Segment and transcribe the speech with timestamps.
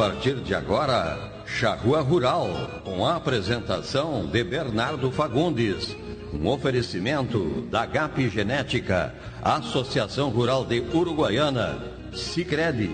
[0.00, 2.48] partir de agora, Charrua Rural,
[2.82, 5.94] com a apresentação de Bernardo Fagundes.
[6.32, 12.90] Um oferecimento da GAP Genética, Associação Rural de Uruguaiana, Sicredi,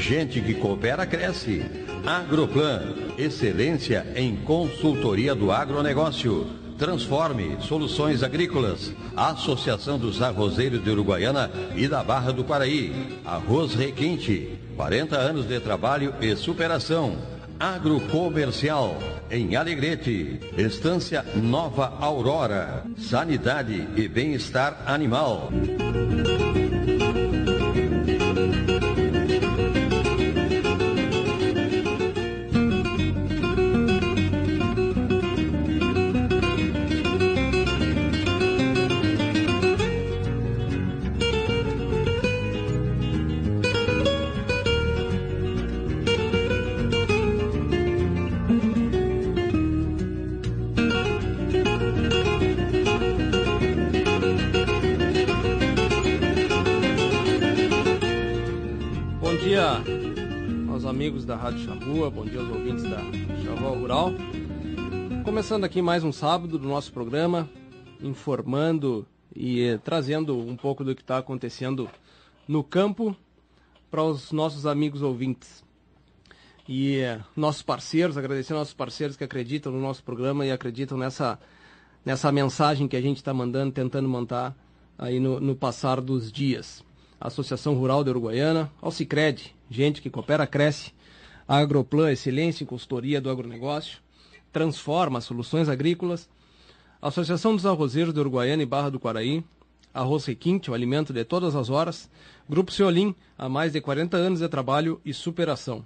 [0.00, 1.64] gente que coopera cresce.
[2.04, 6.44] Agroplan, excelência em consultoria do agronegócio.
[6.76, 13.20] Transforme Soluções Agrícolas, Associação dos Arrozeiros de Uruguaiana e da Barra do Paraí.
[13.24, 17.16] Arroz Requinte, 40 anos de trabalho e superação.
[17.58, 18.96] Agrocomercial,
[19.28, 20.38] em Alegrete.
[20.56, 22.84] Estância Nova Aurora.
[22.96, 25.50] Sanidade e bem-estar animal.
[65.38, 67.48] Começando aqui mais um sábado do nosso programa,
[68.02, 71.88] informando e eh, trazendo um pouco do que está acontecendo
[72.48, 73.16] no campo
[73.88, 75.64] para os nossos amigos ouvintes.
[76.68, 80.98] E eh, nossos parceiros, agradecendo aos nossos parceiros que acreditam no nosso programa e acreditam
[80.98, 81.38] nessa,
[82.04, 84.56] nessa mensagem que a gente está mandando, tentando montar
[84.98, 86.84] aí no, no passar dos dias.
[87.20, 90.92] Associação Rural de Uruguaiana, ao Cicred, gente que coopera, cresce,
[91.46, 94.00] a Agroplan, excelência em consultoria do agronegócio,
[94.52, 96.28] Transforma Soluções Agrícolas,
[97.00, 99.44] Associação dos Arrozeiros de Uruguaiana e Barra do Quaraí,
[99.92, 102.10] Arroz Requinte, o alimento de todas as horas,
[102.48, 105.84] Grupo Ceolim, há mais de 40 anos de trabalho e superação.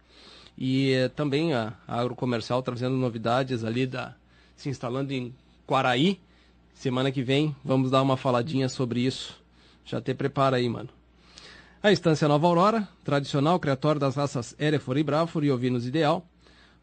[0.57, 4.15] e também a, Agrocomercial trazendo novidades ali da
[4.57, 5.35] se instalando em
[5.67, 6.21] Quaraí.
[6.75, 9.41] Semana que vem vamos dar uma faladinha sobre isso.
[9.85, 10.89] Já te prepara aí, mano.
[11.83, 16.27] A Estância Nova Aurora, tradicional criatório das raças Hereford e Braford e ovinos ideal,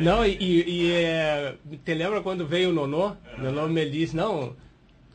[0.00, 3.12] Não, e, e, e é, te lembra quando veio o Nonô?
[3.38, 4.54] O Nonô me disse, não,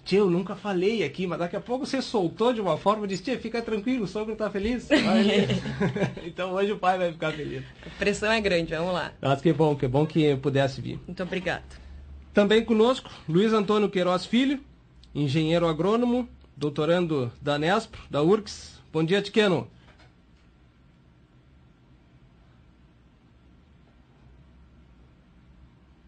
[0.08, 3.10] Tia, eu nunca falei aqui, mas daqui a pouco você soltou de uma forma e
[3.10, 4.88] disse, tia, fica tranquilo, o sogro tá feliz.
[6.24, 7.62] então hoje o pai vai ficar feliz.
[7.86, 9.12] A pressão é grande, vamos lá.
[9.20, 10.98] Mas que bom, que bom que pudesse vir.
[11.06, 11.66] Muito obrigado.
[12.34, 14.62] Também conosco, Luiz Antônio Queiroz Filho,
[15.14, 18.82] engenheiro agrônomo, doutorando da Nespro, da URCS.
[18.94, 19.68] Bom dia, Tiqueno.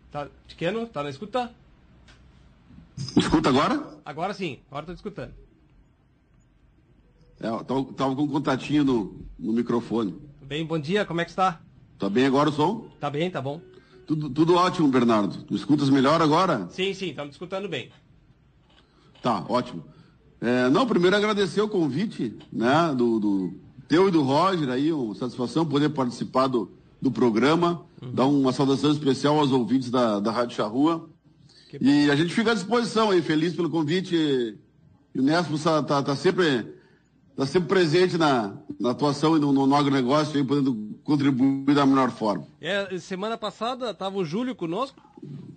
[0.10, 1.52] Tá, Tiqueno, tá na escuta?
[3.18, 4.00] Escuta agora?
[4.06, 5.34] Agora sim, agora estou escutando.
[7.40, 7.50] É,
[7.96, 10.16] tava, com um contatinho no, no microfone.
[10.42, 11.62] Bem, bom dia, como é que está?
[11.98, 12.90] Tá bem agora o som?
[13.00, 13.62] Tá bem, tá bom.
[14.06, 15.44] Tudo, tudo ótimo, Bernardo.
[15.44, 16.68] Tu escutas melhor agora?
[16.72, 17.90] Sim, sim, estamos escutando bem.
[19.22, 19.84] Tá, ótimo.
[20.42, 23.54] É, não, primeiro agradecer o convite, né, do, do
[23.88, 28.14] teu e do Roger aí, uma satisfação poder participar do, do programa, uhum.
[28.14, 31.10] dar uma saudação especial aos ouvintes da, da Rádio Charrua.
[31.80, 34.16] E a gente fica à disposição aí, feliz pelo convite.
[35.14, 36.66] E o Nespo está tá, tá sempre,
[37.36, 42.12] tá sempre presente na, na atuação e no, no, agronegócio, aí, podendo contribuir da melhor
[42.12, 42.48] forma.
[42.62, 45.02] É, semana passada estava o Júlio conosco,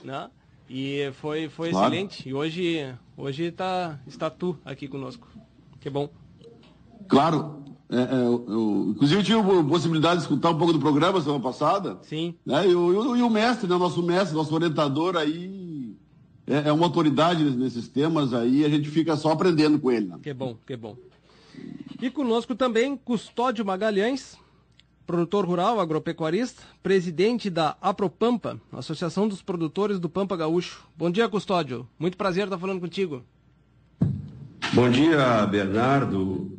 [0.05, 0.29] né?
[0.69, 1.95] E foi, foi claro.
[1.95, 2.29] excelente.
[2.29, 5.29] E hoje, hoje tá, está tu aqui conosco.
[5.81, 6.09] Que bom.
[7.09, 7.63] Claro.
[7.91, 11.43] É, é, eu, inclusive, eu tive a possibilidade de escutar um pouco do programa semana
[11.43, 11.99] passada.
[12.03, 12.35] Sim.
[12.45, 12.69] Né?
[12.69, 13.77] E, o, e o mestre, né?
[13.77, 15.47] nosso mestre, nosso orientador aí,
[16.53, 20.07] é, é uma autoridade nesses temas aí, a gente fica só aprendendo com ele.
[20.07, 20.19] Né?
[20.23, 20.95] Que bom, que bom.
[22.01, 24.37] E conosco também Custódio Magalhães,
[25.07, 30.87] produtor rural, agropecuarista, presidente da Apropampa, Associação dos Produtores do Pampa Gaúcho.
[30.97, 31.89] Bom dia, Custódio.
[31.99, 33.23] Muito prazer estar falando contigo.
[34.75, 36.59] Bom dia, Bernardo,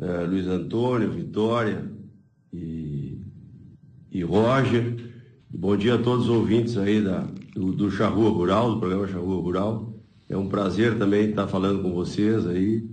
[0.00, 1.90] eh, Luiz Antônio, Vitória
[2.52, 3.18] e,
[4.10, 5.12] e Roger.
[5.50, 9.40] Bom dia a todos os ouvintes aí da, do, do Charrua Rural, do programa Charrua
[9.40, 9.92] Rural.
[10.28, 12.84] É um prazer também estar falando com vocês aí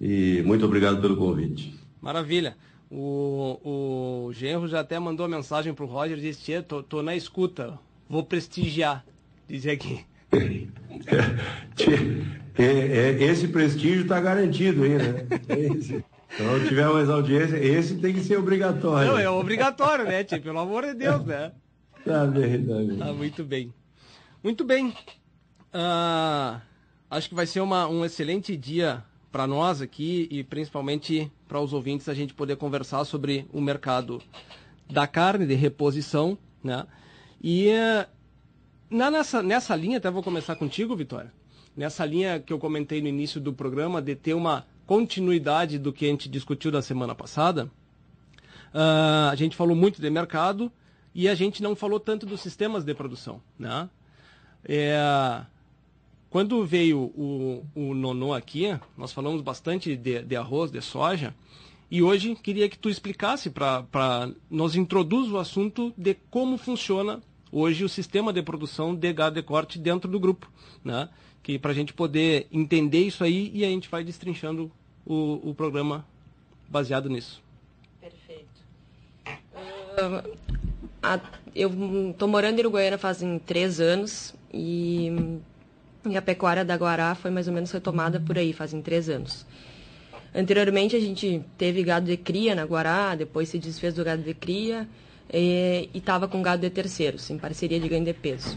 [0.00, 1.74] e muito obrigado pelo convite.
[2.00, 2.56] Maravilha.
[2.90, 7.78] O, o Genro já até mandou mensagem pro Roger e disse, tô, tô na escuta,
[8.08, 9.04] vou prestigiar,
[9.46, 10.04] diz aqui.
[12.58, 15.26] É, é, esse prestígio está garantido aí, né?
[15.48, 16.04] Esse,
[16.34, 19.12] então, tiver mais audiência, esse tem que ser obrigatório.
[19.12, 20.42] Não, é obrigatório, né, tio?
[20.42, 21.52] Pelo amor de Deus, né?
[22.04, 22.98] Tá bem, tá bem.
[22.98, 23.72] Tá muito bem.
[24.42, 24.88] Muito bem.
[24.88, 26.60] Uh,
[27.10, 31.74] acho que vai ser uma, um excelente dia para nós aqui e principalmente para os
[31.74, 34.20] ouvintes a gente poder conversar sobre o mercado
[34.88, 36.86] da carne de reposição, né?
[37.42, 37.68] E
[38.88, 41.32] na, nessa, nessa linha, até vou começar contigo, Vitória,
[41.76, 46.06] nessa linha que eu comentei no início do programa, de ter uma continuidade do que
[46.06, 47.70] a gente discutiu da semana passada,
[48.74, 50.72] uh, a gente falou muito de mercado
[51.14, 53.88] e a gente não falou tanto dos sistemas de produção, né?
[54.64, 55.44] É,
[56.28, 61.34] quando veio o, o Nonô aqui, nós falamos bastante de, de arroz, de soja,
[61.90, 67.20] e hoje queria que tu explicasse para nos introduz o assunto de como funciona
[67.50, 70.48] hoje o sistema de produção de gado de corte dentro do grupo,
[70.84, 71.08] né?
[71.42, 74.70] Que para a gente poder entender isso aí e a gente vai destrinchando
[75.04, 76.06] o, o programa
[76.68, 77.42] baseado nisso.
[78.00, 78.46] Perfeito.
[79.26, 80.49] Uh,
[81.14, 81.20] a,
[81.54, 81.70] eu
[82.10, 85.40] estou morando em Uruguaiana fazem três anos e
[86.08, 89.44] e a pecuária da Guará foi mais ou menos retomada por aí, fazem três anos.
[90.34, 94.32] Anteriormente a gente teve gado de cria na Guará, depois se desfez do gado de
[94.32, 94.88] cria
[95.32, 98.56] e estava com gado de terceiros, em parceria de ganho de peso.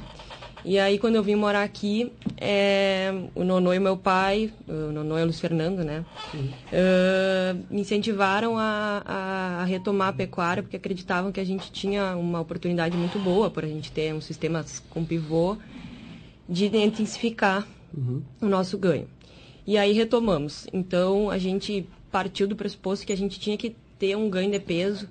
[0.66, 5.18] E aí quando eu vim morar aqui, é, o Nonô e meu pai, o Nonô
[5.18, 6.06] e o Luiz Fernando, né,
[6.36, 12.16] uh, me incentivaram a, a, a, retomar a pecuária, porque acreditavam que a gente tinha
[12.16, 15.58] uma oportunidade muito boa por a gente ter um sistema com pivô
[16.48, 18.22] de intensificar uhum.
[18.42, 19.08] o nosso ganho.
[19.66, 20.68] E aí retomamos.
[20.72, 24.60] Então a gente partiu do pressuposto que a gente tinha que ter um ganho de
[24.60, 25.10] peso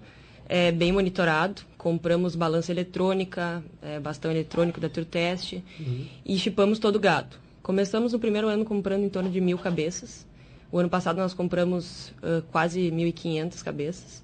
[0.49, 1.63] é, bem monitorado.
[1.83, 6.07] Compramos balança eletrônica, é, bastão eletrônico da Turtest uhum.
[6.25, 7.37] e chipamos todo o gado.
[7.61, 10.25] Começamos no primeiro ano comprando em torno de mil cabeças.
[10.71, 14.23] O ano passado nós compramos uh, quase 1.500 cabeças.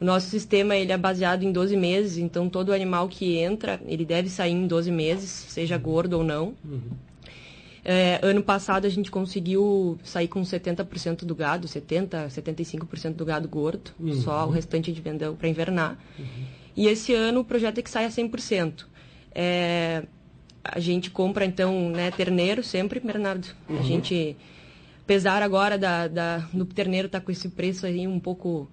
[0.00, 4.06] O nosso sistema ele é baseado em 12 meses, então todo animal que entra, ele
[4.06, 6.54] deve sair em 12 meses, seja gordo ou não.
[6.64, 6.80] Uhum.
[7.84, 13.46] É, ano passado a gente conseguiu sair com 70% do gado, 70%, 75% do gado
[13.46, 14.14] gordo, uhum.
[14.22, 15.98] só o restante de vendeu para invernar.
[16.18, 16.56] Uhum.
[16.76, 18.84] E esse ano o projeto é que saia 100%.
[19.34, 20.04] É,
[20.62, 23.48] a gente compra então né, terneiro sempre, Bernardo.
[23.68, 23.82] A uhum.
[23.82, 24.36] gente,
[25.02, 28.68] apesar agora da, da, do terneiro estar tá com esse preço aí um pouco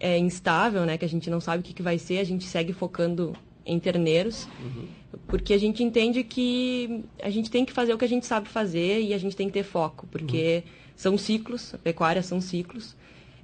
[0.00, 2.44] é, instável, né, que a gente não sabe o que, que vai ser, a gente
[2.44, 4.86] segue focando em terneiros, uhum.
[5.28, 8.48] porque a gente entende que a gente tem que fazer o que a gente sabe
[8.48, 10.72] fazer e a gente tem que ter foco, porque uhum.
[10.96, 12.96] são ciclos, a pecuária são ciclos.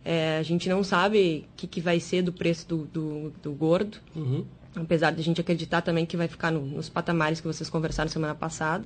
[0.05, 3.53] É, a gente não sabe o que, que vai ser do preço do, do, do
[3.53, 4.45] gordo, uhum.
[4.75, 8.11] apesar de a gente acreditar também que vai ficar no, nos patamares que vocês conversaram
[8.11, 8.85] semana passada.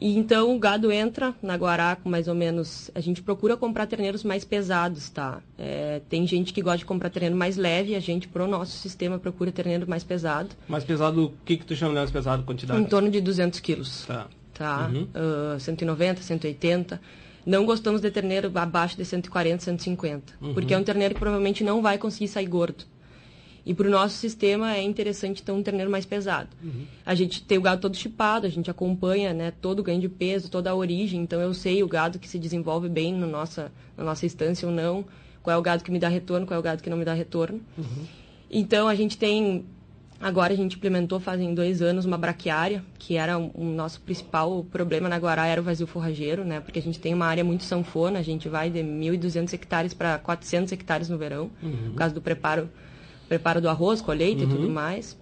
[0.00, 2.90] E então o gado entra na Guará com mais ou menos.
[2.94, 5.42] A gente procura comprar terneiros mais pesados, tá?
[5.58, 9.18] É, tem gente que gosta de comprar terneiro mais leve, a gente, pro nosso sistema,
[9.18, 10.50] procura terneiro mais pesado.
[10.68, 12.44] Mais pesado, o que, que tu chama de mais pesado?
[12.44, 12.80] Quantidade?
[12.80, 14.04] Em torno de 200 quilos.
[14.06, 14.28] Tá.
[14.54, 14.90] tá?
[14.92, 15.08] Uhum.
[15.56, 17.00] Uh, 190, 180.
[17.48, 20.52] Não gostamos de terneiro abaixo de 140, 150, uhum.
[20.52, 22.84] porque é um terneiro que provavelmente não vai conseguir sair gordo.
[23.64, 26.50] E para o nosso sistema é interessante ter um terneiro mais pesado.
[26.62, 26.84] Uhum.
[27.06, 30.10] A gente tem o gado todo chipado, a gente acompanha né, todo o ganho de
[30.10, 33.72] peso, toda a origem, então eu sei o gado que se desenvolve bem no nossa,
[33.96, 35.06] na nossa instância ou não,
[35.42, 37.04] qual é o gado que me dá retorno, qual é o gado que não me
[37.06, 37.62] dá retorno.
[37.78, 38.04] Uhum.
[38.50, 39.64] Então a gente tem
[40.20, 44.00] Agora a gente implementou fazem dois anos uma braquiária, que era o um, um nosso
[44.00, 46.58] principal problema na Guará, era o vazio forrageiro, né?
[46.58, 50.18] Porque a gente tem uma área muito sanfona, a gente vai de 1.200 hectares para
[50.18, 51.90] 400 hectares no verão, uhum.
[51.90, 52.68] por causa do preparo,
[53.28, 54.50] preparo do arroz, colheita uhum.
[54.50, 54.72] e tudo uhum.
[54.72, 55.16] mais.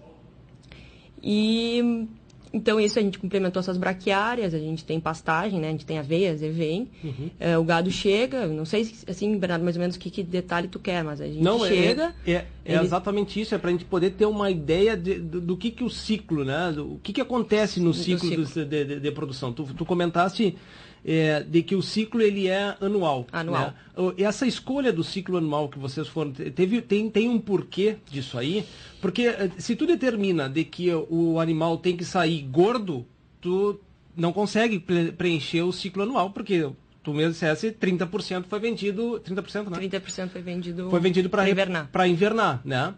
[1.21, 2.07] E
[2.57, 5.67] então, isso a gente complementou essas braquiárias, a gente tem pastagem, né?
[5.67, 6.89] A gente tem aveias e vem.
[7.03, 7.29] Uhum.
[7.39, 10.79] É, o gado chega, não sei, assim, Bernardo, mais ou menos que, que detalhe tu
[10.79, 12.15] quer, mas a gente não, é, chega...
[12.25, 12.83] É, é, é ele...
[12.83, 15.83] exatamente isso, é para a gente poder ter uma ideia de, do, do, que, que
[15.83, 16.71] o ciclo, né?
[16.73, 18.65] Do, o que, que acontece no ciclo, ciclo.
[18.65, 19.53] De, de, de, produção.
[19.53, 20.57] Tu, tu comentaste
[21.05, 23.27] é, de que o ciclo ele é anual.
[23.31, 23.73] Anual.
[23.95, 24.13] Né?
[24.17, 28.65] Essa escolha do ciclo anual que vocês foram teve tem, tem um porquê disso aí,
[29.01, 33.05] porque eh, se tu determina de que o animal tem que sair gordo,
[33.41, 33.79] tu
[34.15, 34.79] não consegue
[35.17, 36.69] preencher o ciclo anual, porque
[37.03, 39.87] tu mesmo dissesse 30% foi vendido, 30%, né?
[39.87, 41.87] 30% foi vendido Foi vendido para invernar.
[41.89, 42.93] Para invernar, né?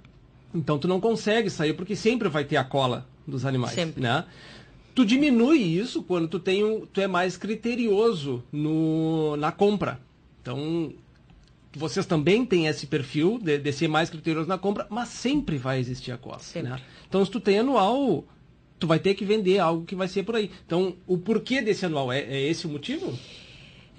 [0.53, 4.01] Então tu não consegue sair porque sempre vai ter a cola dos animais, sempre.
[4.01, 4.25] né?
[4.99, 9.97] Tu diminui isso quando tu tem um, tu é mais criterioso no, na compra.
[10.41, 10.93] Então,
[11.71, 15.79] vocês também têm esse perfil de, de ser mais criterioso na compra, mas sempre vai
[15.79, 16.61] existir a costa.
[16.61, 16.81] Né?
[17.07, 18.25] Então, se tu tem anual,
[18.77, 20.51] tu vai ter que vender algo que vai ser por aí.
[20.65, 22.11] Então, o porquê desse anual?
[22.11, 23.17] É, é esse o motivo?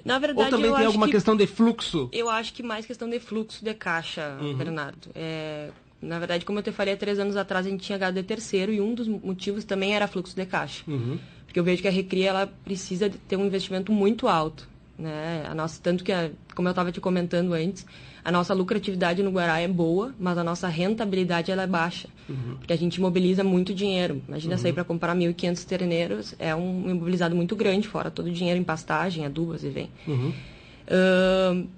[0.05, 2.11] Na verdade, Ou também tem alguma que, questão de fluxo?
[2.13, 4.55] Eu acho que mais questão de fluxo de caixa, uhum.
[4.55, 5.09] Bernardo.
[5.15, 5.71] É,
[6.03, 8.23] na verdade, como eu te falei, há três anos atrás a gente tinha gado de
[8.23, 10.83] terceiro e um dos motivos também era fluxo de caixa.
[10.87, 11.19] Uhum.
[11.45, 14.69] Porque eu vejo que a Recria ela precisa ter um investimento muito alto.
[14.99, 15.45] Né?
[15.49, 17.87] A nossa, tanto que, a, como eu estava te comentando antes,
[18.25, 22.09] a nossa lucratividade no Guará é boa, mas a nossa rentabilidade ela é baixa.
[22.29, 22.57] Uhum.
[22.59, 24.23] Porque a gente imobiliza muito dinheiro.
[24.29, 24.61] Imagina uhum.
[24.61, 28.65] sair para comprar 1.500 terneiros, é um imobilizado muito grande, fora todo o dinheiro em
[28.65, 29.91] pastagem, adubas e vem.
[30.07, 30.33] Uhum.
[30.87, 31.69] Uh,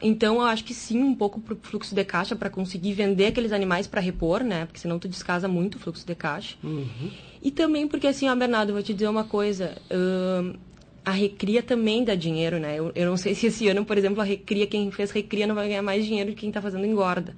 [0.00, 3.26] então, eu acho que sim, um pouco para o fluxo de caixa, para conseguir vender
[3.26, 4.64] aqueles animais para repor, né?
[4.64, 6.56] Porque senão tu descasa muito o fluxo de caixa.
[6.62, 7.10] Uhum.
[7.42, 9.76] E também porque, assim, ó, Bernardo, eu vou te dizer uma coisa.
[9.90, 10.56] Uh,
[11.04, 12.78] a recria também dá dinheiro, né?
[12.78, 15.54] Eu, eu não sei se esse ano, por exemplo, a recria, quem fez recria não
[15.54, 17.36] vai ganhar mais dinheiro que quem está fazendo engorda.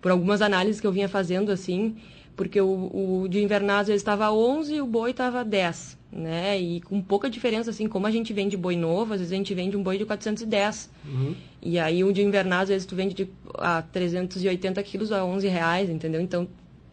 [0.00, 1.96] Por algumas análises que eu vinha fazendo, assim,
[2.36, 6.60] porque o, o de vezes estava 11 e o boi estava 10 né?
[6.60, 9.54] E com pouca diferença, assim, como a gente vende boi novo, às vezes a gente
[9.54, 10.90] vende um boi de 410.
[11.06, 11.34] Uhum.
[11.62, 15.48] E aí o de invernar, às vezes tu vende de a 380 quilos a 11
[15.48, 16.20] reais, entendeu?
[16.20, 16.46] Então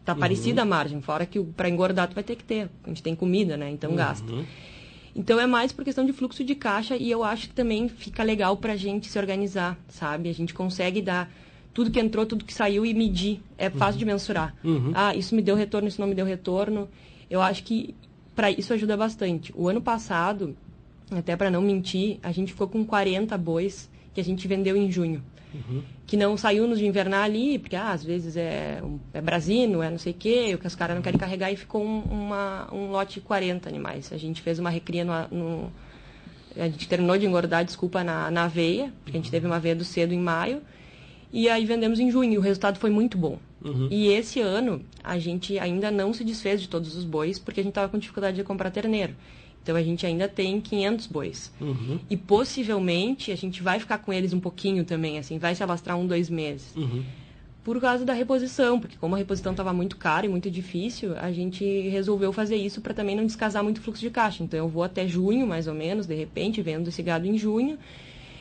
[0.06, 0.20] tá uhum.
[0.20, 2.70] parecida a margem, fora que para engordar tu vai ter que ter.
[2.84, 3.70] A gente tem comida, né?
[3.70, 3.98] Então uhum.
[3.98, 4.32] gasta.
[5.14, 8.24] Então é mais por questão de fluxo de caixa e eu acho que também fica
[8.24, 10.30] legal para a gente se organizar, sabe?
[10.30, 11.30] A gente consegue dar
[11.74, 13.42] tudo que entrou, tudo que saiu e medir.
[13.58, 14.00] É fácil uhum.
[14.00, 14.56] de mensurar.
[14.64, 14.92] Uhum.
[14.94, 16.88] Ah, isso me deu retorno, isso não me deu retorno.
[17.30, 17.94] Eu acho que
[18.40, 19.52] para isso ajuda bastante.
[19.54, 20.56] O ano passado,
[21.12, 24.90] até para não mentir, a gente ficou com 40 bois que a gente vendeu em
[24.90, 25.22] junho.
[25.54, 25.84] Uhum.
[26.08, 28.82] Que não saiu nos de invernar ali, porque ah, às vezes é,
[29.14, 31.58] é brasino, é não sei o quê, o que os caras não querem carregar, e
[31.58, 34.10] ficou um, uma, um lote de 40 animais.
[34.14, 35.72] A gente fez uma recria no, no
[36.56, 39.76] a gente terminou de engordar, desculpa, na, na aveia, porque a gente teve uma aveia
[39.76, 40.62] do cedo em maio,
[41.32, 43.38] e aí vendemos em junho, e o resultado foi muito bom.
[43.64, 43.88] Uhum.
[43.92, 47.64] E esse ano a gente ainda não se desfez de todos os bois porque a
[47.64, 49.16] gente estava com dificuldade de comprar terneiro.
[49.62, 51.52] Então a gente ainda tem 500 bois.
[51.60, 52.00] Uhum.
[52.10, 55.98] E possivelmente a gente vai ficar com eles um pouquinho também, assim, vai se alastrar
[55.98, 56.74] um, dois meses.
[56.76, 57.04] Uhum.
[57.64, 61.32] Por causa da reposição, porque como a reposição estava muito cara e muito difícil, a
[61.32, 64.42] gente resolveu fazer isso para também não descasar muito o fluxo de caixa.
[64.42, 67.78] Então eu vou até junho, mais ou menos, de repente, vendo esse gado em junho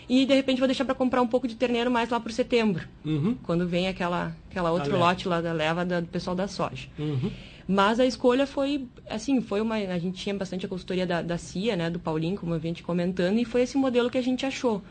[0.09, 2.88] e de repente vou deixar para comprar um pouco de terneiro mais lá por setembro,
[3.05, 3.37] uhum.
[3.43, 6.88] quando vem aquela, aquela outro lote lá da leva da, do pessoal da soja.
[6.99, 7.31] Uhum.
[7.69, 9.75] Mas a escolha foi, assim, foi uma.
[9.75, 12.73] A gente tinha bastante a consultoria da, da CIA, né, do Paulinho, como eu vinha
[12.73, 14.83] te comentando, e foi esse modelo que a gente achou.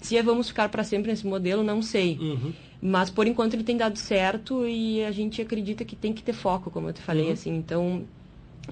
[0.00, 2.16] Se é, vamos ficar para sempre nesse modelo, não sei.
[2.18, 2.52] Uhum.
[2.80, 6.32] Mas por enquanto ele tem dado certo e a gente acredita que tem que ter
[6.32, 7.32] foco, como eu te falei, uhum.
[7.32, 7.54] assim.
[7.54, 8.04] Então,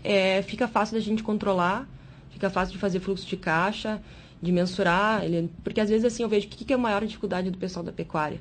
[0.02, 1.86] é, fica fácil da gente controlar,
[2.30, 4.00] fica fácil de fazer fluxo de caixa
[4.40, 7.50] de mensurar, ele, porque às vezes assim eu vejo que, que é a maior dificuldade
[7.50, 8.40] do pessoal da pecuária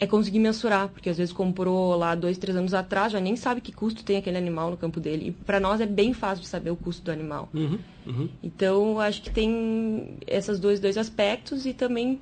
[0.00, 3.60] é conseguir mensurar, porque às vezes comprou lá dois, três anos atrás, já nem sabe
[3.60, 5.28] que custo tem aquele animal no campo dele.
[5.28, 7.48] E para nós é bem fácil de saber o custo do animal.
[7.52, 8.28] Uhum, uhum.
[8.42, 12.20] Então, acho que tem esses dois, dois aspectos e também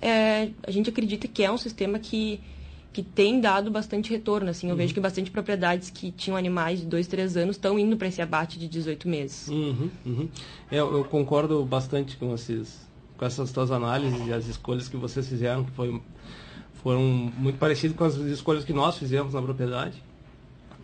[0.00, 2.40] é, a gente acredita que é um sistema que,
[2.94, 4.48] que tem dado bastante retorno.
[4.48, 4.78] Assim, eu Uhum.
[4.78, 8.22] vejo que bastante propriedades que tinham animais de dois, três anos estão indo para esse
[8.22, 9.48] abate de 18 meses.
[9.48, 10.28] Uhum, uhum.
[10.70, 15.28] É, Eu, concordo bastante com esses, com essas tuas análises e as escolhas que vocês
[15.28, 16.00] fizeram, que foi,
[16.74, 20.00] foram muito parecidas com as escolhas que nós fizemos na propriedade.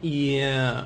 [0.02, 0.84] E é,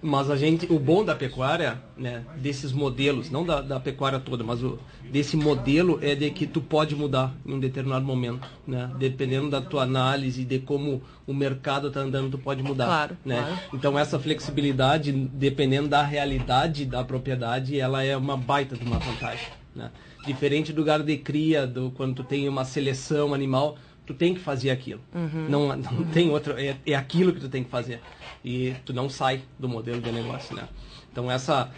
[0.00, 4.44] mas a gente, o bom da pecuária, né, desses modelos, não da, da pecuária toda,
[4.44, 4.78] mas o,
[5.10, 8.90] desse modelo é de que tu pode mudar em um determinado momento, né?
[8.98, 13.40] Dependendo da tua análise de como o mercado está andando, tu pode mudar, Claro, né?
[13.40, 13.60] claro.
[13.74, 19.48] Então essa flexibilidade, dependendo da realidade da propriedade, ela é uma baita de uma vantagem,
[19.74, 19.90] né?
[20.26, 24.40] Diferente do lugar de cria, do quando tu tem uma seleção animal, tu tem que
[24.40, 25.00] fazer aquilo.
[25.48, 28.00] Não, não tem outro, é, é aquilo que tu tem que fazer.
[28.44, 30.68] E tu não sai do modelo de negócio, né?
[31.10, 31.70] Então essa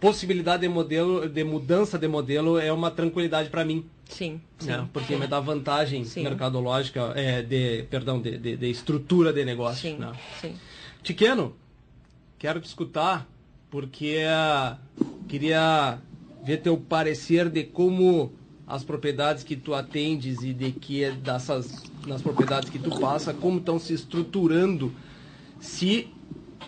[0.00, 4.68] possibilidade de modelo, de mudança de modelo é uma tranquilidade para mim, Sim, sim.
[4.68, 4.88] né?
[4.92, 6.22] Porque me dá vantagem Sim.
[6.22, 10.12] mercadológica, é, de, perdão, de, de, de estrutura de negócio, Sim, né?
[10.40, 10.56] sim.
[11.02, 11.54] Tiqueno,
[12.38, 13.26] quero te escutar
[13.70, 14.76] porque eh,
[15.26, 15.98] queria
[16.42, 18.32] ver teu parecer de como
[18.66, 23.58] as propriedades que tu atendes e de que dessas nas propriedades que tu passa, como
[23.58, 24.94] estão se estruturando.
[25.60, 26.08] Se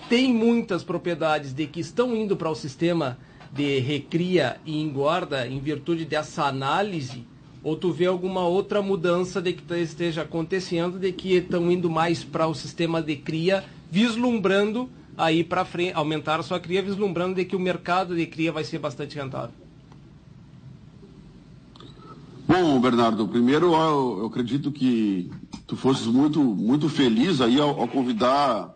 [0.08, 3.18] tem muitas propriedades de que estão indo para o sistema
[3.52, 7.24] de recria e engorda em virtude dessa análise,
[7.62, 12.24] ou tu vê alguma outra mudança de que esteja acontecendo, de que estão indo mais
[12.24, 17.44] para o sistema de cria, vislumbrando aí para frente, aumentar a sua cria, vislumbrando de
[17.44, 19.54] que o mercado de cria vai ser bastante rentável.
[22.46, 25.30] Bom, Bernardo, primeiro eu, acredito que
[25.66, 28.74] tu fosses muito, muito feliz aí ao, ao convidar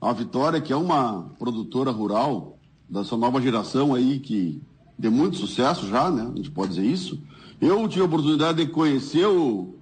[0.00, 4.60] a Vitória, que é uma produtora rural dessa nova geração aí que
[4.98, 6.30] de muito sucesso já, né?
[6.32, 7.20] A gente pode dizer isso.
[7.60, 9.74] Eu tive a oportunidade de conhecer o,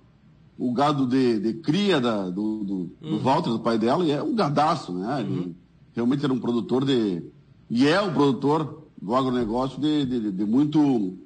[0.59, 4.23] o gado de, de cria da, do, do, do Walter, do pai dela, e é
[4.23, 5.21] um gadaço, né?
[5.21, 5.55] Ele
[5.95, 7.23] realmente era um produtor de.
[7.69, 11.17] E é um produtor do agronegócio de, de, de muito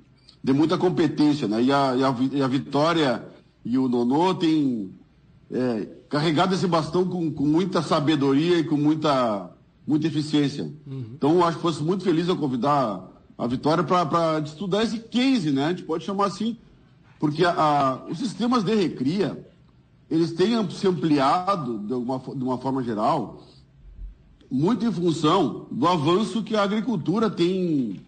[0.43, 1.63] de muita competência, né?
[1.63, 3.25] E a, e a, e a Vitória
[3.65, 4.91] e o Nonô têm
[5.51, 9.51] é, carregado esse bastão com, com muita sabedoria e com muita,
[9.87, 10.73] muita eficiência.
[10.87, 15.51] Então, eu acho que fosse muito feliz eu convidar a Vitória para estudar esse case,
[15.51, 15.67] né?
[15.67, 16.57] A gente pode chamar assim,
[17.19, 19.45] porque a- a- os sistemas de recria,
[20.11, 23.43] eles têm se ampliado de, alguma, fo- de uma forma geral,
[24.51, 28.01] muito em função do avanço que a agricultura tem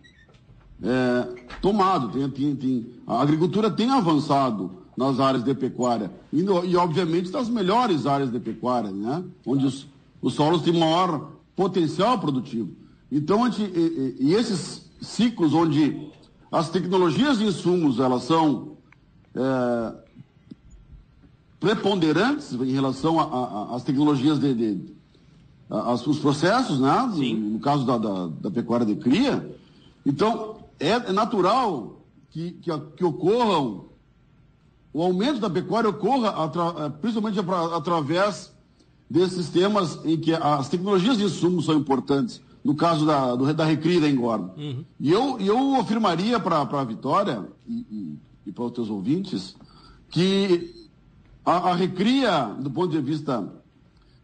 [0.85, 2.09] é, tomado.
[2.09, 6.11] Tem, tem- tem- a agricultura tem avançado nas áreas de pecuária.
[6.33, 9.23] E, no- e, obviamente, das melhores áreas de pecuária, né?
[9.47, 9.87] onde os,
[10.21, 12.71] os solos têm maior potencial produtivo.
[13.11, 16.09] Então, gente, e, e- esses ciclos onde
[16.51, 18.73] as tecnologias de insumos elas são
[19.35, 19.95] é,
[21.61, 23.19] preponderantes em relação
[23.75, 24.93] às tecnologias de, de
[25.71, 27.09] a- as- os processos, né?
[27.15, 29.57] No, no caso da, da, da pecuária de cria.
[30.05, 32.01] Então, é, é natural
[32.31, 33.85] que, que, que ocorram,
[34.93, 38.53] o aumento da pecuária ocorra atra- eh, principalmente atra- através
[39.09, 43.65] desses sistemas em que as tecnologias de insumos são importantes, no caso da, do, da
[43.65, 44.53] recria e da engorda.
[45.01, 49.57] E eu, eu afirmaria para a Vitória e, e, e para os teus ouvintes
[50.11, 50.75] que
[51.45, 53.47] a, a recria, do ponto de vista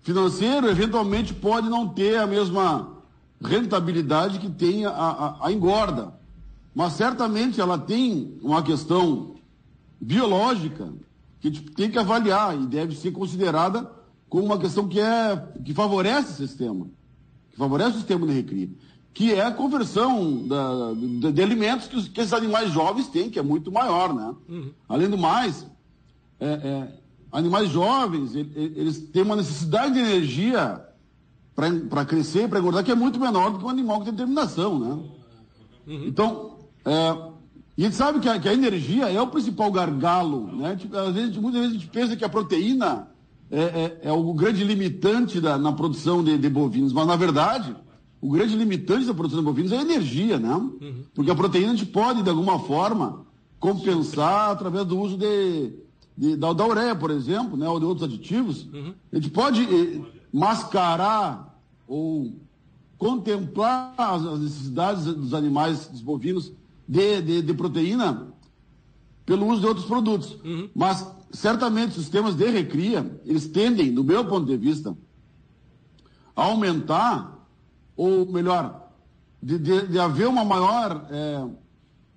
[0.02, 2.88] financeiro, eventualmente pode não ter a mesma
[3.42, 6.14] rentabilidade que tem a, a, a engorda.
[6.74, 9.34] Mas certamente ela tem uma questão
[10.00, 10.92] biológica
[11.40, 13.90] que a gente tem que avaliar e deve ser considerada
[14.28, 16.86] como uma questão que, é, que favorece o sistema,
[17.50, 18.68] que favorece o sistema de recria,
[19.14, 23.30] que é a conversão da- de, de alimentos que, os- que esses animais jovens têm,
[23.30, 24.34] que é muito maior, né?
[24.88, 25.66] Além do mais,
[26.40, 26.92] é, é,
[27.32, 30.84] animais jovens, eles têm uma necessidade de energia
[31.90, 34.78] para crescer, para engordar, que é muito menor do que um animal que tem determinação,
[34.78, 34.98] né?
[36.06, 37.27] Então, é,
[37.78, 40.74] e a gente sabe que a, que a energia é o principal gargalo, né?
[40.76, 43.08] Tipo, às vezes, muitas vezes a gente pensa que a proteína
[43.50, 47.74] é, é- é o grande limitante da, na produção de, de bovinos, mas na verdade,
[48.20, 50.60] o grande limitante da produção de bovinos é a energia, né?
[51.14, 53.24] Porque a proteína a gente pode, de alguma forma,
[53.60, 55.72] compensar através do uso de,
[56.16, 57.68] de- da, da ureia, por exemplo, né?
[57.68, 58.66] ou de outros aditivos.
[59.12, 60.00] A gente pode eh,
[60.32, 62.32] mascarar ou
[62.98, 66.52] contemplar as, as necessidades dos animais, dos bovinos,
[66.88, 68.28] de, de, de proteína
[69.26, 70.38] pelo uso de outros produtos.
[70.74, 74.96] Mas, certamente, os sistemas de recria, eles tendem, do meu ponto de vista,
[76.34, 77.46] a aumentar,
[77.94, 78.90] ou melhor,
[79.42, 81.44] de, de, de haver uma maior, é,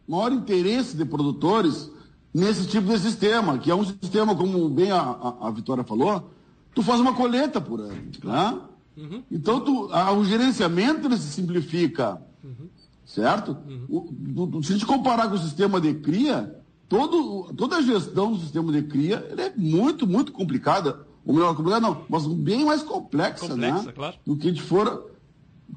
[0.07, 1.91] maior interesse de produtores
[2.33, 6.31] nesse tipo de sistema, que é um sistema, como bem a, a, a Vitória falou,
[6.73, 8.11] tu faz uma colheita por ano.
[8.23, 8.61] Né?
[8.95, 9.23] Uhum.
[9.29, 12.21] Então, tu, a, o gerenciamento ele se simplifica.
[12.43, 12.69] Uhum.
[13.13, 13.57] Certo?
[13.67, 14.53] Uhum.
[14.53, 16.55] O, se a gente comparar com o sistema de cria,
[16.87, 21.05] todo, toda a gestão do sistema de cria é muito, muito complicada.
[21.25, 23.91] Ou melhor, complicada não, mas bem mais complexa, complexa né?
[23.91, 24.15] Claro.
[24.25, 25.11] Do que a gente for.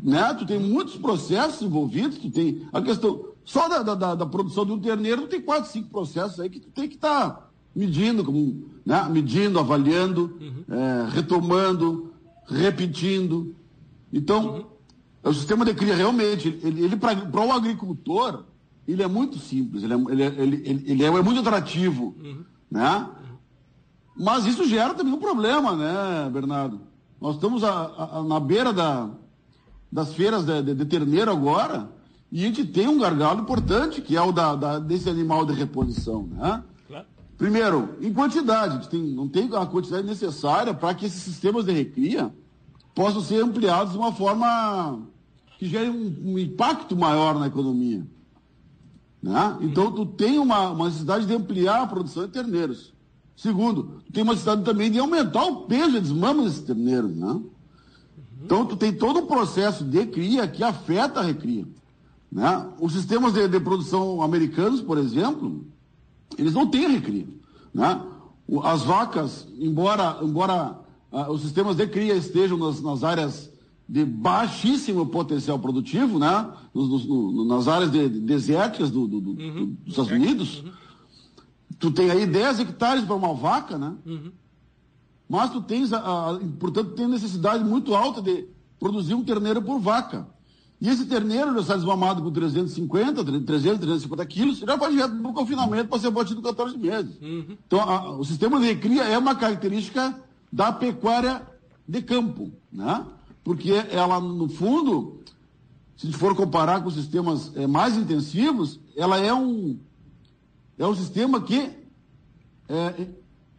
[0.01, 0.33] Né?
[0.35, 3.25] Tu tem muitos processos envolvidos, tu tem a questão.
[3.44, 6.61] Só da, da, da produção de um terneiro, tu tem quatro, cinco processos aí que
[6.61, 9.09] tu tem que estar tá medindo, como, né?
[9.11, 10.64] medindo, avaliando, uhum.
[10.73, 12.12] é, retomando,
[12.47, 13.57] repetindo.
[14.12, 14.74] Então, uhum.
[15.29, 18.45] O sistema de cria realmente, ele, ele para o agricultor,
[18.87, 22.45] ele é muito simples, ele é, ele, é, ele, ele, ele é muito atrativo, uhum.
[22.71, 23.09] né?
[24.17, 26.81] Mas isso gera também um problema, né, Bernardo?
[27.21, 29.11] Nós estamos a, a, na beira da,
[29.91, 31.91] das feiras de, de, de, terneiro agora
[32.31, 35.55] e a gente tem um gargalo importante, que é o da, da desse animal de
[35.55, 36.63] reposição, né?
[37.37, 41.65] Primeiro, em quantidade, a gente tem, não tem a quantidade necessária para que esses sistemas
[41.65, 42.33] de recria
[42.95, 45.01] possam ser ampliados de uma forma
[45.64, 48.07] que gere um, um impacto maior na economia.
[49.22, 49.57] Né?
[49.62, 52.92] Então, tu tem uma, uma necessidade de ampliar a produção de terneiros.
[53.35, 57.16] Segundo, tu tem uma necessidade também de aumentar o peso de desmama desses terneiros.
[57.16, 57.40] Né?
[58.42, 61.66] Então, tu tem todo um processo de cria que afeta a recria.
[62.31, 62.68] Né?
[62.79, 65.64] Os sistemas de, de produção americanos, por exemplo,
[66.37, 67.27] eles não têm recria.
[67.72, 68.03] Né?
[68.62, 70.79] As vacas, embora, embora
[71.11, 73.54] uh, os sistemas de cria estejam nas, nas áreas
[73.88, 76.51] de baixíssimo potencial produtivo, né?
[76.73, 79.77] Nos, nos, nas áreas de, de desérticas do, do, do, uhum.
[79.85, 80.61] dos Estados Unidos.
[80.61, 80.73] Uhum.
[81.79, 83.94] Tu tem aí 10 hectares para uma vaca, né?
[84.07, 84.33] Uhum.
[85.29, 88.47] Mas tu tens, a, a, portanto, tem necessidade muito alta de
[88.79, 90.27] produzir um terneiro por vaca.
[90.81, 95.33] E esse terneiro já sai desmamado com 350, 300, 350 quilos, já vai direto no
[95.33, 97.16] confinamento para ser batido 14 meses.
[97.20, 97.57] Uhum.
[97.66, 100.18] Então, a, o sistema de cria é uma característica
[100.53, 101.42] da pecuária
[101.87, 103.05] de campo, né?
[103.45, 105.21] Porque ela, no fundo,
[105.97, 109.79] se for comparar com sistemas é, mais intensivos, ela é um,
[110.79, 111.71] é um sistema que
[112.69, 113.07] é,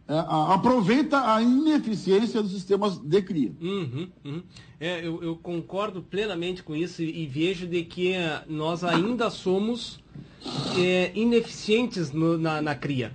[0.08, 3.52] é, aproveita a ineficiência dos sistemas de cria.
[3.60, 4.42] Uhum, uhum.
[4.78, 9.30] É, eu, eu, concordo plenamente com isso e, e vejo de que é, nós ainda
[9.30, 9.98] somos
[10.78, 13.12] é, ineficientes no, na, na, cria.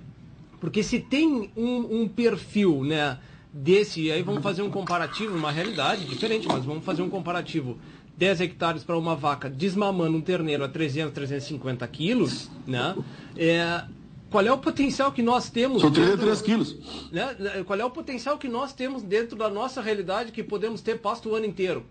[0.60, 3.18] Porque se tem um, um, perfil né,
[3.52, 7.78] desse, aí vamos fazer um comparativo, uma realidade diferente, mas vamos fazer um comparativo.
[8.16, 12.94] 10 hectares para uma vaca desmamando um terneiro a 300, 350 quilos, né?
[13.36, 13.84] É,
[14.32, 15.82] qual é o potencial que nós temos.
[15.82, 16.76] São 33 quilos.
[17.12, 17.36] Né?
[17.66, 21.28] Qual é o potencial que nós temos dentro da nossa realidade que podemos ter pasto
[21.28, 21.84] o ano inteiro?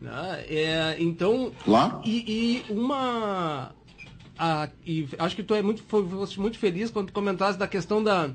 [0.00, 0.44] Né?
[0.48, 1.52] É, então.
[1.66, 2.00] Lá?
[2.04, 3.72] E, e uma.
[4.38, 6.02] A, e acho que tu é muito, foi,
[6.38, 8.30] muito feliz quando comentaste da questão da,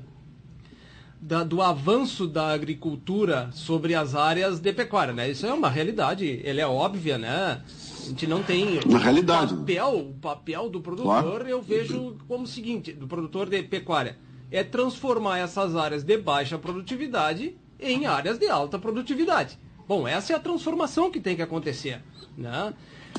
[1.20, 5.30] da, do avanço da agricultura sobre as áreas de pecuária, né?
[5.30, 7.62] Isso é uma realidade, ele é óbvia, né?
[8.02, 8.80] A gente não tem.
[8.86, 9.52] Na realidade.
[9.52, 11.48] O papel, o papel do produtor claro.
[11.48, 14.16] eu vejo como o seguinte: do produtor de pecuária
[14.50, 19.58] é transformar essas áreas de baixa produtividade em áreas de alta produtividade.
[19.86, 22.00] Bom, essa é a transformação que tem que acontecer.
[22.36, 22.72] Né?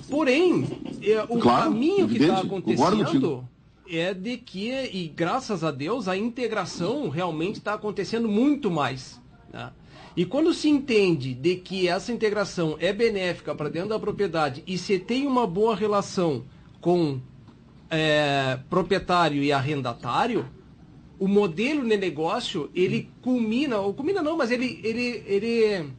[0.10, 0.66] Porém,
[1.02, 3.48] é, o claro, caminho que está acontecendo
[3.92, 9.22] é de que, e graças a Deus, a integração realmente está acontecendo muito mais.
[9.52, 9.72] Né?
[10.16, 14.78] E quando se entende de que essa integração é benéfica para dentro da propriedade e
[14.78, 16.44] se tem uma boa relação
[16.80, 17.20] com
[17.90, 20.46] é, proprietário e arrendatário,
[21.20, 25.92] o modelo de negócio ele culmina, ou culmina não, mas ele, ele, ele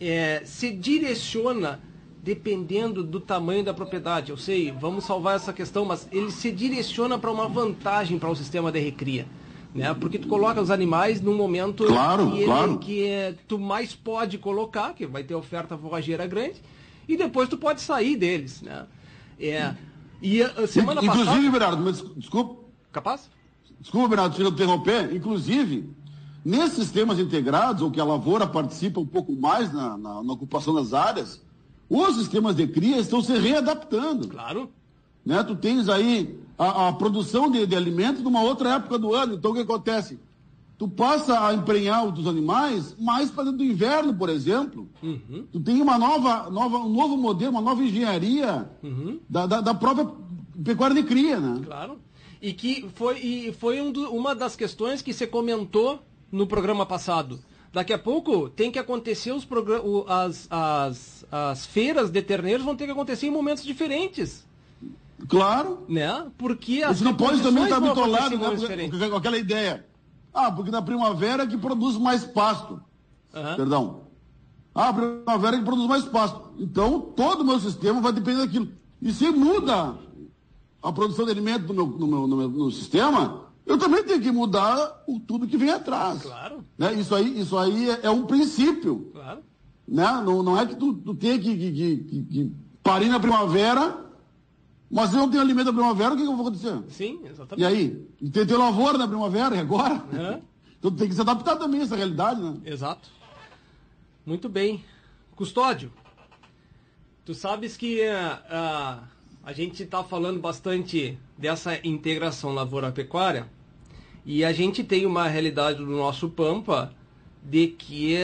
[0.00, 1.80] é, se direciona
[2.22, 4.30] dependendo do tamanho da propriedade.
[4.30, 8.36] Eu sei, vamos salvar essa questão, mas ele se direciona para uma vantagem para o
[8.36, 9.26] sistema de recria
[9.74, 9.94] né?
[9.94, 12.78] Porque tu coloca os animais num momento claro, que, claro.
[12.78, 16.60] que é, tu mais pode colocar, que vai ter oferta forrageira grande,
[17.08, 18.86] e depois tu pode sair deles, né?
[19.38, 19.74] É,
[20.20, 21.22] e a semana Inclusive, passada...
[21.22, 22.60] Inclusive, Bernardo, mas, desculpa...
[22.92, 23.30] Capaz?
[23.80, 25.14] Desculpa, Bernardo, te interromper.
[25.14, 25.88] Inclusive,
[26.44, 30.74] nesses sistemas integrados, ou que a lavoura participa um pouco mais na, na, na ocupação
[30.74, 31.40] das áreas,
[31.90, 34.28] os sistemas de cria estão se readaptando.
[34.28, 34.70] Claro.
[35.26, 35.42] Né?
[35.42, 39.34] Tu tens aí a, a produção de, de alimentos numa outra época do ano.
[39.34, 40.18] Então o que acontece?
[40.78, 44.88] Tu passa a emprenhar os animais mais para dentro do inverno, por exemplo.
[45.02, 45.46] Uhum.
[45.52, 49.18] Tu tem uma nova, nova, um novo modelo, uma nova engenharia uhum.
[49.28, 50.08] da, da, da, própria
[50.64, 51.60] pecuária de cria, né?
[51.66, 51.98] Claro.
[52.40, 56.00] E que foi, e foi um do, uma das questões que você comentou
[56.32, 57.40] no programa passado.
[57.72, 59.46] Daqui a pouco tem que acontecer os
[60.08, 64.44] as, as, as feiras de terneiros vão ter que acontecer em momentos diferentes.
[65.28, 65.84] Claro.
[65.88, 66.26] Né?
[66.36, 69.86] Porque as Você não pode também estar bitolado né, com aquela ideia.
[70.34, 72.80] Ah, porque na primavera é que produz mais pasto.
[73.34, 73.56] uhum.
[73.56, 74.00] perdão.
[74.74, 76.52] Ah, a primavera que produz mais pasto.
[76.58, 78.68] Então, todo o meu sistema vai depender daquilo.
[79.02, 79.96] E se muda
[80.82, 84.20] a produção de alimento no meu, no meu, no meu no sistema, eu também tenho
[84.20, 86.22] que mudar o, tudo que vem atrás.
[86.22, 86.64] Claro.
[86.76, 86.92] Né?
[86.94, 89.10] Isso aí, isso aí é, é um princípio.
[89.12, 89.42] Claro.
[89.86, 90.22] Né?
[90.24, 92.52] Não, não é que tu, tu tenha que, que, que, que
[92.82, 94.06] parir na primavera,
[94.90, 96.82] mas se eu não tenho alimento na primavera, o que, que vai acontecer?
[96.88, 97.60] Sim, exatamente.
[97.60, 98.06] E aí?
[98.32, 99.94] Tem, tem lavoura na primavera, e agora?
[100.12, 100.42] Uhum.
[100.80, 102.56] Então tem que se adaptar também a essa realidade, né?
[102.64, 103.10] Exato.
[104.24, 104.82] Muito bem.
[105.36, 105.92] Custódio,
[107.22, 109.02] tu sabes que uh,
[109.44, 113.46] a gente está falando bastante dessa integração lavoura-pecuária
[114.24, 116.92] e a gente tem uma realidade do nosso Pampa
[117.42, 118.16] de que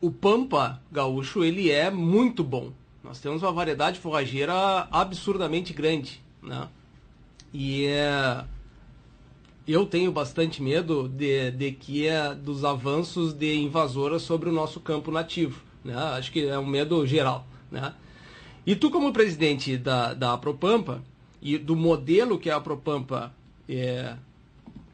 [0.00, 2.72] o Pampa gaúcho ele é muito bom.
[3.02, 6.68] Nós temos uma variedade forrageira absurdamente grande, né?
[7.52, 8.44] E é,
[9.66, 14.80] eu tenho bastante medo de, de que é dos avanços de invasoras sobre o nosso
[14.80, 15.94] campo nativo, né?
[15.94, 17.94] Acho que é um medo geral, né?
[18.66, 21.02] E tu como presidente da, da Apropampa
[21.40, 23.34] e do modelo que a Apropampa
[23.68, 24.14] é,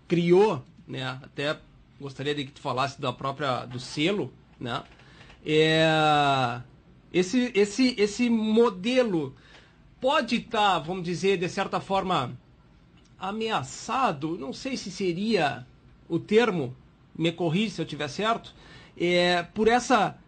[0.08, 1.18] criou, né?
[1.22, 1.58] Até
[2.00, 4.82] gostaria de que tu falasse da própria do selo, né?
[5.44, 6.60] É,
[7.12, 9.34] esse, esse, esse modelo
[10.00, 12.38] pode estar, tá, vamos dizer, de certa forma
[13.18, 15.66] ameaçado, não sei se seria
[16.08, 16.76] o termo,
[17.16, 18.54] me corrija se eu tiver certo,
[18.96, 20.18] é, por essa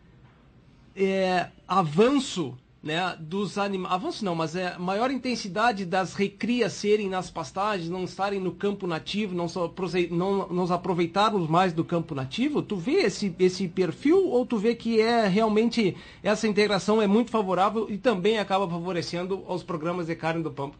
[0.96, 2.56] é, avanço
[2.88, 3.92] né, dos animais.
[3.92, 8.86] Avanço não, mas é maior intensidade das recrias serem nas pastagens, não estarem no campo
[8.86, 9.70] nativo, não, só,
[10.10, 12.62] não nos aproveitarmos mais do campo nativo.
[12.62, 17.30] Tu vê esse, esse perfil ou tu vê que é realmente essa integração é muito
[17.30, 20.76] favorável e também acaba favorecendo os programas de carne do Pampa?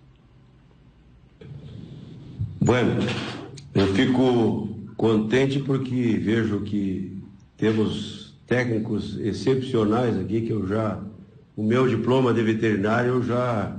[2.59, 3.03] Bueno,
[3.75, 7.23] eu fico contente porque vejo que
[7.59, 10.99] temos técnicos excepcionais aqui que eu já
[11.59, 13.77] o meu diploma de veterinário eu já,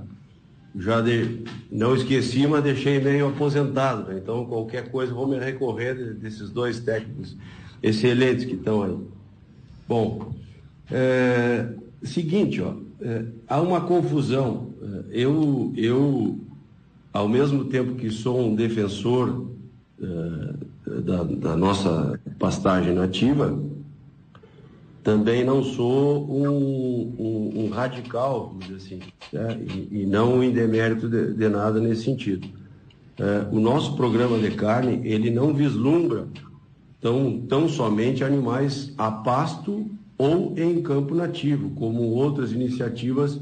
[0.76, 4.10] já de, não esqueci, mas deixei meio aposentado.
[4.10, 4.20] Né?
[4.22, 7.38] Então, qualquer coisa, vou me recorrer desses dois técnicos
[7.82, 8.98] excelentes que estão aí.
[9.88, 10.34] Bom,
[10.92, 11.70] é,
[12.04, 14.74] seguinte, ó, é, há uma confusão.
[14.82, 16.38] É, eu, eu,
[17.14, 19.52] ao mesmo tempo que sou um defensor
[20.02, 23.58] é, da, da nossa pastagem nativa,
[25.10, 29.00] também não sou um, um, um radical, vamos dizer assim,
[29.34, 29.60] né?
[29.60, 32.48] e, e, não um indemérito de, de nada nesse sentido.
[33.18, 36.28] É, o nosso programa de carne, ele não vislumbra
[37.02, 43.40] tão, tão somente animais a pasto ou em campo nativo, como outras iniciativas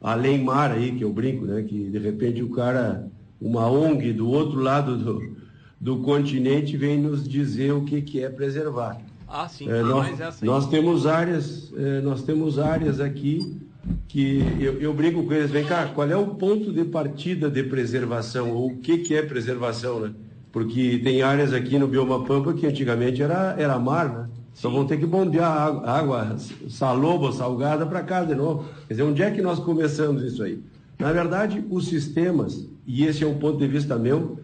[0.00, 1.64] além mar aí, que eu brinco, né?
[1.64, 5.36] que de repente o cara, uma ONG do outro lado do,
[5.80, 9.00] do continente vem nos dizer o que, que é preservar.
[9.28, 13.60] Ah, sim, é, nós, essa nós temos áreas, é, nós temos áreas aqui
[14.06, 17.62] que eu, eu brinco com eles, vem cá, qual é o ponto de partida de
[17.62, 20.12] preservação, ou o que, que é preservação, né?
[20.50, 24.28] Porque tem áreas aqui no Bioma Pampa que antigamente era, era mar, né?
[24.58, 26.36] Então vão ter que bombear água, água
[26.68, 28.64] saloba, salgada para cá de novo.
[28.88, 30.58] Quer dizer, onde é que nós começamos isso aí?
[30.98, 34.38] Na verdade, os sistemas, e esse é um ponto de vista meu,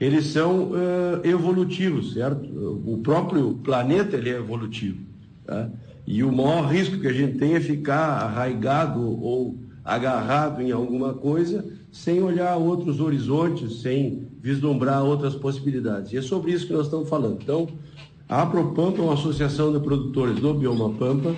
[0.00, 2.48] eles são uh, evolutivos, certo?
[2.86, 4.98] O próprio planeta ele é evolutivo.
[5.44, 5.68] Tá?
[6.06, 11.12] E o maior risco que a gente tem é ficar arraigado ou agarrado em alguma
[11.12, 16.12] coisa sem olhar outros horizontes, sem vislumbrar outras possibilidades.
[16.12, 17.38] E é sobre isso que nós estamos falando.
[17.42, 17.68] Então,
[18.28, 21.34] a Apropampa é uma associação de produtores do Bioma Pampa.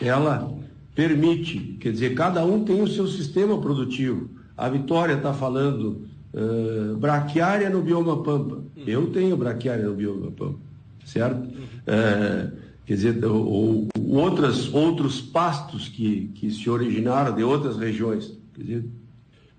[0.00, 0.52] Ela
[0.94, 4.28] permite, quer dizer, cada um tem o seu sistema produtivo.
[4.56, 8.56] A Vitória está falando uh, braquiária no bioma pampa.
[8.56, 8.84] Uhum.
[8.86, 10.58] Eu tenho braquiária no bioma pampa,
[11.04, 11.38] certo?
[11.38, 11.64] Uhum.
[11.86, 12.52] Uh,
[12.84, 18.38] quer dizer, ou, ou, outras, outros pastos que, que se originaram de outras regiões.
[18.54, 18.84] Quer dizer,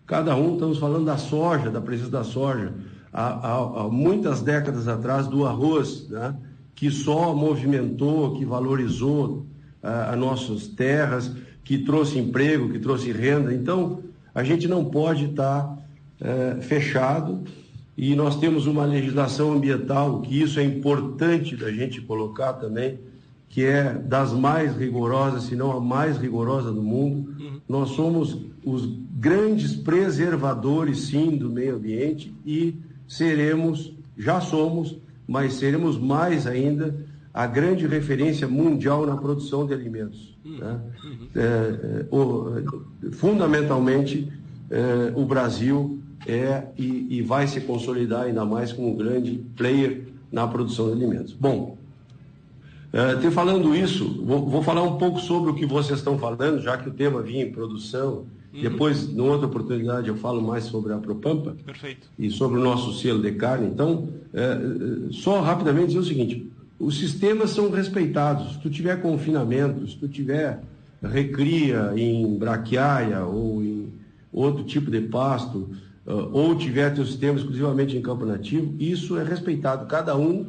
[0.06, 2.74] cada um, estamos falando da soja, da presença da soja.
[3.12, 6.36] Há, há, há muitas décadas atrás, do arroz, né?
[6.76, 9.48] que só movimentou, que valorizou
[9.84, 13.54] uh, as nossas terras, que trouxe emprego, que trouxe renda.
[13.54, 15.77] Então, a gente não pode estar tá
[16.20, 17.44] é, fechado
[17.98, 23.00] e nós temos uma legislação ambiental, que isso é importante da gente colocar também,
[23.50, 27.34] que é das mais rigorosas, se não a mais rigorosa do mundo.
[27.40, 27.60] Uhum.
[27.68, 32.76] Nós somos os grandes preservadores, sim, do meio ambiente e
[33.08, 34.96] seremos, já somos,
[35.28, 36.96] mas seremos mais ainda
[37.34, 40.38] a grande referência mundial na produção de alimentos.
[40.46, 40.58] Uhum.
[40.58, 40.80] Né?
[41.04, 41.28] Uhum.
[41.36, 44.32] É, é, o, fundamentalmente,
[44.70, 50.04] é, o Brasil é e, e vai se consolidar ainda mais como um grande player
[50.32, 51.34] na produção de alimentos.
[51.34, 51.78] Bom,
[52.88, 56.62] Uh, te falando isso, vou, vou, falar um pouco sobre o que vocês estão falando,
[56.62, 58.26] já que o tema vinha em produção.
[58.54, 58.62] Uhum.
[58.62, 62.08] Depois, numa outra oportunidade, eu falo mais sobre a Propampa Perfeito.
[62.18, 63.68] e sobre o nosso selo de carne.
[63.68, 66.50] Então, uh, só rapidamente dizer o seguinte:
[66.80, 68.54] os sistemas são respeitados.
[68.54, 70.62] Se tu tiver confinamento, se tu tiver
[71.04, 73.90] recria em braquiária ou em
[74.32, 75.70] outro tipo de pasto,
[76.08, 79.86] ou tiver teu sistema exclusivamente em campo nativo, isso é respeitado.
[79.88, 80.48] Cada um uh,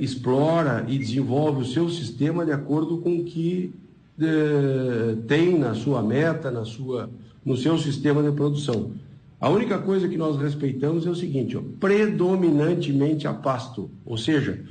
[0.00, 3.74] explora e desenvolve o seu sistema de acordo com o que
[4.18, 7.10] uh, tem na sua meta, na sua,
[7.44, 8.92] no seu sistema de produção.
[9.40, 14.62] A única coisa que nós respeitamos é o seguinte, ó, predominantemente a pasto, ou seja,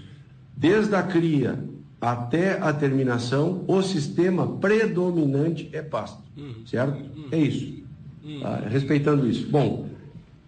[0.56, 1.62] desde a cria
[2.00, 6.66] até a terminação, o sistema predominante é pasto, uhum.
[6.66, 6.98] certo?
[6.98, 7.28] Uhum.
[7.32, 7.81] É isso.
[8.24, 8.40] Uhum.
[8.42, 8.56] Tá?
[8.68, 9.48] Respeitando isso.
[9.50, 9.88] Bom,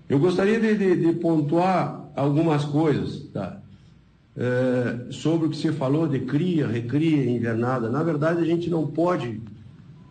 [0.07, 3.63] eu gostaria de, de, de pontuar algumas coisas, tá?
[4.35, 7.89] é, sobre o que você falou de cria, recria, invernada.
[7.89, 9.41] Na verdade, a gente não pode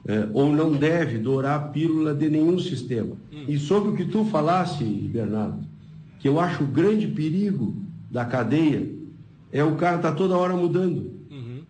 [0.06, 3.16] é, ou não deve dourar a pílula de nenhum sistema.
[3.32, 3.44] Hum.
[3.48, 5.64] E sobre o que tu falasse, Bernardo,
[6.20, 7.76] que eu acho o grande perigo
[8.10, 8.90] da cadeia
[9.50, 11.12] é o cara estar tá toda hora mudando.
[11.30, 11.62] Uhum.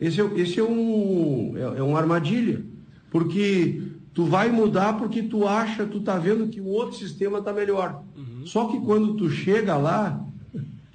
[0.00, 2.62] Esse, é, esse é, um, é, é uma armadilha.
[3.10, 3.82] Porque
[4.14, 8.02] tu vai mudar porque tu acha, tu tá vendo que o outro sistema está melhor.
[8.16, 8.46] Uhum.
[8.46, 10.24] Só que quando tu chega lá,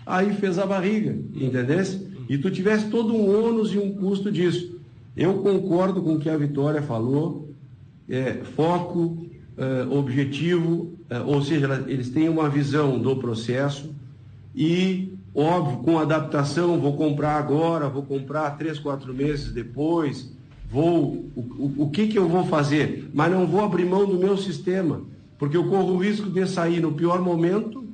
[0.05, 2.07] aí fez a barriga, entendesse?
[2.29, 4.77] E tu tivesse todo um ônus e um custo disso.
[5.15, 7.49] Eu concordo com o que a Vitória falou,
[8.07, 9.25] é, foco,
[9.57, 13.95] é, objetivo, é, ou seja, eles têm uma visão do processo
[14.55, 20.31] e, óbvio, com adaptação, vou comprar agora, vou comprar três, quatro meses depois,
[20.69, 23.09] vou, o, o, que, que eu vou fazer?
[23.13, 25.01] Mas não vou abrir mão do meu sistema,
[25.37, 27.87] porque eu corro o risco de sair no pior momento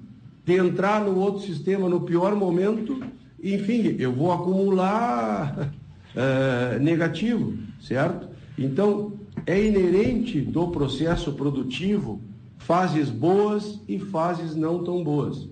[0.45, 3.01] de entrar no outro sistema no pior momento,
[3.41, 5.73] enfim, eu vou acumular
[6.15, 8.27] é, negativo, certo?
[8.57, 9.13] Então,
[9.45, 12.21] é inerente do processo produtivo
[12.57, 15.47] fases boas e fases não tão boas.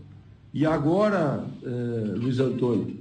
[0.53, 1.67] E agora, é,
[2.17, 2.97] Luiz Antônio,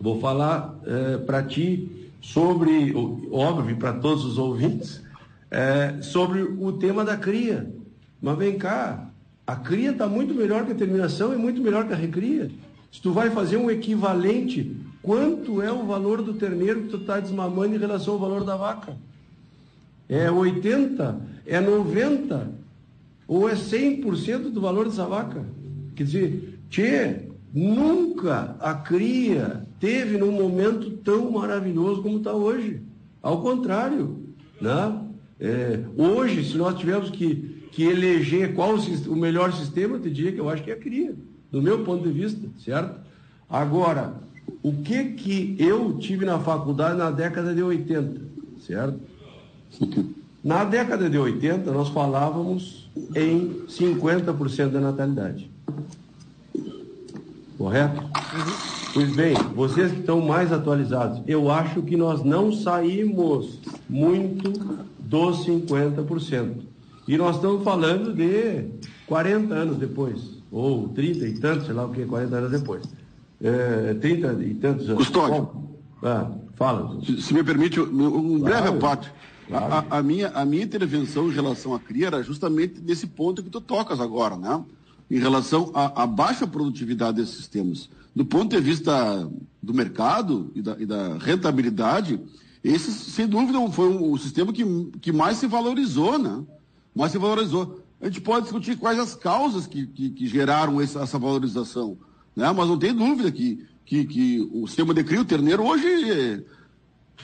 [0.00, 2.94] vou falar é, para ti sobre,
[3.30, 5.02] óbvio, para todos os ouvintes,
[5.50, 7.72] é, sobre o tema da cria.
[8.20, 9.08] Mas vem cá,
[9.46, 12.50] a cria está muito melhor que a terminação e muito melhor que a recria.
[12.92, 17.18] Se tu vai fazer um equivalente, quanto é o valor do terneiro que tu está
[17.18, 18.96] desmamando em relação ao valor da vaca?
[20.08, 21.20] É 80?
[21.46, 22.50] É 90?
[23.26, 25.44] Ou é 100% do valor dessa vaca?
[25.94, 27.16] Quer dizer, tchê,
[27.54, 32.82] nunca a cria teve num momento tão maravilhoso como está hoje.
[33.22, 34.20] Ao contrário,
[34.60, 35.00] né?
[35.40, 40.32] É, hoje, se nós tivermos que que eleger qual o, melhor sistema, eu te diria
[40.32, 41.14] que eu acho que é a cria,
[41.50, 43.00] do meu ponto de vista, certo?
[43.48, 44.14] Agora,
[44.62, 48.20] o que que eu tive na faculdade na década de 80,
[48.66, 49.00] certo?
[50.42, 55.50] Na década de 80, nós falávamos em 50% da natalidade.
[57.58, 58.00] Correto?
[58.00, 58.79] Uhum.
[58.92, 64.50] Pois bem, vocês que estão mais atualizados, eu acho que nós não saímos muito
[64.98, 66.62] dos 50%.
[67.06, 68.64] E nós estamos falando de
[69.06, 72.82] 40 anos depois, ou 30 e tantos, sei lá o que, 40 anos depois.
[73.40, 75.06] É, 30 e tantos anos.
[75.06, 75.48] Custódio.
[76.02, 77.00] Ah, fala.
[77.04, 79.12] Se, se, me permite, um breve claro, parte.
[79.48, 79.86] Claro.
[79.88, 83.50] A, a, minha, a minha intervenção em relação à cria era justamente nesse ponto que
[83.50, 84.62] tu tocas agora, né?
[85.08, 87.88] Em relação à, à baixa produtividade desses sistemas.
[88.14, 89.30] Do ponto de vista
[89.62, 92.20] do mercado e da, e da rentabilidade,
[92.62, 94.64] esse, sem dúvida, foi o, sistema que,
[95.00, 96.44] que mais se valorizou, né?
[96.94, 97.80] mas se valorizou.
[98.00, 101.96] A gente pode discutir quais as causas que, que, que geraram essa, essa, valorização,
[102.34, 102.50] né?
[102.52, 106.44] mas não tem dúvida que, que, que o sistema de crio, o terneiro, hoje,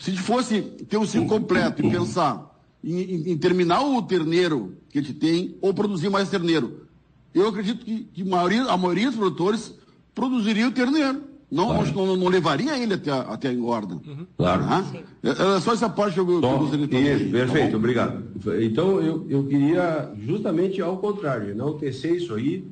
[0.00, 4.98] se fosse ter um ciclo completo e pensar em, em, em, terminar o terneiro que
[4.98, 6.86] a gente tem ou produzir mais terneiro,
[7.34, 9.74] eu acredito que, que maioria, a maioria dos produtores
[10.16, 11.20] produziria o terneiro.
[11.48, 11.92] Não, claro.
[11.94, 13.94] não, não, levaria ele até, até a engorda.
[13.94, 14.26] Uhum.
[14.36, 14.64] Claro.
[14.64, 14.84] Ah?
[15.22, 18.24] É, só essa parte que eu, que eu gostaria de Isso, perfeito, tá obrigado.
[18.60, 22.66] Então, eu, eu queria justamente ao contrário, enaltecer isso aí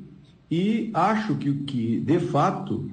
[0.51, 2.89] e acho que, que de fato,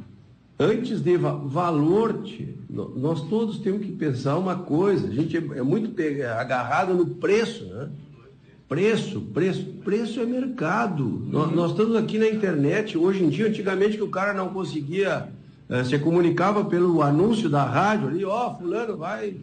[0.57, 2.23] antes de va valor,
[2.71, 5.93] nós todos temos que pensar uma coisa, a gente é, é muito
[6.39, 7.89] agarrado no preço, né?
[8.73, 11.05] Preço, preço, preço é mercado.
[11.05, 11.29] Uhum.
[11.31, 15.29] Nós, nós estamos aqui na internet, hoje em dia, antigamente que o cara não conseguia
[15.69, 19.37] é, você comunicava pelo anúncio da rádio ali, ó, oh, fulano vai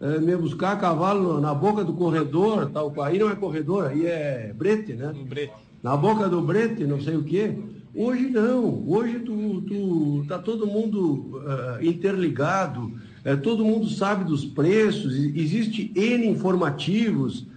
[0.00, 4.50] é, me buscar cavalo na boca do corredor, tal, aí não é corredor, aí é
[4.56, 5.14] brete, né?
[5.28, 5.52] brete.
[5.82, 7.54] Na boca do brete, não sei o quê.
[7.94, 12.84] Hoje não, hoje tu, tu tá todo mundo uh, interligado,
[13.26, 17.49] uh, todo mundo sabe dos preços, existe N informativos,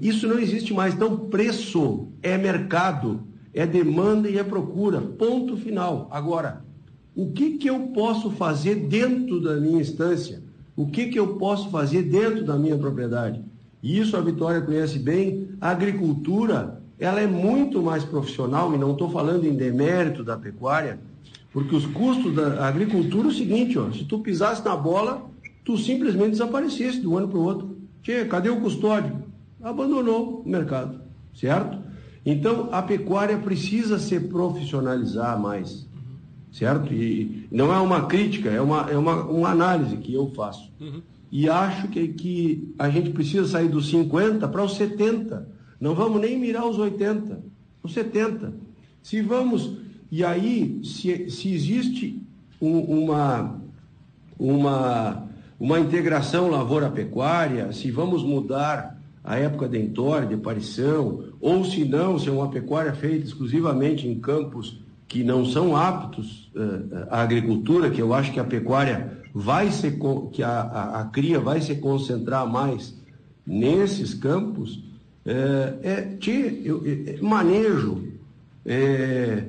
[0.00, 0.94] isso não existe mais.
[0.94, 3.20] Então, preço é mercado,
[3.52, 6.08] é demanda e é procura, ponto final.
[6.10, 6.64] Agora,
[7.14, 10.42] o que, que eu posso fazer dentro da minha instância?
[10.74, 13.42] O que, que eu posso fazer dentro da minha propriedade?
[13.82, 15.48] E isso a Vitória conhece bem.
[15.60, 21.00] A agricultura ela é muito mais profissional, e não estou falando em demérito da pecuária,
[21.52, 25.28] porque os custos da agricultura é o seguinte, ó, se tu pisasse na bola,
[25.64, 27.76] tu simplesmente desaparecesse de um ano para o outro.
[28.02, 29.21] Tchê, cadê o custódio?
[29.62, 31.00] Abandonou o mercado,
[31.34, 31.78] certo?
[32.24, 35.86] Então, a pecuária precisa se profissionalizar mais,
[36.50, 36.92] certo?
[36.92, 40.70] E não é uma crítica, é uma, é uma, uma análise que eu faço.
[40.80, 41.02] Uhum.
[41.30, 45.52] E acho que, que a gente precisa sair dos 50 para os 70
[45.82, 47.40] não vamos nem mirar os 80,
[47.82, 48.52] os 70.
[49.02, 49.78] Se vamos.
[50.12, 52.22] E aí, se, se existe
[52.60, 53.60] um, uma,
[54.38, 61.84] uma, uma integração lavoura-pecuária, se vamos mudar a época de entor, de aparição, ou se
[61.84, 67.22] não, se é uma pecuária feita exclusivamente em campos que não são aptos uh, à
[67.22, 69.98] agricultura, que eu acho que a pecuária vai se,
[70.32, 72.94] que a, a, a cria vai se concentrar mais
[73.46, 74.82] nesses campos,
[75.24, 78.08] é, é, te, eu, é, manejo,
[78.66, 79.44] é,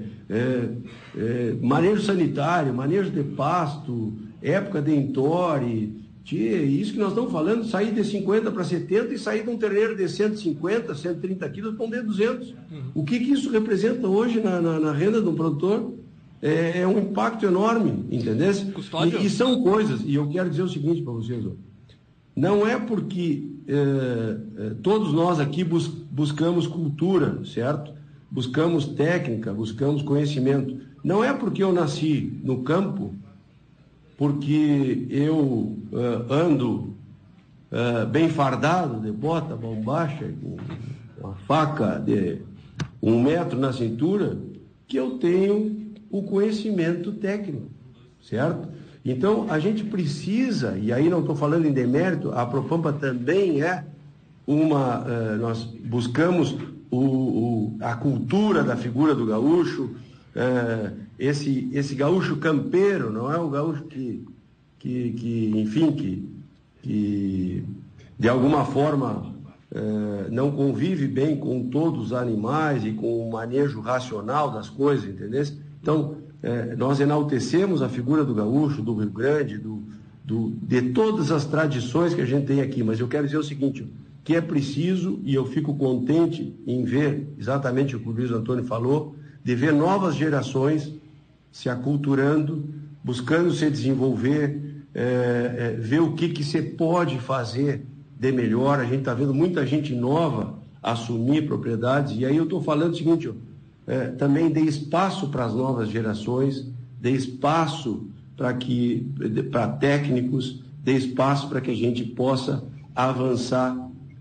[1.61, 7.91] manejo sanitário, manejo de pasto, época de entore, Tia, isso que nós estamos falando, sair
[7.91, 11.89] de 50 para 70 e sair de um terneiro de 150, 130 quilos para um
[11.89, 12.49] de 200.
[12.49, 12.55] Uhum.
[12.95, 15.93] O que, que isso representa hoje na, na, na renda do produtor?
[16.41, 18.51] É, é, um impacto enorme, entendeu?
[19.21, 21.51] E, e, são coisas, e eu quero dizer o seguinte para vocês, ó,
[22.35, 27.93] não é porque eh, eh, todos nós aqui bus buscamos cultura, certo?
[28.29, 30.77] Buscamos técnica, buscamos conhecimento.
[31.03, 33.13] Não é porque eu nasci no campo,
[34.17, 36.93] porque eu eh, ando
[38.11, 40.57] bem fardado, de bota, bombacha, com
[41.19, 42.37] uma faca de
[43.01, 44.37] um metro na cintura,
[44.87, 47.67] que eu tenho o conhecimento técnico,
[48.21, 48.69] certo?
[49.03, 53.83] Então, a gente precisa, e aí não estou falando em demérito, a Propampa também é
[54.47, 55.01] uma.
[55.01, 56.55] Uh, nós buscamos
[56.89, 59.95] o, o, a cultura da figura do gaúcho,
[60.35, 64.25] uh, esse, esse gaúcho campeiro, não é um gaúcho que,
[64.79, 66.29] que, que enfim, que,
[66.81, 67.63] que
[68.17, 69.31] de alguma forma
[69.75, 75.09] Uh, não convive bem com todos os animais e com o manejo racional das coisas,
[75.09, 75.43] entendeu?
[75.81, 79.81] Então, é, nós enaltecemos a figura do gaúcho, do Rio Grande, do,
[80.25, 83.43] do, de todas as tradições que a gente tem aqui, mas eu quero dizer o
[83.43, 83.87] seguinte,
[84.25, 88.65] que é preciso, e eu fico contente em ver exatamente o que o Luiz Antônio
[88.65, 90.93] falou, de ver novas gerações
[91.51, 92.63] se aculturando,
[93.03, 97.85] buscando se desenvolver, é, é, ver o que, que se pode fazer
[98.17, 98.79] de melhor.
[98.79, 102.95] A gente está vendo muita gente nova assumir propriedades, e aí eu estou falando o
[102.95, 103.33] seguinte, ó,
[103.85, 106.67] é, também dê espaço para as novas gerações,
[106.99, 109.07] dê espaço para que
[109.51, 112.63] para técnicos, dê espaço para que a gente possa
[112.95, 113.77] avançar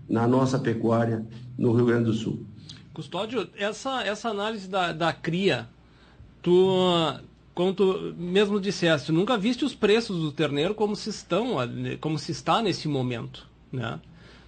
[0.07, 1.25] na nossa pecuária
[1.57, 2.41] no Rio Grande do Sul.
[2.93, 5.67] Custódio, essa, essa análise da, da cria,
[6.41, 6.67] tu,
[7.53, 11.55] como tu mesmo disseste, nunca viste os preços do terneiro como se estão,
[11.99, 13.99] como se está nesse momento, né?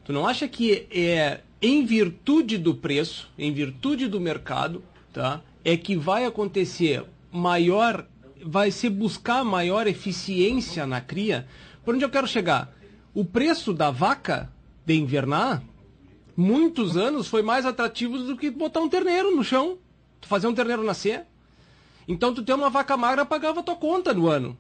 [0.04, 5.41] Tu não acha que é em virtude do preço, em virtude do mercado, tá?
[5.66, 8.06] é que vai acontecer maior,
[8.46, 11.48] vai se buscar maior eficiência na cria.
[11.84, 12.72] Por onde eu quero chegar?
[13.16, 14.48] O preço da vaca
[14.86, 15.64] de invernar,
[16.36, 19.77] muitos anos foi mais atrativo do que botar um terneiro no chão,
[20.19, 21.25] tu fazer um terneiro nascer.
[22.07, 24.57] Então tu ter uma vaca magra pagava tua conta no ano.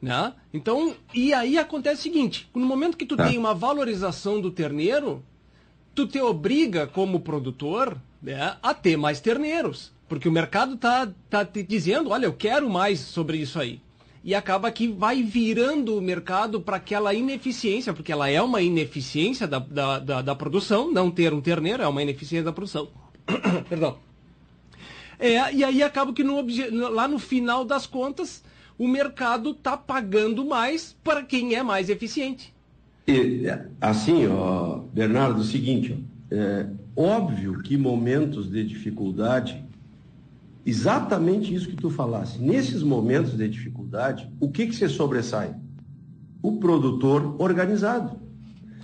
[0.00, 0.32] Né?
[0.52, 3.28] Então, e aí acontece o seguinte, no momento que tu tá.
[3.28, 5.22] tem uma valorização do terneiro,
[5.94, 9.92] tu te obriga como produtor né, a ter mais terneiros.
[10.08, 13.80] Porque o mercado tá, tá te dizendo, olha, eu quero mais sobre isso aí.
[14.22, 19.46] E acaba que vai virando o mercado para aquela ineficiência, porque ela é uma ineficiência
[19.46, 22.88] da, da, da, da, produção, não ter um terneiro é uma ineficiência da produção.
[23.68, 23.98] Perdão.
[25.18, 26.42] É, e aí acaba que no,
[26.90, 28.42] lá no final das contas,
[28.78, 32.54] o mercado está pagando mais para quem é mais eficiente.
[33.06, 33.44] E,
[33.80, 36.66] assim, ó, Bernardo, o seguinte, ó, é
[36.96, 39.62] óbvio que momentos de dificuldade,
[40.70, 45.54] exatamente isso que tu falaste, nesses momentos de dificuldade, o que que se sobressai?
[46.42, 48.18] O produtor organizado.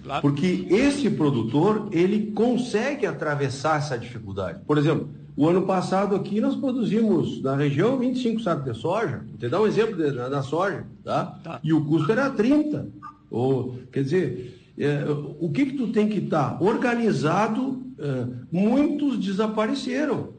[0.03, 0.23] Claro.
[0.23, 4.61] Porque esse produtor, ele consegue atravessar essa dificuldade.
[4.67, 9.21] Por exemplo, O ano passado aqui nós produzimos na região 25 sacos de soja.
[9.29, 11.39] Vou te dar um exemplo de, da, soja, tá?
[11.45, 11.61] tá?
[11.63, 12.89] E o custo era 30.
[13.31, 15.05] Ou, quer dizer, é,
[15.39, 16.53] o que que tu tem que estar?
[16.53, 16.65] Tá?
[16.65, 20.31] Organizado, é, muitos desapareceram.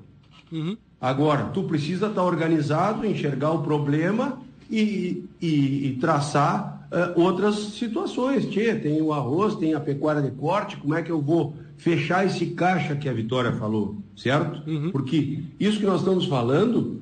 [0.52, 0.76] Uhum.
[1.00, 4.40] Agora, tu precisa estar tá organizado, enxergar o problema
[4.70, 8.48] e, e, e traçar uh, outras situações.
[8.48, 12.26] Tchê, tem o arroz, tem a pecuária de corte, como é que eu vou fechar
[12.26, 14.68] esse caixa que a Vitória falou, certo?
[14.68, 14.92] Uhum.
[14.92, 17.02] Porque isso que nós estamos falando,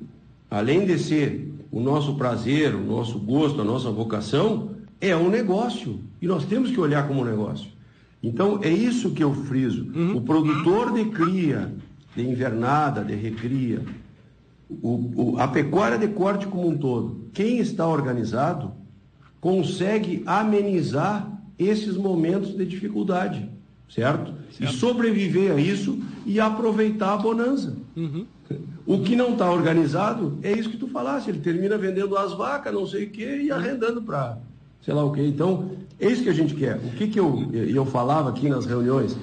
[0.50, 4.70] além de ser o nosso prazer, o nosso gosto, a nossa vocação,
[5.00, 6.00] é um negócio.
[6.20, 7.68] E nós temos que olhar como um negócio.
[8.22, 9.86] Então, é isso que eu friso.
[9.94, 10.16] Uhum.
[10.16, 11.72] O produtor de cria,
[12.16, 13.82] de invernada, de recria,
[14.68, 18.72] o, o, a pecuária de corte como um todo, quem está organizado,
[19.40, 23.48] consegue amenizar esses momentos de dificuldade
[23.88, 24.34] certo?
[24.50, 24.72] certo?
[24.72, 27.76] E sobreviver a isso e aproveitar a bonança.
[27.96, 28.26] Uhum.
[28.84, 32.72] O que não está organizado é isso que tu falaste, ele termina vendendo as vacas,
[32.72, 34.38] não sei o quê, e arrendando para
[34.82, 35.26] sei lá o quê.
[35.26, 36.76] Então, é isso que a gente quer.
[36.76, 39.16] O que, que eu, eu falava aqui nas reuniões?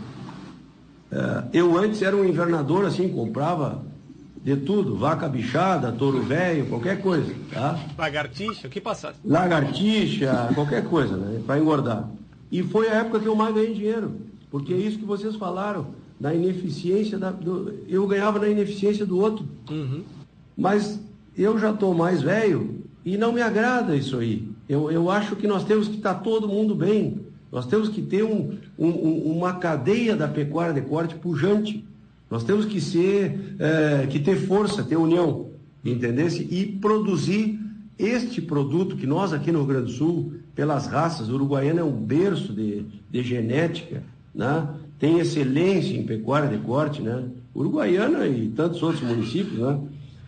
[1.14, 3.84] É, eu antes era um invernador assim, comprava
[4.44, 7.80] de tudo, vaca bichada, touro velho, qualquer coisa, tá?
[7.98, 9.20] Lagartixa, o que passasse?
[9.24, 11.42] Lagartixa, qualquer coisa, né?
[11.46, 12.10] Para engordar.
[12.52, 14.12] E foi a época que eu mais ganhei dinheiro.
[14.50, 15.88] Porque é isso que vocês falaram,
[16.20, 19.48] da ineficiência, da, do, eu ganhava na ineficiência do outro.
[19.70, 20.04] Uhum.
[20.58, 21.00] Mas
[21.38, 24.48] eu já estou mais velho e não me agrada isso aí.
[24.68, 27.20] Eu, eu acho que nós temos que estar tá todo mundo bem.
[27.54, 28.90] Nós temos que ter um, um,
[29.38, 31.86] uma cadeia da pecuária de corte pujante.
[32.28, 35.52] Nós temos que ser, é, que ter força, ter união,
[35.86, 36.48] entendesse?
[36.50, 37.60] E produzir
[38.00, 41.84] este produto que nós aqui no Rio Grande do Sul, pelas raças, o uruguaiano é
[41.84, 44.02] um berço de, de genética,
[44.34, 44.68] né?
[44.98, 47.24] tem excelência em pecuária de corte, né?
[47.56, 49.80] Uruguaiana e tantos outros municípios, né?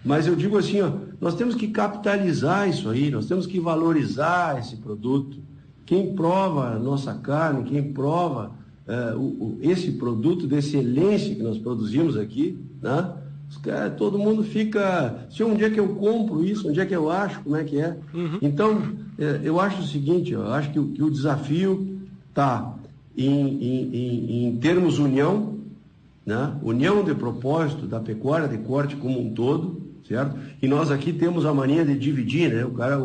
[0.04, 4.60] Mas eu digo assim, ó, nós temos que capitalizar isso aí, nós temos que valorizar
[4.60, 5.40] esse produto.
[5.86, 8.52] Quem prova a nossa carne, quem prova
[8.88, 13.14] uh, o, o, esse produto de excelência que nós produzimos aqui, né?
[13.98, 15.28] todo mundo fica.
[15.30, 17.80] Se um dia que eu compro isso, um dia que eu acho, como é que
[17.80, 17.98] é?
[18.14, 18.40] Uhum.
[18.42, 18.82] Então,
[19.18, 22.76] é, eu acho o seguinte, eu acho que, que o desafio está
[23.18, 25.56] em, em, em, termos união,
[26.26, 26.54] né?
[26.64, 30.38] união de propósito da pecuária de corte como um todo, certo?
[30.62, 32.66] E nós aqui temos a mania de dividir, né?
[32.66, 32.98] O cara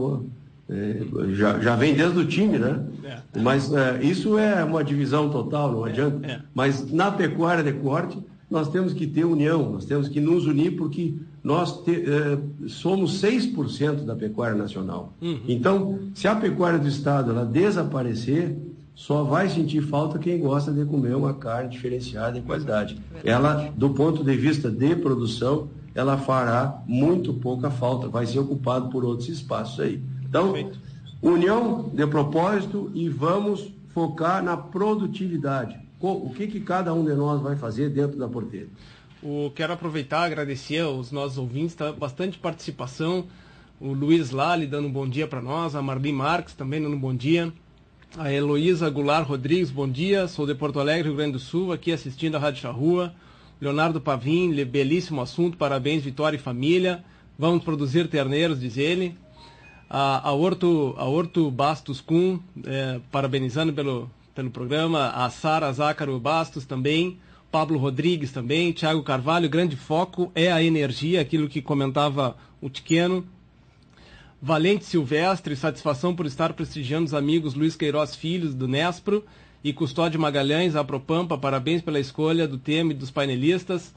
[0.70, 2.84] é, já, já vem desde o time, né?
[3.04, 3.40] É.
[3.40, 6.26] Mas é, isso é uma divisão total, não adianta.
[6.26, 6.40] É.
[6.54, 8.18] Mas na pecuária de corte,
[8.48, 13.20] nós temos que ter união, nós temos que nos unir porque nós te, é, somos
[13.20, 15.12] 6% da pecuária nacional.
[15.20, 15.40] Uhum.
[15.48, 18.56] Então, se a pecuária do Estado ela desaparecer,
[18.94, 22.98] só vai sentir falta quem gosta de comer uma carne diferenciada em qualidade.
[23.24, 28.90] Ela, do ponto de vista de produção, ela fará muito pouca falta, vai ser ocupado
[28.90, 30.02] por outros espaços aí.
[30.30, 30.78] Então, Perfeito.
[31.20, 35.76] união de propósito e vamos focar na produtividade.
[35.98, 38.68] O que, que cada um de nós vai fazer dentro da porteira?
[39.20, 43.26] O, quero aproveitar, agradecer aos nossos ouvintes, tá bastante participação.
[43.80, 47.00] O Luiz Lali dando um bom dia para nós, a Marli Marques também dando um
[47.00, 47.52] bom dia.
[48.16, 50.28] A Heloísa Goulart Rodrigues, bom dia.
[50.28, 53.12] Sou de Porto Alegre, Rio Grande do Sul, aqui assistindo a Rádio Charrua.
[53.60, 57.04] Leonardo Pavim, belíssimo assunto, parabéns, Vitória e família.
[57.36, 59.18] Vamos produzir terneiros, diz ele.
[59.92, 65.08] A, a, Horto, a Horto Bastos Kuhn, é, parabenizando pelo, pelo programa.
[65.08, 67.18] A Sara Zácaro Bastos também.
[67.50, 68.70] Pablo Rodrigues também.
[68.70, 73.26] Tiago Carvalho, grande foco é a energia, aquilo que comentava o Tiqueno.
[74.40, 79.24] Valente Silvestre, satisfação por estar prestigiando os amigos Luiz Queiroz Filhos, do Nespro,
[79.62, 83.92] e Custódio Magalhães, a Propampa, parabéns pela escolha do tema e dos painelistas.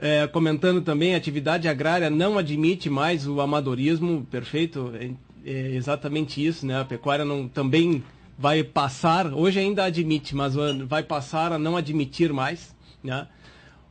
[0.00, 5.10] É, comentando também, atividade agrária não admite mais o amadorismo, perfeito, é,
[5.44, 6.80] é exatamente isso, né?
[6.80, 8.04] A pecuária não, também
[8.38, 10.54] vai passar, hoje ainda admite, mas
[10.86, 13.26] vai passar a não admitir mais, né?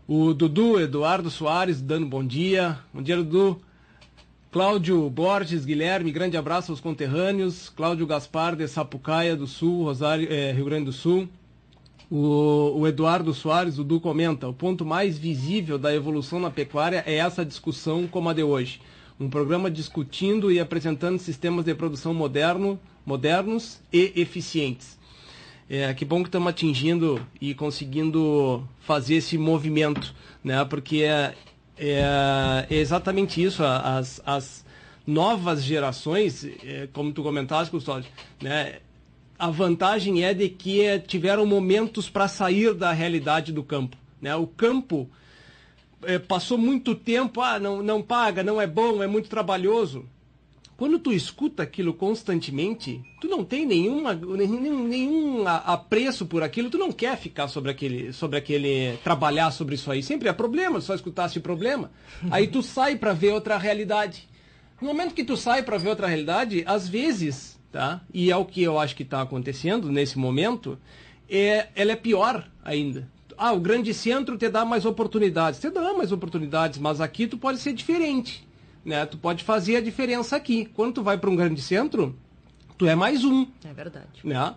[0.07, 2.79] O Dudu Eduardo Soares dando bom dia.
[2.93, 3.59] Bom dia, Dudu.
[4.49, 7.67] Cláudio Borges, Guilherme, grande abraço aos conterrâneos.
[7.67, 11.27] Cláudio Gaspar, de Sapucaia do Sul, Rosário, eh, Rio Grande do Sul.
[12.09, 17.03] O, o, Eduardo Soares, o Du, comenta: o ponto mais visível da evolução na pecuária
[17.05, 18.81] é essa discussão como a de hoje.
[19.19, 24.97] Um programa discutindo e apresentando sistemas de produção moderno, modernos e eficientes.
[25.69, 30.63] É, que bom que estamos atingindo e conseguindo fazer esse movimento, né?
[30.63, 31.35] porque é,
[31.77, 33.63] é, é exatamente isso.
[33.63, 34.65] As, as
[35.05, 38.09] novas gerações, é, como tu comentaste, Custódio,
[38.41, 38.79] né,
[39.37, 43.97] a vantagem é de que tiveram momentos para sair da realidade do campo.
[44.21, 44.35] Né?
[44.35, 45.09] O campo
[46.03, 50.05] é, passou muito tempo, ah, não, não paga, não é bom, é muito trabalhoso.
[50.77, 56.77] Quando tu escuta aquilo constantemente, tu não tem nenhuma, nenhum, nenhum apreço por aquilo, tu
[56.77, 60.03] não quer ficar sobre aquele, sobre aquele, trabalhar sobre isso aí.
[60.03, 61.89] Sempre é problema, só escutasse problema.
[62.29, 64.27] Aí tu sai para ver outra realidade.
[64.79, 68.01] No momento que tu sai para ver outra realidade, às vezes, tá?
[68.13, 70.79] E é o que eu acho que está acontecendo nesse momento,
[71.29, 73.07] é, ela é pior ainda.
[73.37, 75.59] Ah, o grande centro te dá mais oportunidades.
[75.59, 78.47] Te dá mais oportunidades, mas aqui tu pode ser diferente
[78.87, 79.05] né?
[79.05, 80.65] Tu pode fazer a diferença aqui.
[80.73, 82.15] Quando tu vai para um grande centro,
[82.77, 83.45] tu é mais um.
[83.65, 84.07] É verdade.
[84.23, 84.55] Né?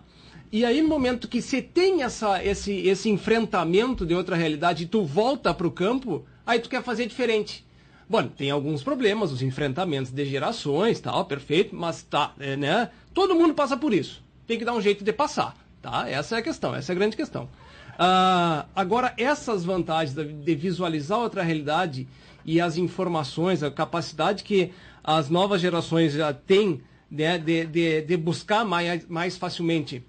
[0.49, 4.87] E aí, no momento que você tem essa, esse, esse enfrentamento de outra realidade e
[4.87, 7.65] tu volta para o campo, aí tu quer fazer diferente.
[8.09, 12.89] Bom, tem alguns problemas, os enfrentamentos de gerações, tal, perfeito, mas tá, é, né?
[13.13, 14.23] Todo mundo passa por isso.
[14.47, 16.09] Tem que dar um jeito de passar, tá?
[16.09, 17.49] Essa é a questão, essa é a grande questão.
[17.97, 22.07] Ah, agora, essas vantagens de visualizar outra realidade
[22.45, 24.71] e as informações, a capacidade que
[25.03, 30.03] as novas gerações já têm né, de, de, de buscar mais, mais facilmente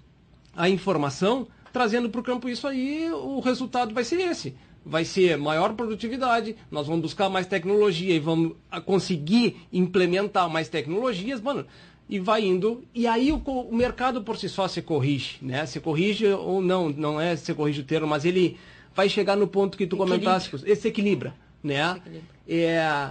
[0.55, 4.55] a informação, trazendo para o campo isso aí, o resultado vai ser esse.
[4.85, 8.53] Vai ser maior produtividade, nós vamos buscar mais tecnologia e vamos
[8.85, 11.65] conseguir implementar mais tecnologias, mano,
[12.09, 12.83] e vai indo.
[12.93, 15.65] E aí o, o mercado por si só se corrige, né?
[15.65, 18.57] Se corrige ou não, não é se corrige o termo, mas ele
[18.95, 21.33] vai chegar no ponto que tu comentaste, esse equilibra
[21.63, 22.01] né?
[22.47, 23.09] É,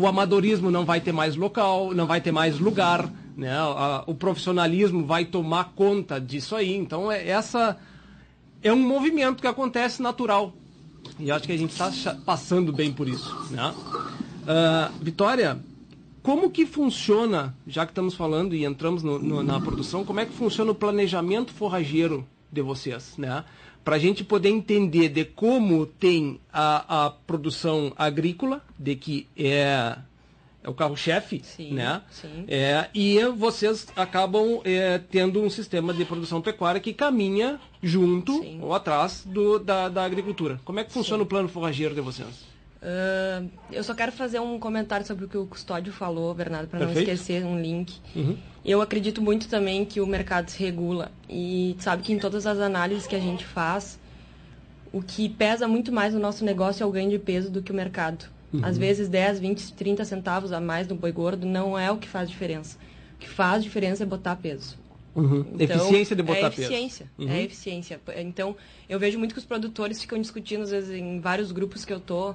[0.00, 3.52] o amadorismo não vai ter mais local, não vai ter mais lugar, né?
[4.06, 6.74] O profissionalismo vai tomar conta disso aí.
[6.74, 7.76] Então, é, essa
[8.62, 10.54] é um movimento que acontece natural.
[11.18, 11.90] E acho que a gente está
[12.24, 13.74] passando bem por isso, né?
[13.76, 15.58] Uh, Vitória,
[16.24, 20.24] como que funciona, já que estamos falando e entramos no, no, na produção, como é
[20.24, 23.44] que funciona o planejamento forrageiro de vocês, né?
[23.84, 29.98] para a gente poder entender de como tem a, a produção agrícola, de que é,
[30.62, 32.00] é o carro-chefe, né?
[32.10, 32.46] Sim.
[32.48, 38.58] É, e vocês acabam é, tendo um sistema de produção pecuária que caminha junto sim.
[38.62, 40.58] ou atrás do, da, da agricultura.
[40.64, 41.26] Como é que funciona sim.
[41.26, 42.53] o plano forrageiro de vocês?
[42.84, 46.80] Uh, eu só quero fazer um comentário sobre o que o Custódio falou, Bernardo, para
[46.80, 47.98] não esquecer um link.
[48.14, 48.36] Uhum.
[48.62, 51.10] Eu acredito muito também que o mercado se regula.
[51.28, 53.98] E sabe que em todas as análises que a gente faz,
[54.92, 57.72] o que pesa muito mais no nosso negócio é o ganho de peso do que
[57.72, 58.26] o mercado.
[58.52, 58.60] Uhum.
[58.62, 62.06] Às vezes 10, 20, 30 centavos a mais no boi gordo não é o que
[62.06, 62.76] faz diferença.
[63.14, 64.76] O que faz diferença é botar peso.
[65.14, 65.46] Uhum.
[65.58, 67.30] Então, eficiência de botar é eficiência, peso.
[67.30, 68.00] É eficiência.
[68.18, 68.54] Então,
[68.88, 72.00] eu vejo muito que os produtores ficam discutindo, às vezes, em vários grupos que eu
[72.00, 72.34] tô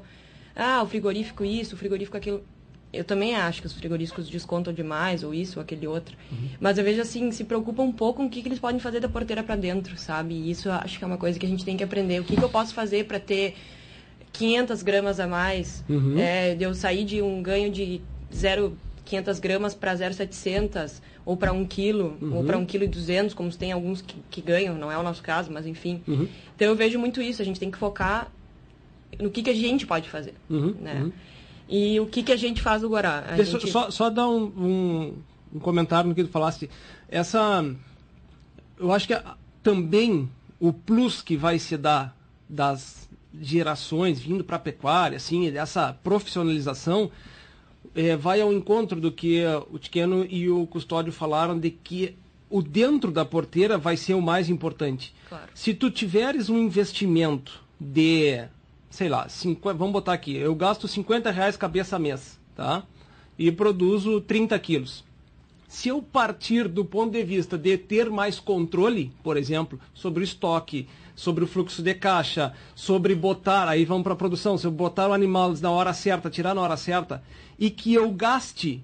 [0.59, 2.43] ah, o frigorífico isso, o frigorífico aquilo.
[2.91, 6.17] Eu também acho que os frigoríficos descontam demais, ou isso, ou aquele outro.
[6.31, 6.49] Uhum.
[6.59, 8.99] Mas eu vejo assim, se preocupa um pouco com o que, que eles podem fazer
[8.99, 10.33] da porteira para dentro, sabe?
[10.33, 12.19] E isso eu acho que é uma coisa que a gente tem que aprender.
[12.19, 13.55] O que, que eu posso fazer para ter
[14.33, 15.83] 500 gramas a mais?
[15.87, 16.17] Uhum.
[16.19, 18.01] É, de eu sair de um ganho de
[18.33, 22.37] 0,500 gramas para 0,700, ou para 1 quilo, uhum.
[22.37, 25.03] ou para 1 quilo e 200, como tem alguns que, que, ganham, não é o
[25.03, 26.01] nosso caso, mas enfim.
[26.07, 26.27] Uhum.
[26.55, 28.31] Então eu vejo muito isso, a gente tem que focar
[29.17, 30.33] no que, que a gente pode fazer.
[30.49, 31.01] Uhum, né?
[31.01, 31.11] Uhum.
[31.69, 33.19] E o que, que a gente faz no Guará?
[33.29, 33.71] A Deixa gente...
[33.71, 35.13] só, só dar um, um,
[35.55, 36.69] um, comentário no que tu falaste.
[37.07, 37.63] Essa.
[38.77, 39.21] Eu acho que
[39.61, 40.29] também
[40.59, 42.15] o plus que vai se dar
[42.47, 43.07] das
[43.39, 47.11] gerações vindo para a pecuária, assim, dessa profissionalização,
[47.93, 52.15] é, vai ao encontro do que o Tiqueno e o Custódio falaram de que
[52.49, 55.13] o dentro da porteira vai ser o mais importante.
[55.27, 55.51] Claro.
[55.53, 58.43] Se tu tiveres um investimento de
[58.89, 62.83] sei lá, 50, vamos botar aqui, eu gasto 50 reais cabeça mês, tá?
[63.37, 65.03] E produzo 30 quilos.
[65.67, 70.25] Se eu partir do ponto de vista de ter mais controle, por exemplo, sobre o
[70.25, 74.71] estoque, sobre o fluxo de caixa, sobre botar, aí vamos para a produção, se eu
[74.71, 77.21] botar o animal na hora certa, tirar na hora certa,
[77.57, 78.83] e que eu gaste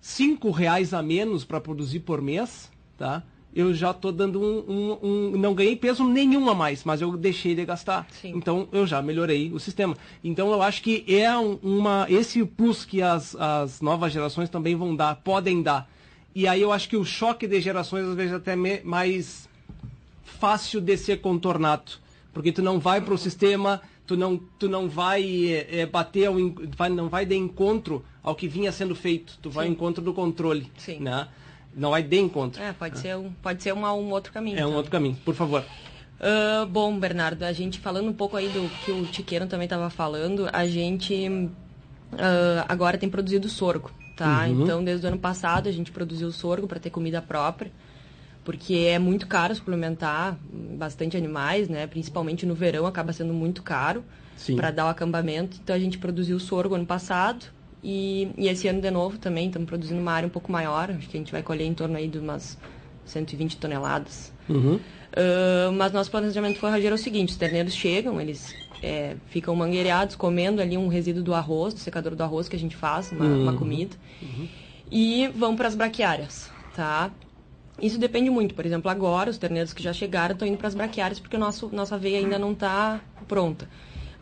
[0.00, 3.22] 5 reais a menos para produzir por mês, tá?
[3.54, 7.16] Eu já estou dando um, um, um, Não ganhei peso nenhum a mais, mas eu
[7.16, 8.06] deixei de gastar.
[8.10, 8.32] Sim.
[8.34, 9.96] Então eu já melhorei o sistema.
[10.22, 14.74] Então eu acho que é um, uma, esse plus que as, as novas gerações também
[14.74, 15.88] vão dar, podem dar.
[16.34, 19.48] E aí eu acho que o choque de gerações às vezes é até me, mais
[20.24, 21.92] fácil de ser contornado.
[22.32, 26.34] Porque tu não vai para o sistema, tu não, tu não vai é, bater, ao,
[26.76, 29.38] vai, não vai de encontro ao que vinha sendo feito.
[29.40, 30.66] Tu vai ao encontro do controle.
[30.76, 30.98] Sim.
[30.98, 31.28] Né?
[31.76, 32.62] Não vai de encontro.
[32.62, 34.56] É, pode, Ser, um, pode ser uma, um outro caminho.
[34.56, 34.72] É então.
[34.72, 35.64] um outro caminho, por favor.
[36.20, 39.90] Uh, bom, Bernardo, a gente falando um pouco aí do que o Tiqueiro também estava
[39.90, 41.28] falando, a gente
[42.12, 44.46] uh, agora tem produzido sorgo, tá?
[44.46, 44.62] Uhum.
[44.62, 47.72] Então, desde o ano passado a gente produziu sorgo para ter comida própria,
[48.44, 50.38] porque é muito caro suplementar
[50.78, 51.86] bastante animais, né?
[51.86, 54.04] Principalmente no verão acaba sendo muito caro.
[54.56, 55.58] para dar o acampamento.
[55.62, 57.46] Então a gente produziu sorgo ano passado
[57.84, 60.90] e, e esse ano de novo também estamos produzindo uma área um pouco maior.
[60.90, 62.58] Acho que a gente vai colher em torno aí de umas
[63.04, 64.32] 120 toneladas.
[64.48, 64.76] Uhum.
[64.76, 70.16] Uh, mas nosso planejamento forrageiro é o seguinte: os terneiros chegam, eles é, ficam mangueirados,
[70.16, 73.26] comendo ali um resíduo do arroz, do secador do arroz que a gente faz, uma,
[73.26, 73.42] uhum.
[73.42, 74.48] uma comida, uhum.
[74.90, 77.10] e vão para as braquiárias, tá?
[77.80, 78.54] Isso depende muito.
[78.54, 81.40] Por exemplo, agora os terneiros que já chegaram estão indo para as braquiárias porque o
[81.40, 83.68] nosso, nossa veia ainda não está pronta.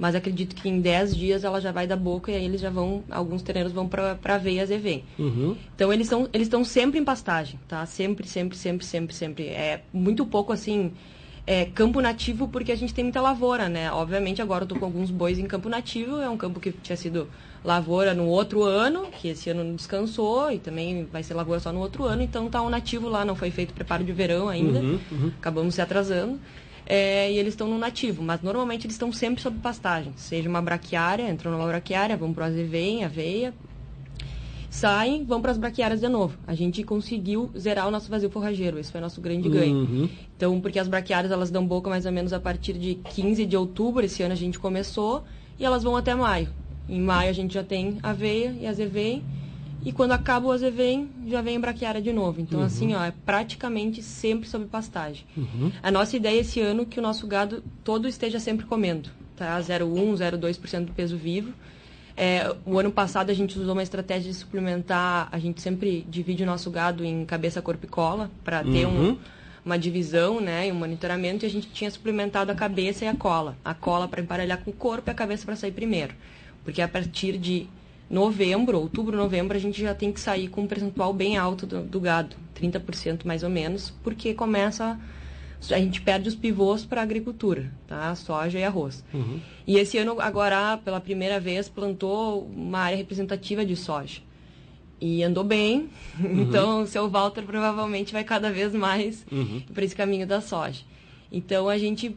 [0.03, 2.71] Mas acredito que em 10 dias ela já vai da boca e aí eles já
[2.71, 5.05] vão, alguns terneiros vão para a veia AZV.
[5.17, 5.57] Uhum.
[5.77, 7.87] Então eles estão eles estão sempre em pastagem, tá?
[7.87, 9.47] Sempre, sempre, sempre, sempre, sempre.
[9.47, 10.91] É muito pouco assim
[11.47, 13.93] é, campo nativo porque a gente tem muita lavoura, né?
[13.93, 16.97] Obviamente agora eu tô com alguns bois em campo nativo, é um campo que tinha
[16.97, 17.29] sido
[17.65, 21.73] lavoura no outro ano, que esse ano não descansou, e também vai ser lavoura só
[21.73, 24.81] no outro ano, então tá um nativo lá, não foi feito preparo de verão ainda,
[24.81, 25.33] uhum, uhum.
[25.39, 26.41] acabamos se atrasando.
[26.87, 30.61] É, e eles estão no nativo, mas normalmente eles estão sempre sob pastagem, seja uma
[30.61, 33.55] braquiária, entram na braquiária, vão para o azevém, aveia,
[34.69, 36.37] saem, vão para as braquiárias de novo.
[36.47, 39.77] A gente conseguiu zerar o nosso vazio forrageiro, esse foi o nosso grande ganho.
[39.77, 40.09] Uhum.
[40.37, 43.57] Então, porque as braquiárias elas dão boca mais ou menos a partir de 15 de
[43.57, 45.25] outubro, esse ano a gente começou,
[45.59, 46.49] e elas vão até maio.
[46.89, 49.23] Em maio a gente já tem aveia e azevém.
[49.85, 52.41] E quando acaba o azevém, já vem a braquiária de novo.
[52.41, 52.67] Então, uhum.
[52.67, 55.25] assim, ó, é praticamente sempre sob pastagem.
[55.37, 55.73] Uhum.
[55.83, 59.11] A nossa ideia esse ano é que o nosso gado todo esteja sempre comendo.
[59.37, 59.59] Tá?
[59.61, 61.53] 0,1, 0,2% do peso vivo.
[62.17, 66.43] É, o ano passado a gente usou uma estratégia de suplementar, a gente sempre divide
[66.43, 69.13] o nosso gado em cabeça, corpo e cola, para ter uhum.
[69.13, 69.19] um,
[69.65, 73.17] uma divisão né, e um monitoramento, e a gente tinha suplementado a cabeça e a
[73.17, 73.57] cola.
[73.65, 76.15] A cola para emparelhar com o corpo e a cabeça para sair primeiro.
[76.65, 77.67] Porque a partir de
[78.13, 81.83] novembro, outubro, novembro, a gente já tem que sair com um percentual bem alto do,
[81.83, 85.01] do gado, 30% mais ou menos, porque começa
[85.71, 88.13] a gente perde os pivôs para a agricultura, tá?
[88.17, 89.05] Soja e arroz.
[89.15, 89.41] Uhum.
[89.65, 94.21] E esse ano, agora, pela primeira vez, plantou uma área representativa de soja.
[95.01, 95.89] E andou bem.
[96.19, 96.43] Uhum.
[96.43, 99.63] Então, o seu Walter provavelmente vai cada vez mais uhum.
[99.73, 100.83] para esse caminho da soja.
[101.31, 102.15] Então, a gente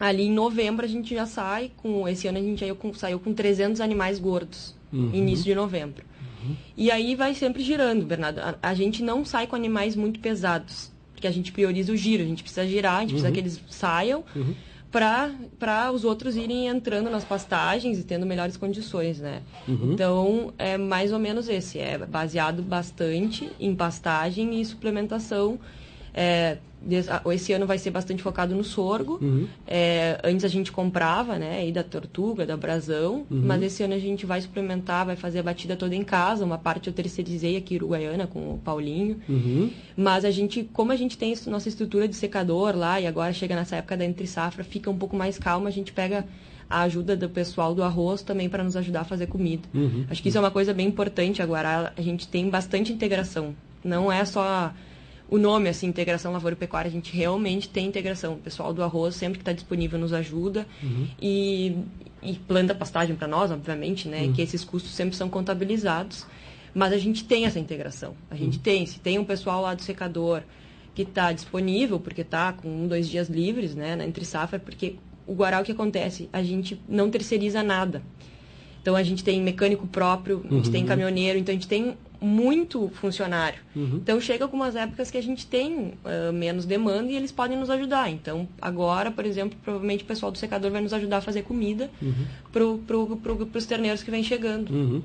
[0.00, 3.18] ali em novembro a gente já sai com esse ano a gente saiu com, saiu
[3.18, 5.10] com 300 animais gordos uhum.
[5.12, 6.04] início de novembro
[6.42, 6.56] uhum.
[6.76, 10.90] e aí vai sempre girando Bernardo a, a, gente não sai com animais muito pesados
[11.12, 13.20] porque a gente prioriza o giro a gente precisa girar a gente uhum.
[13.20, 14.54] precisa que eles saiam uhum.
[14.90, 19.92] para os outros irem entrando nas pastagens e tendo melhores condições né uhum.
[19.92, 25.58] então é mais ou menos esse é baseado bastante em pastagem e suplementação
[26.14, 26.58] é,
[27.32, 29.18] esse ano vai ser bastante focado no sorgo.
[29.20, 29.46] Uhum.
[29.66, 33.42] É, antes a gente comprava, né, aí da tortuga, da brasão, uhum.
[33.44, 36.44] mas esse ano a gente vai suplementar, vai fazer a batida toda em casa.
[36.44, 39.20] Uma parte eu terceirizei aqui em Uruguaiana com o Paulinho.
[39.28, 39.70] Uhum.
[39.96, 43.54] Mas a gente, como a gente tem nossa estrutura de secador lá e agora chega
[43.54, 46.24] nessa época da entre safra, fica um pouco mais calma, a gente pega
[46.70, 49.66] a ajuda do pessoal do arroz também para nos ajudar a fazer comida.
[49.74, 50.04] Uhum.
[50.10, 51.92] Acho que isso é uma coisa bem importante agora.
[51.96, 53.54] A gente tem bastante integração.
[53.82, 54.72] Não é só
[55.30, 58.34] o nome, assim, Integração Lavoura e Pecuária, a gente realmente tem integração.
[58.34, 60.66] O pessoal do arroz, sempre que está disponível, nos ajuda.
[60.82, 61.06] Uhum.
[61.20, 61.76] E,
[62.22, 64.22] e planta pastagem para nós, obviamente, né?
[64.22, 64.32] Uhum.
[64.32, 66.26] Que esses custos sempre são contabilizados.
[66.74, 68.14] Mas a gente tem essa integração.
[68.30, 68.62] A gente uhum.
[68.62, 68.86] tem.
[68.86, 70.42] Se tem um pessoal lá do secador
[70.94, 73.98] que está disponível, porque está com um, dois dias livres, né?
[74.06, 76.28] Entre safra, porque o Guará, o que acontece?
[76.32, 78.02] A gente não terceiriza nada.
[78.80, 80.72] Então a gente tem mecânico próprio, a gente uhum.
[80.72, 83.60] tem caminhoneiro, então a gente tem muito funcionário.
[83.74, 83.96] Uhum.
[84.02, 87.70] Então chega algumas épocas que a gente tem uh, menos demanda e eles podem nos
[87.70, 88.10] ajudar.
[88.10, 91.90] Então agora, por exemplo, provavelmente o pessoal do secador vai nos ajudar a fazer comida
[92.02, 92.26] uhum.
[92.52, 94.70] para pro, pro, os terneiros que vêm chegando.
[94.70, 95.02] Uhum.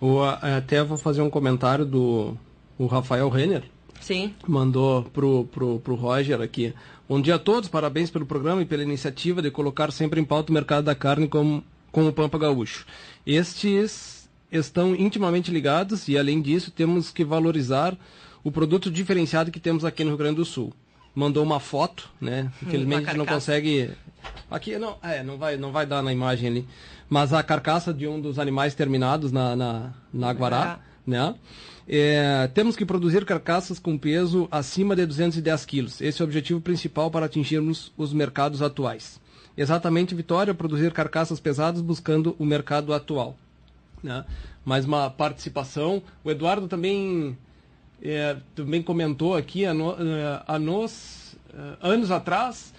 [0.00, 2.36] O, até vou fazer um comentário do
[2.78, 3.64] o Rafael Renner.
[4.00, 4.34] Sim.
[4.46, 6.72] Mandou pro, pro, pro Roger aqui.
[7.08, 10.50] Bom dia a todos, parabéns pelo programa e pela iniciativa de colocar sempre em pauta
[10.50, 12.86] o mercado da carne como, como o Pampa Gaúcho.
[13.26, 14.19] Estes
[14.50, 17.96] estão intimamente ligados e, além disso, temos que valorizar
[18.42, 20.72] o produto diferenciado que temos aqui no Rio Grande do Sul.
[21.14, 22.50] Mandou uma foto, né?
[22.62, 23.90] Infelizmente a gente não consegue.
[24.50, 26.68] Aqui não, é, não vai, não vai dar na imagem ali.
[27.08, 31.34] Mas a carcaça de um dos animais terminados na, na, na Guará, né?
[31.88, 36.00] É, temos que produzir carcaças com peso acima de 210 quilos.
[36.00, 39.20] Esse é o objetivo principal para atingirmos os mercados atuais.
[39.56, 43.36] Exatamente, Vitória, produzir carcaças pesadas buscando o mercado atual
[44.02, 44.24] né?
[44.64, 46.02] mais uma participação.
[46.24, 47.36] O Eduardo também,
[48.02, 50.42] é, também comentou aqui, a, no, é,
[51.52, 52.72] é, anos atrás,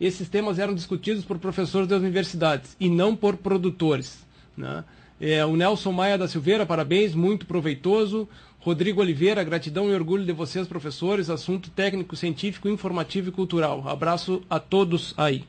[0.00, 4.26] esses temas eram discutidos por professores das universidades e não por produtores.
[4.56, 4.84] Né?
[5.20, 8.28] É, o Nelson Maia da Silveira, parabéns, muito proveitoso.
[8.60, 11.30] Rodrigo Oliveira, gratidão e orgulho de vocês, professores.
[11.30, 13.88] Assunto técnico, científico, informativo e cultural.
[13.88, 15.44] Abraço a todos aí.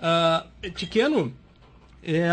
[0.00, 1.32] Uh, Tiqueno,
[2.02, 2.28] É,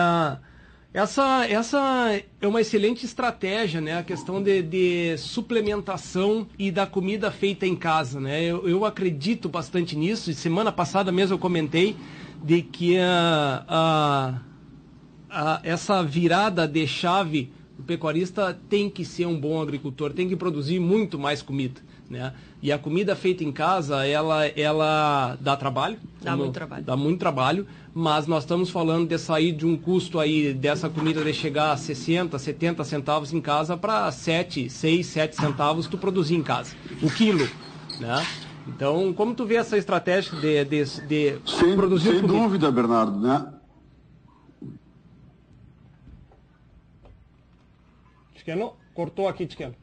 [0.94, 3.98] essa, essa é uma excelente estratégia, né?
[3.98, 8.44] A questão de, de suplementação e da comida feita em casa, né?
[8.44, 10.30] Eu, eu acredito bastante nisso.
[10.30, 11.96] E semana passada mesmo eu comentei
[12.44, 14.42] de que a, a,
[15.30, 20.36] a, essa virada de chave o pecuarista tem que ser um bom agricultor, tem que
[20.36, 21.82] produzir muito mais comida.
[22.10, 22.34] Né?
[22.62, 25.98] E a comida feita em casa, ela, ela dá trabalho.
[26.22, 26.84] Dá muito trabalho.
[26.84, 31.24] Dá muito trabalho, mas nós estamos falando de sair de um custo aí dessa comida
[31.24, 36.36] de chegar a 60, 70 centavos em casa para 7, 6, 7 centavos tu produzir
[36.36, 36.76] em casa.
[37.02, 37.48] O quilo,
[38.00, 38.26] né?
[38.68, 42.40] Então, como tu vê essa estratégia de, de, de sem, produzir Sem comida?
[42.40, 43.54] dúvida, Bernardo, né?
[48.36, 49.76] Tiqueno, cortou aqui, Tiqueno.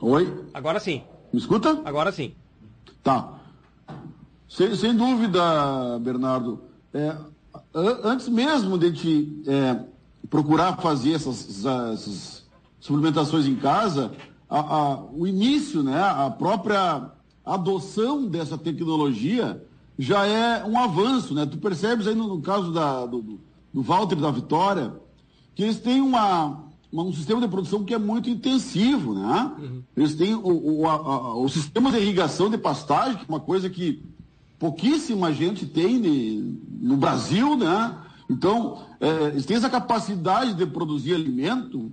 [0.00, 0.32] Oi?
[0.54, 1.02] Agora sim.
[1.32, 1.80] Me escuta?
[1.84, 2.34] Agora sim.
[3.02, 3.34] Tá.
[4.48, 6.60] Sem, sem dúvida, Bernardo.
[6.92, 7.16] É,
[7.74, 9.84] antes mesmo de a gente é,
[10.30, 12.48] procurar fazer essas, essas,
[12.80, 14.12] suplementações em casa,
[14.48, 17.10] a, a, o início, né, a própria
[17.44, 19.62] adoção dessa tecnologia
[19.98, 21.34] já é um avanço.
[21.34, 21.44] Né?
[21.44, 23.40] Tu percebes aí no, no caso da, do,
[23.72, 24.94] do Walter da Vitória,
[25.54, 29.52] que eles têm uma, um sistema de produção que é muito intensivo, né?
[29.58, 29.82] Uhum.
[29.96, 33.68] Eles têm o, o, a, o, sistema de irrigação de pastagem, que é uma coisa
[33.68, 34.02] que
[34.58, 37.94] pouquíssima gente tem de, no Brasil, né?
[38.28, 41.90] Então, é, eles têm essa capacidade de produzir alimento,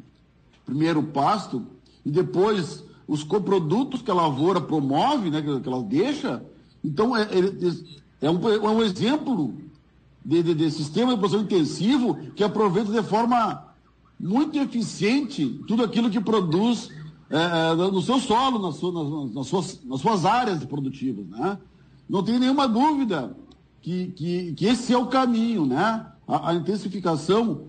[0.65, 1.65] primeiro o pasto,
[2.05, 6.43] e depois os coprodutos que a lavoura promove, né, que, que ela deixa.
[6.83, 9.53] Então, é, é, é, um, é um exemplo
[10.23, 13.64] de, de, de sistema de produção intensivo que aproveita de forma
[14.19, 16.89] muito eficiente tudo aquilo que produz
[17.29, 21.27] é, é no seu solo, nas, suas, nas, suas, nas suas áreas produtivas.
[21.27, 21.57] Né?
[22.09, 23.35] Não tem nenhuma dúvida
[23.81, 26.07] que, que, que esse é o caminho, né?
[26.27, 27.67] A, a intensificação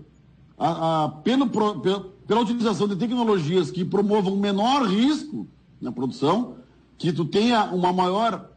[0.57, 5.47] a, a, pelo, pela, pela utilização de tecnologias que promovam menor risco
[5.79, 6.55] na produção,
[6.97, 8.49] que tu tenha uma maior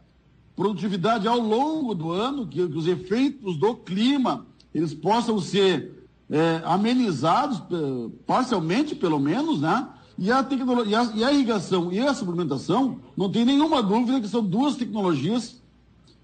[0.55, 6.00] produtividade ao longo do ano, que, que os efeitos do clima eles possam ser
[6.31, 9.87] é, amenizados, é, parcialmente pelo menos, né?
[10.17, 14.21] E a, tecnologia, e a, e a irrigação e a suplementação, não tem nenhuma dúvida
[14.21, 15.61] que são duas tecnologias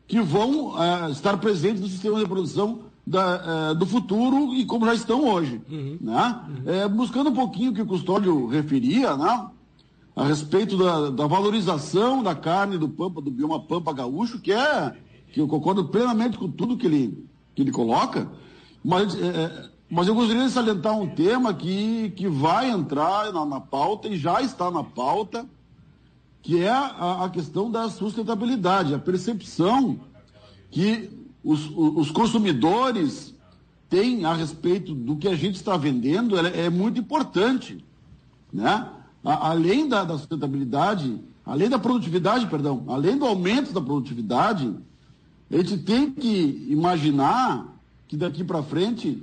[0.07, 4.85] que vão é, estar presentes no sistema de produção da, é, do futuro e como
[4.85, 5.61] já estão hoje.
[5.69, 5.97] Uhum.
[5.99, 6.41] Né?
[6.47, 6.71] Uhum.
[6.71, 9.47] É, buscando um pouquinho o que o Custódio referia, né?
[10.15, 14.95] a respeito da, da, valorização da carne do pampa, do bioma pampa gaúcho, que é,
[15.31, 18.29] que eu concordo plenamente com tudo que ele, que ele coloca,
[18.83, 23.45] mas é, é mas eu gostaria de salientar um tema que, que vai entrar na,
[23.45, 25.45] na pauta e já está na pauta,
[26.41, 29.99] que é a, a questão da sustentabilidade, a percepção
[30.69, 31.09] que
[31.43, 33.33] os, os consumidores
[33.89, 37.83] têm a respeito do que a gente está vendendo é, é muito importante.
[38.51, 38.89] Né?
[39.23, 44.73] A, além da, da sustentabilidade, além da produtividade, perdão, além do aumento da produtividade,
[45.49, 47.73] a gente tem que imaginar
[48.05, 49.21] que daqui para frente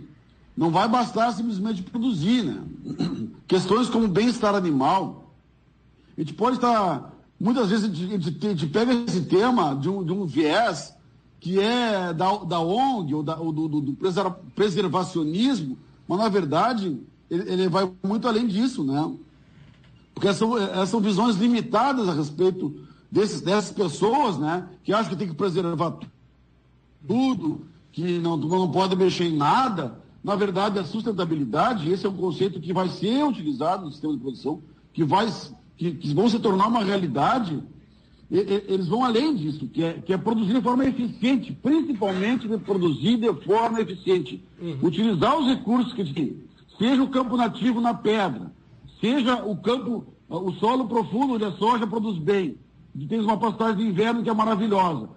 [0.56, 2.62] não vai bastar simplesmente produzir, né?
[3.46, 5.32] Questões como bem-estar animal.
[6.16, 7.12] A gente pode estar.
[7.38, 10.94] Muitas vezes a gente, a gente, pega esse tema de um, de um viés
[11.40, 13.96] que é da, da ONG ou, da, ou do, do, do,
[14.54, 15.76] preservacionismo,
[16.08, 16.98] mas na verdade
[17.30, 19.12] ele, ele, vai muito além disso, né?
[20.14, 20.54] Porque são,
[20.86, 22.74] são visões limitadas a respeito
[23.10, 24.68] desses, dessas pessoas, né?
[24.84, 25.98] Que acham que tem que preservar
[27.06, 30.02] tudo, que não, não pode mexer em nada.
[30.24, 34.20] Na verdade, a sustentabilidade, esse é um conceito que vai ser utilizado no sistema de
[34.20, 35.30] produção, que, vai,
[35.76, 37.62] que, que vão se tornar uma realidade,
[38.30, 42.48] e, e, eles vão além disso, que é, que é produzir de forma eficiente, principalmente
[42.48, 44.42] de produzir de forma eficiente.
[44.58, 44.78] Uhum.
[44.82, 46.38] Utilizar os recursos que tem,
[46.78, 48.50] seja o campo nativo na pedra,
[49.02, 52.56] seja o campo, o solo profundo onde a soja produz bem,
[52.98, 55.10] que tem uma pastagem de inverno que é maravilhosa.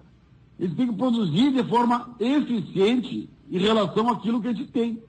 [0.60, 5.02] Eles têm que produzir de forma eficiente em relação àquilo que a gente tem.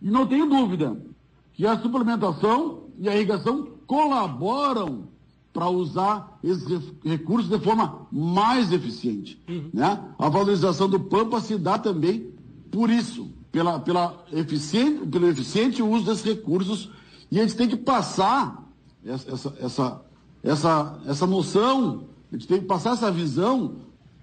[0.00, 0.96] E não tenho dúvida
[1.52, 5.08] que a suplementação e a irrigação colaboram
[5.52, 9.40] para usar esses recursos de forma mais eficiente.
[9.48, 9.70] Uhum.
[9.72, 10.04] Né?
[10.18, 12.32] A valorização do Pampa se dá também
[12.70, 16.90] por isso, pela, pela eficiente, pelo eficiente uso desses recursos.
[17.30, 18.64] E a gente tem que passar
[19.04, 20.02] essa, essa, essa,
[20.42, 23.76] essa, essa noção, a gente tem que passar essa visão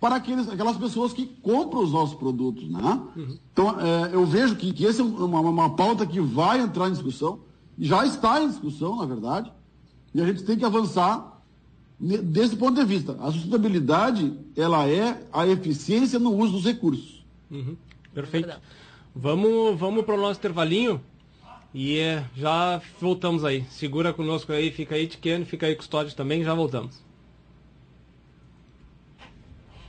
[0.05, 2.69] para aqueles, aquelas pessoas que compram os nossos produtos.
[2.69, 3.01] Né?
[3.15, 3.37] Uhum.
[3.51, 6.91] Então, é, eu vejo que, que essa é uma, uma pauta que vai entrar em
[6.91, 7.39] discussão,
[7.79, 9.51] já está em discussão, na verdade,
[10.13, 11.41] e a gente tem que avançar
[11.99, 13.17] desse ponto de vista.
[13.19, 17.25] A sustentabilidade, ela é a eficiência no uso dos recursos.
[17.49, 17.75] Uhum.
[18.13, 18.55] Perfeito.
[19.15, 21.01] Vamos, vamos para o nosso intervalinho
[21.73, 23.65] e é, já voltamos aí.
[23.71, 27.04] Segura conosco aí, fica aí, Tiqueno, fica aí, Custódio também, já voltamos.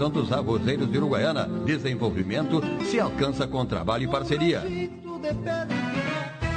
[0.00, 1.46] Associação dos Arrozeiros de Uruguaiana.
[1.66, 4.62] Desenvolvimento se alcança com trabalho e parceria.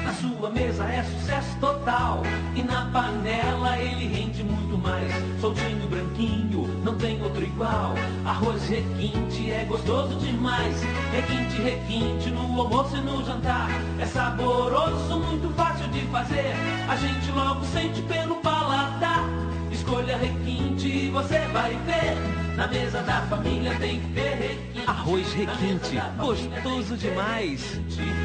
[0.03, 2.23] Na sua mesa é sucesso total
[2.55, 5.11] e na panela ele rende muito mais.
[5.41, 7.95] Soltinho, branquinho, não tem outro igual.
[8.23, 10.81] Arroz requinte é gostoso demais.
[11.11, 13.69] Requinte, requinte no almoço e no jantar.
[13.99, 16.53] É saboroso, muito fácil de fazer.
[16.87, 19.25] A gente logo sente pelo paladar.
[19.69, 22.42] Escolha requinte e você vai ver.
[22.55, 24.87] Na mesa da família tem que ter requinte.
[24.87, 27.81] Arroz requinte, gostoso demais.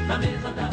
[0.07, 0.69] Na mesa da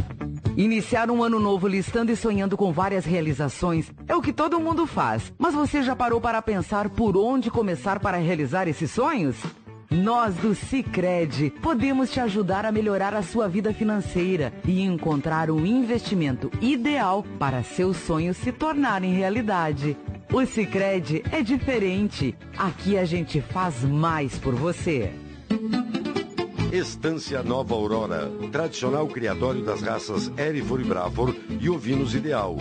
[0.57, 4.86] Iniciar um ano novo listando e sonhando com várias realizações é o que todo mundo
[4.86, 5.32] faz.
[5.38, 9.36] Mas você já parou para pensar por onde começar para realizar esses sonhos?
[9.91, 15.64] Nós do Cicred podemos te ajudar a melhorar a sua vida financeira e encontrar um
[15.64, 19.97] investimento ideal para seus sonhos se tornarem realidade.
[20.32, 22.34] O Cicred é diferente.
[22.59, 25.12] Aqui a gente faz mais por você.
[26.76, 32.58] Estância Nova Aurora, tradicional criatório das raças Erifor e Brafor e ovinos ideal.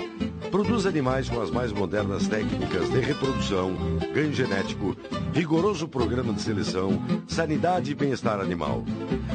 [0.49, 3.75] Produz animais com as mais modernas técnicas de reprodução,
[4.13, 4.95] ganho genético,
[5.33, 6.91] rigoroso programa de seleção,
[7.27, 8.85] sanidade e bem-estar animal.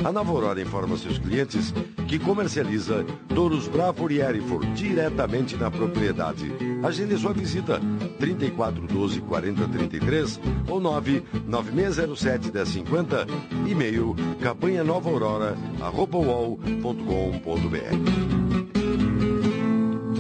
[0.03, 1.75] A Nova Aurora informa seus clientes
[2.09, 3.05] que comercializa
[3.35, 6.51] touros Brafor e Erifor diretamente na propriedade.
[6.83, 7.79] Agende sua visita
[8.19, 13.27] 3412 4033 ou 99607 1050,
[13.69, 16.19] e-mail campanha nova aurora, arroba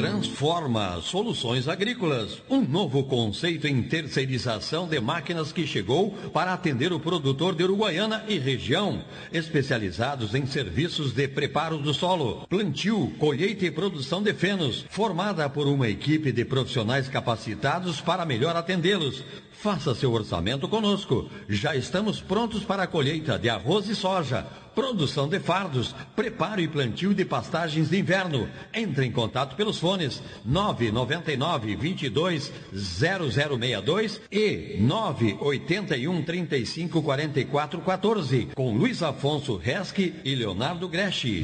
[0.01, 6.98] Transforma Soluções Agrícolas, um novo conceito em terceirização de máquinas que chegou para atender o
[6.98, 13.70] produtor de Uruguaiana e região, especializados em serviços de preparo do solo, plantio, colheita e
[13.70, 19.22] produção de fenos, formada por uma equipe de profissionais capacitados para melhor atendê-los.
[19.53, 21.28] Faça seu orçamento conosco.
[21.46, 24.46] Já estamos prontos para a colheita de arroz e soja,
[24.81, 28.49] produção de fardos, preparo e plantio de pastagens de inverno.
[28.72, 39.03] Entre em contato pelos fones 999 22 0062 e 981 35 44 14 com Luiz
[39.03, 41.43] Afonso Resque e Leonardo Greschi.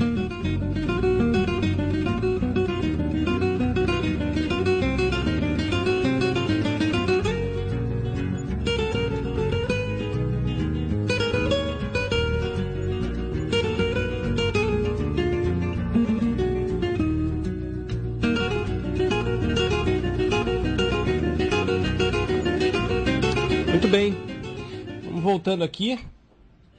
[25.56, 25.98] Voltando aqui.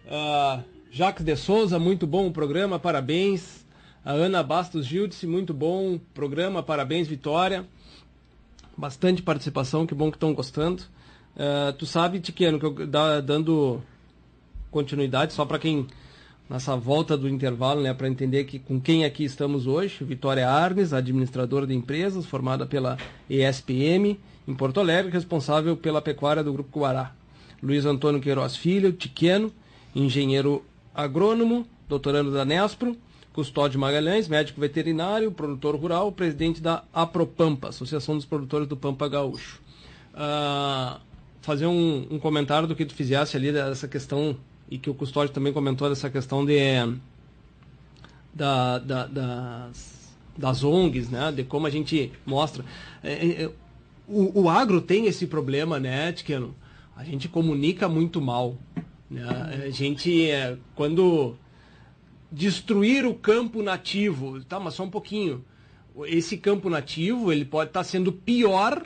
[0.06, 3.66] Uh, Jacques de Souza, muito bom o programa, parabéns.
[4.06, 7.66] A Ana Bastos Gildice, muito bom programa, parabéns, Vitória.
[8.78, 10.84] Bastante participação, que bom que estão gostando.
[11.36, 13.82] Uh, tu sabe, Tiqueno, que eu dá, dando
[14.70, 15.88] continuidade, só para quem
[16.50, 20.94] nessa volta do intervalo, né, para entender que com quem aqui estamos hoje, Vitória Arnes,
[20.94, 22.98] administradora de empresas, formada pela
[23.30, 24.18] ESPM
[24.48, 27.17] em Porto Alegre, responsável pela pecuária do Grupo Guará.
[27.62, 29.52] Luiz Antônio Queiroz Filho, Tiqueno,
[29.96, 32.96] engenheiro agrônomo, doutorando da Nespro,
[33.34, 39.62] Custódio Magalhães, médico veterinário, produtor rural, presidente da Apropampa, Associação dos Produtores do Pampa Gaúcho.
[40.14, 41.00] Uh,
[41.42, 44.36] fazer um, um, comentário do que tu fizesse ali dessa questão
[44.70, 46.60] e que o Custódio também comentou dessa questão de
[48.34, 51.32] da, da, das, das ONGs, né?
[51.32, 52.66] De como a gente mostra.
[53.04, 53.52] É, é, é,
[54.08, 56.56] o, o agro tem esse problema, né, Tiqueno?
[56.98, 58.58] A gente comunica muito mal.
[59.08, 59.24] Né?
[59.68, 61.36] A gente, é, quando
[62.32, 65.46] destruir o campo nativo, tá, mas só um pouquinho.
[66.06, 68.84] Esse campo nativo, ele pode estar tá sendo pior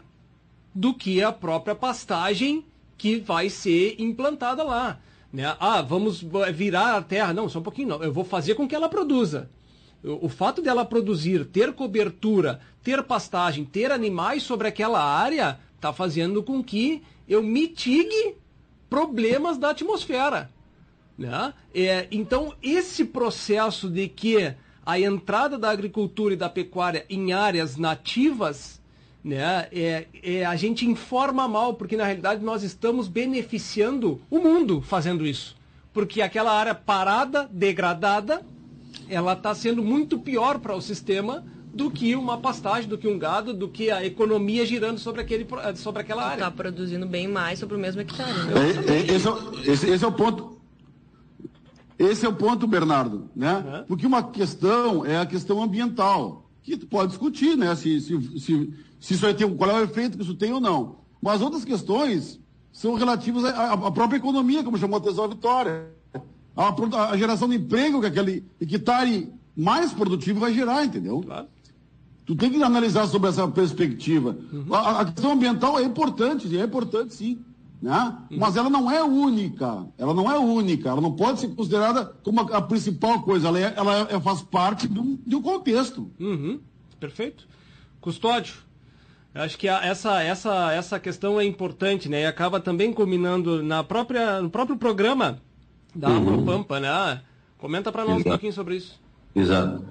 [0.76, 2.66] do que a própria pastagem
[2.98, 5.00] que vai ser implantada lá.
[5.32, 5.56] Né?
[5.58, 6.22] Ah, vamos
[6.54, 7.34] virar a terra.
[7.34, 8.04] Não, só um pouquinho não.
[8.04, 9.50] Eu vou fazer com que ela produza.
[10.04, 16.44] O fato dela produzir, ter cobertura, ter pastagem, ter animais sobre aquela área, está fazendo
[16.44, 17.02] com que
[17.32, 18.36] eu mitigue
[18.90, 20.52] problemas da atmosfera.
[21.18, 21.54] Né?
[21.74, 24.54] É, então, esse processo de que
[24.86, 28.82] a entrada da agricultura e da pecuária em áreas nativas,
[29.24, 34.82] né, é, é, a gente informa mal, porque na realidade nós estamos beneficiando o mundo
[34.82, 35.56] fazendo isso.
[35.94, 38.46] Porque aquela área parada, degradada,
[39.08, 43.18] ela está sendo muito pior para o sistema do que uma pastagem, do que um
[43.18, 46.44] gado, do que a economia girando sobre, aquele, sobre aquela área.
[46.44, 48.34] Está produzindo bem mais sobre o mesmo hectare.
[48.34, 48.54] Né?
[48.88, 50.60] É, é, esse, é, esse, esse, é o ponto.
[51.98, 53.86] Esse é o ponto, Bernardo, né?
[53.88, 57.74] Porque uma questão é a questão ambiental, que tu pode discutir, né?
[57.76, 60.60] Se, se, se, se isso vai ter, qual é o efeito que isso tem ou
[60.60, 60.98] não.
[61.22, 62.40] Mas outras questões
[62.74, 65.92] são relativas à, à própria economia, como chamou a atenção a Vitória.
[66.56, 71.22] A, a, geração de emprego que aquele hectare mais produtivo vai gerar, entendeu?
[71.22, 71.48] Claro.
[72.32, 74.38] Tu tem que analisar sobre essa perspectiva.
[74.54, 74.74] Uhum.
[74.74, 77.42] A, a, questão ambiental é importante, é importante sim.
[77.82, 78.18] Né?
[78.32, 78.38] Uhum.
[78.40, 79.86] Mas ela não é única.
[79.98, 80.88] Ela não é única.
[80.88, 83.50] Ela não pode ser considerada como a, a principal coisa.
[83.50, 86.10] Ela, é, ela é, faz parte de um, de um contexto.
[86.18, 86.62] Uhum.
[87.02, 87.46] Perfeito.
[88.00, 88.54] Custódio.
[89.36, 92.22] Acho que essa, essa, essa questão é importante, né?
[92.22, 95.42] E acaba também combinando na própria, no próprio programa
[95.94, 96.46] da uhum.
[96.46, 97.22] Pampa, né?
[97.58, 98.30] Comenta para nós Exato.
[98.30, 98.98] um pouquinho sobre isso.
[99.36, 99.84] Exato.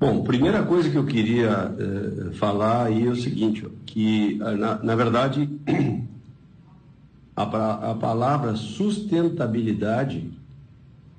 [0.00, 4.56] Bom, primeira coisa que eu queria uh, falar aí é o seguinte, ó, que uh,
[4.56, 5.50] na, na, verdade
[7.34, 7.42] a,
[7.90, 10.30] a, palavra sustentabilidade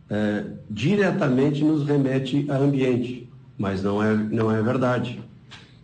[0.10, 3.28] uh, diretamente nos remete a ambiente,
[3.58, 5.20] mas não é, não é verdade.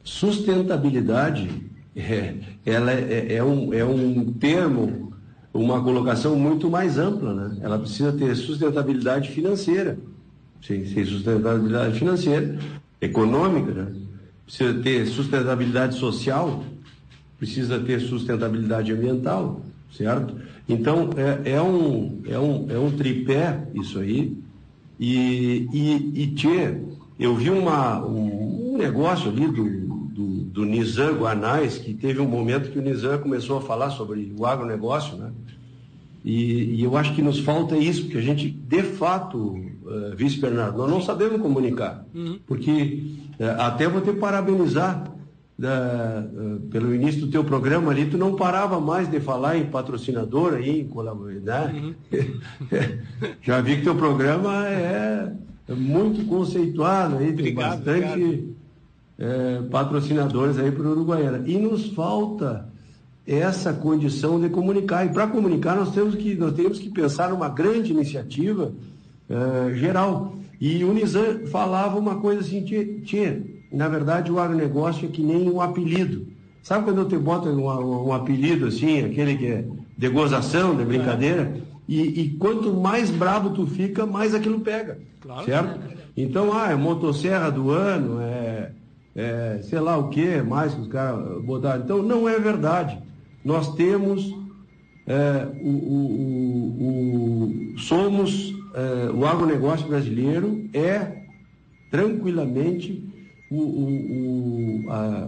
[0.02, 1.50] Sustentabilidade
[1.98, 2.36] é,
[2.66, 5.12] ela é, é, um, é um termo
[5.54, 7.58] uma colocação muito mais ampla, né?
[7.62, 9.98] Ela precisa ter sustentabilidade financeira.
[10.62, 12.58] Sem sustentabilidade financeira,
[13.02, 13.94] econômica, né?
[14.46, 16.64] precisa ter sustentabilidade social,
[17.38, 20.36] precisa ter sustentabilidade ambiental, certo?
[20.68, 24.38] Então, é, é, um, é, um, é um tripé isso aí.
[25.00, 26.78] E, e, e tchê,
[27.20, 29.64] eu vi uma, um, um negócio ali do,
[30.10, 34.34] do, do Nizam Guanais, que teve um momento que o Nizam começou a falar sobre
[34.38, 35.32] o agronegócio, né?
[36.26, 40.76] E, e, eu acho que nos falta isso, porque a gente, de fato, uh, vice-bernardo,
[40.76, 42.04] nós não sabemos comunicar.
[42.16, 42.40] Uhum.
[42.48, 45.04] Porque uh, até vou te parabenizar
[45.60, 50.56] uh, pelo início do teu programa ali, tu não parava mais de falar em patrocinador
[50.56, 51.72] aí, em colaborar.
[51.72, 51.94] Né?
[52.12, 52.40] Uhum.
[53.44, 55.32] Já vi que teu programa é
[55.70, 58.56] muito conceituado aí, tem obrigado, bastante
[59.70, 61.44] patrocinadores aí para o Uruguaiana.
[61.46, 62.68] E nos falta
[63.28, 65.06] essa condição de comunicar.
[65.06, 68.72] E para comunicar nós temos que, nós temos que pensar numa grande iniciativa
[69.30, 70.36] uh, geral.
[70.62, 72.64] E o Nizam falava uma coisa assim,
[73.04, 76.28] tia, na verdade o agronegócio é que nem um apelido.
[76.62, 79.66] Sabe quando eu te boto um, um apelido assim, aquele que é
[79.98, 81.58] de gozação, de brincadeira?
[81.88, 84.98] E, e, quanto mais bravo tu fica, mais aquilo pega.
[85.22, 85.46] Claro.
[85.46, 85.80] Certo?
[86.18, 88.72] Então, ah, é motosserra do ano, é,
[89.16, 91.84] é sei lá o que mais que os caras botaram.
[91.84, 92.98] Então, não é verdade
[93.46, 94.36] nós temos
[95.08, 96.84] é, o, o,
[97.74, 101.24] o, somos é, o agronegócio brasileiro é
[101.92, 103.08] tranquilamente
[103.52, 105.28] o, a,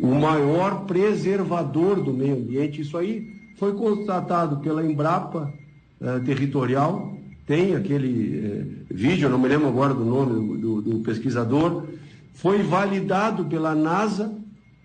[0.00, 2.80] o, maior preservador do meio ambiente.
[2.80, 5.52] Isso aí foi constatado pela Embrapa
[6.00, 7.14] é, territorial.
[7.46, 11.84] Tem aquele é, vídeo, não me lembro agora do nome do, do, do pesquisador,
[12.32, 14.34] foi validado pela NASA,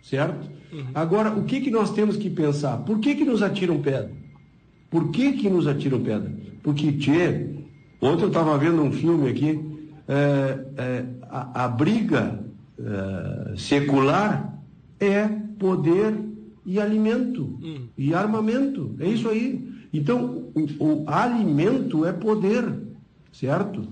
[0.03, 0.56] certo?
[0.71, 0.85] Uhum.
[0.93, 2.77] Agora, o que, que nós temos que pensar?
[2.77, 4.11] Por que, que nos atiram pedra?
[4.89, 6.31] Por que, que nos atiram pedra?
[6.63, 7.47] Porque, tchê,
[8.01, 9.59] ontem eu estava vendo um filme aqui,
[10.07, 12.39] é, é, a, a, briga
[12.79, 14.61] é, secular
[14.99, 15.27] é
[15.59, 16.13] poder
[16.65, 17.87] e alimento uhum.
[17.97, 18.95] e armamento.
[18.99, 19.67] É isso aí.
[19.93, 22.65] Então, o, o alimento é poder,
[23.31, 23.83] certo?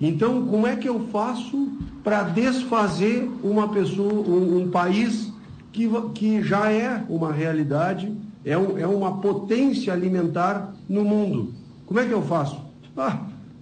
[0.00, 5.31] Então, como é que eu faço para desfazer uma pessoa, um, um país
[5.72, 8.12] que, que já é uma realidade
[8.44, 11.52] é, um, é uma potência alimentar no mundo.
[11.86, 12.60] Como é que eu faço?
[12.96, 13.20] Ah,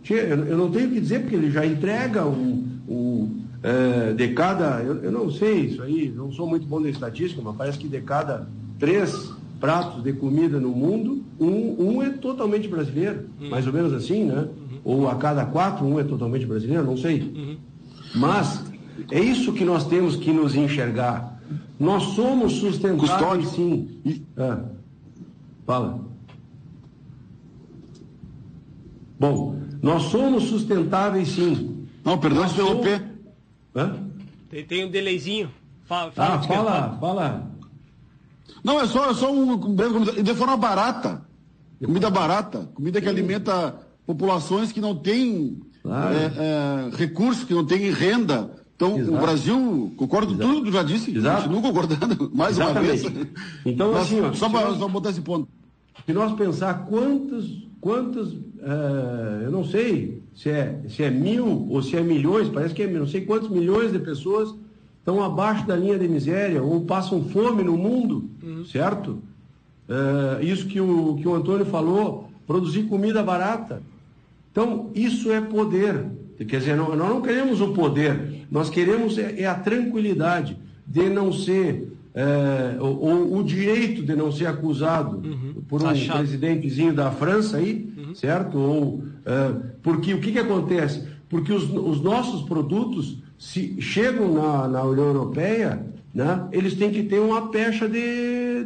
[0.08, 4.96] eu não tenho que dizer, porque ele já entrega um, um é, de cada, eu,
[5.04, 8.00] eu, não sei isso aí, não sou muito bom de estatística, mas parece que de
[8.00, 9.30] cada três
[9.60, 13.50] pratos de comida no mundo, um, um é totalmente brasileiro, uhum.
[13.50, 14.48] mais ou menos assim, né?
[14.48, 14.78] Uhum.
[14.82, 17.20] Ou a cada quatro, um é totalmente brasileiro, não sei.
[17.20, 17.56] Uhum.
[18.14, 18.64] Mas
[19.10, 21.39] é isso que nós temos que nos enxergar.
[21.78, 24.24] Nós somos sustentáveis, sim.
[24.36, 24.64] Ah,
[25.66, 26.00] fala.
[29.18, 31.86] Bom, nós somos sustentáveis, sim.
[32.04, 33.02] Não, perdão se interromper.
[33.74, 33.96] Hã?
[34.48, 35.50] Tem, tem um delayzinho.
[35.84, 37.50] Fala, fala, ah, fala, fala.
[38.62, 39.74] Não, é só, é só um.
[40.22, 41.22] De forma barata.
[41.84, 42.68] Comida barata.
[42.74, 43.74] Comida que alimenta
[44.06, 46.14] populações que não têm claro.
[46.14, 48.50] é, é, recursos, que não têm renda.
[48.80, 49.14] Então, Exato.
[49.14, 51.42] o Brasil, concordo com tudo que já disse, Exato.
[51.42, 53.06] continuo concordando mais Exatamente.
[53.06, 53.28] uma vez.
[53.66, 54.90] Então, Mas, assim, ó, só para nós...
[54.90, 55.46] botar esse ponto.
[56.06, 61.82] Se nós pensar quantos, quantos uh, eu não sei se é, se é mil ou
[61.82, 64.54] se é milhões, parece que é não sei quantos milhões de pessoas
[64.98, 68.64] estão abaixo da linha de miséria ou passam fome no mundo, uhum.
[68.64, 69.22] certo?
[69.90, 73.82] Uh, isso que o, que o Antônio falou, produzir comida barata.
[74.50, 76.06] Então, isso é poder.
[76.46, 80.56] Quer dizer, nós não queremos o poder, nós queremos é, é a tranquilidade
[80.86, 85.62] de não ser, é, ou, o direito de não ser acusado uhum.
[85.68, 86.18] por um Achado.
[86.18, 88.14] presidentezinho da França aí, uhum.
[88.14, 88.58] certo?
[88.58, 91.04] Ou, é, porque o que, que acontece?
[91.28, 97.02] Porque os, os nossos produtos se chegam na, na União Europeia, né, eles têm que
[97.02, 98.00] ter uma pecha de,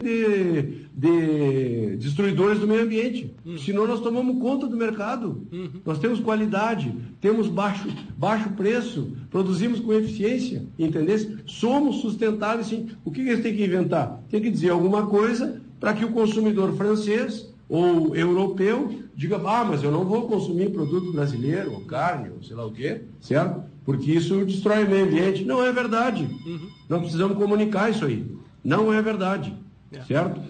[0.05, 3.35] de, de destruidores do meio ambiente.
[3.44, 3.59] Uhum.
[3.59, 5.47] Senão nós tomamos conta do mercado.
[5.52, 5.70] Uhum.
[5.85, 11.18] Nós temos qualidade, temos baixo, baixo preço, produzimos com eficiência, entendeu?
[11.47, 12.90] Somos sustentáveis, sim.
[13.05, 14.22] O que eles têm que inventar?
[14.31, 19.82] Tem que dizer alguma coisa para que o consumidor francês ou europeu diga, ah, mas
[19.82, 23.62] eu não vou consumir produto brasileiro, ou carne, ou sei lá o quê, certo?
[23.85, 25.44] porque isso destrói o meio ambiente.
[25.44, 26.24] Não é verdade.
[26.47, 26.68] Uhum.
[26.89, 28.26] Nós precisamos comunicar isso aí.
[28.64, 29.55] Não é verdade.
[29.97, 30.03] É.
[30.03, 30.41] Certo?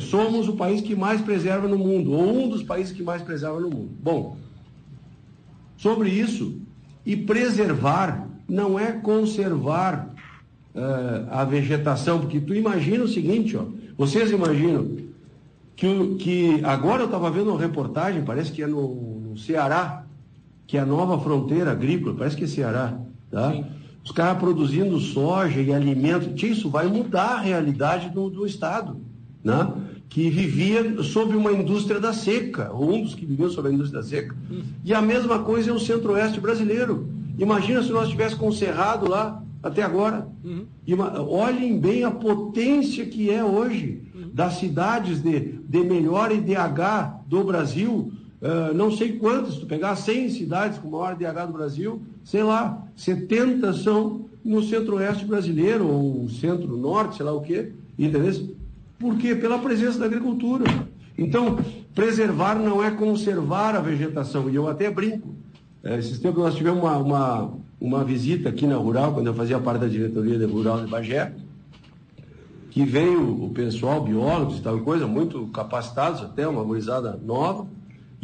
[0.00, 3.60] Somos o país que mais preserva no mundo, ou um dos países que mais preserva
[3.60, 3.90] no mundo.
[4.00, 4.36] Bom,
[5.76, 6.58] sobre isso,
[7.04, 10.14] e preservar não é conservar
[10.74, 13.64] uh, a vegetação, porque tu imagina o seguinte, ó,
[13.98, 14.96] vocês imaginam
[15.74, 20.04] que, que agora eu estava vendo uma reportagem, parece que é no, no Ceará,
[20.66, 22.98] que é a nova fronteira agrícola, parece que é Ceará,
[23.30, 23.52] tá?
[23.52, 23.64] Sim.
[24.06, 28.96] Os caras produzindo soja e alimento, isso vai mudar a realidade do, do Estado,
[29.42, 29.68] né?
[30.08, 34.00] que vivia sob uma indústria da seca, ou um dos que viviam sob a indústria
[34.00, 34.36] da seca.
[34.84, 37.08] E a mesma coisa é o centro-oeste brasileiro.
[37.36, 40.28] Imagina se nós tivéssemos conserrado lá até agora.
[40.44, 40.66] Uhum.
[40.86, 44.30] Uma, olhem bem a potência que é hoje uhum.
[44.32, 49.96] das cidades de, de melhor IDH do Brasil, Uh, não sei quantas, se tu pegar
[49.96, 56.28] 100 cidades com maior DH do Brasil, sei lá, 70 são no centro-oeste brasileiro, ou
[56.28, 58.54] centro-norte, sei lá o quê, entendeu?
[58.98, 59.34] Por quê?
[59.34, 60.64] Pela presença da agricultura.
[61.18, 61.58] Então,
[61.94, 65.34] preservar não é conservar a vegetação, e eu até brinco.
[65.82, 69.58] É, esses tempos nós tivemos uma, uma, uma visita aqui na Rural, quando eu fazia
[69.58, 71.32] parte da diretoria de Rural de Bagé,
[72.70, 77.66] que veio o pessoal, biólogos e tal coisa, muito capacitados até, uma gurizada nova,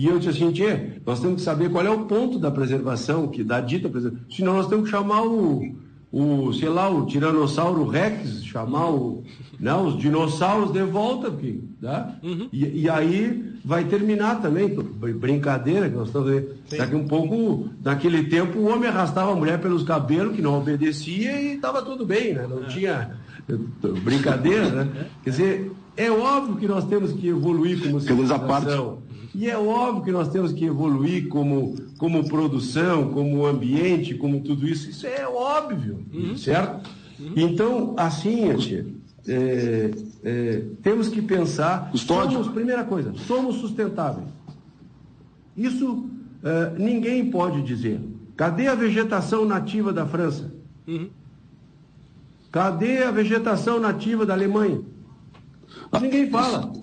[0.02, 3.28] e eu disse assim, Tchê, nós temos que saber qual é o ponto da preservação,
[3.28, 4.26] que da dita preservação.
[4.28, 5.76] Senão nós temos que chamar o,
[6.10, 9.22] o sei lá, o Tiranossauro Rex, chamar o,
[9.60, 12.16] não, os dinossauros de volta, porque, tá?
[12.20, 12.48] Uhum.
[12.52, 14.76] E, e, aí vai terminar também,
[15.20, 16.48] brincadeira que nós estamos vendo.
[16.76, 21.40] Daqui um pouco, naquele tempo, o homem arrastava a mulher pelos cabelos, que não obedecia
[21.40, 22.44] e estava tudo bem, né?
[22.50, 22.66] Não é.
[22.66, 23.20] tinha
[24.02, 25.06] brincadeira, né?
[25.22, 28.98] Quer dizer, é óbvio que nós temos que evoluir como civilização.
[29.34, 34.68] E é óbvio que nós temos que evoluir como, como produção, como ambiente, como tudo
[34.68, 34.90] isso.
[34.90, 36.36] Isso é óbvio, uhum.
[36.36, 36.88] certo?
[37.18, 37.32] Uhum.
[37.36, 38.50] Então, assim,
[39.26, 39.90] é,
[40.22, 41.90] é, temos que pensar.
[41.94, 44.28] Somos, primeira coisa, somos sustentáveis.
[45.56, 46.06] Isso
[46.44, 48.00] é, ninguém pode dizer.
[48.36, 50.52] Cadê a vegetação nativa da França?
[50.86, 51.08] Uhum.
[52.50, 54.82] Cadê a vegetação nativa da Alemanha?
[56.00, 56.81] Ninguém fala.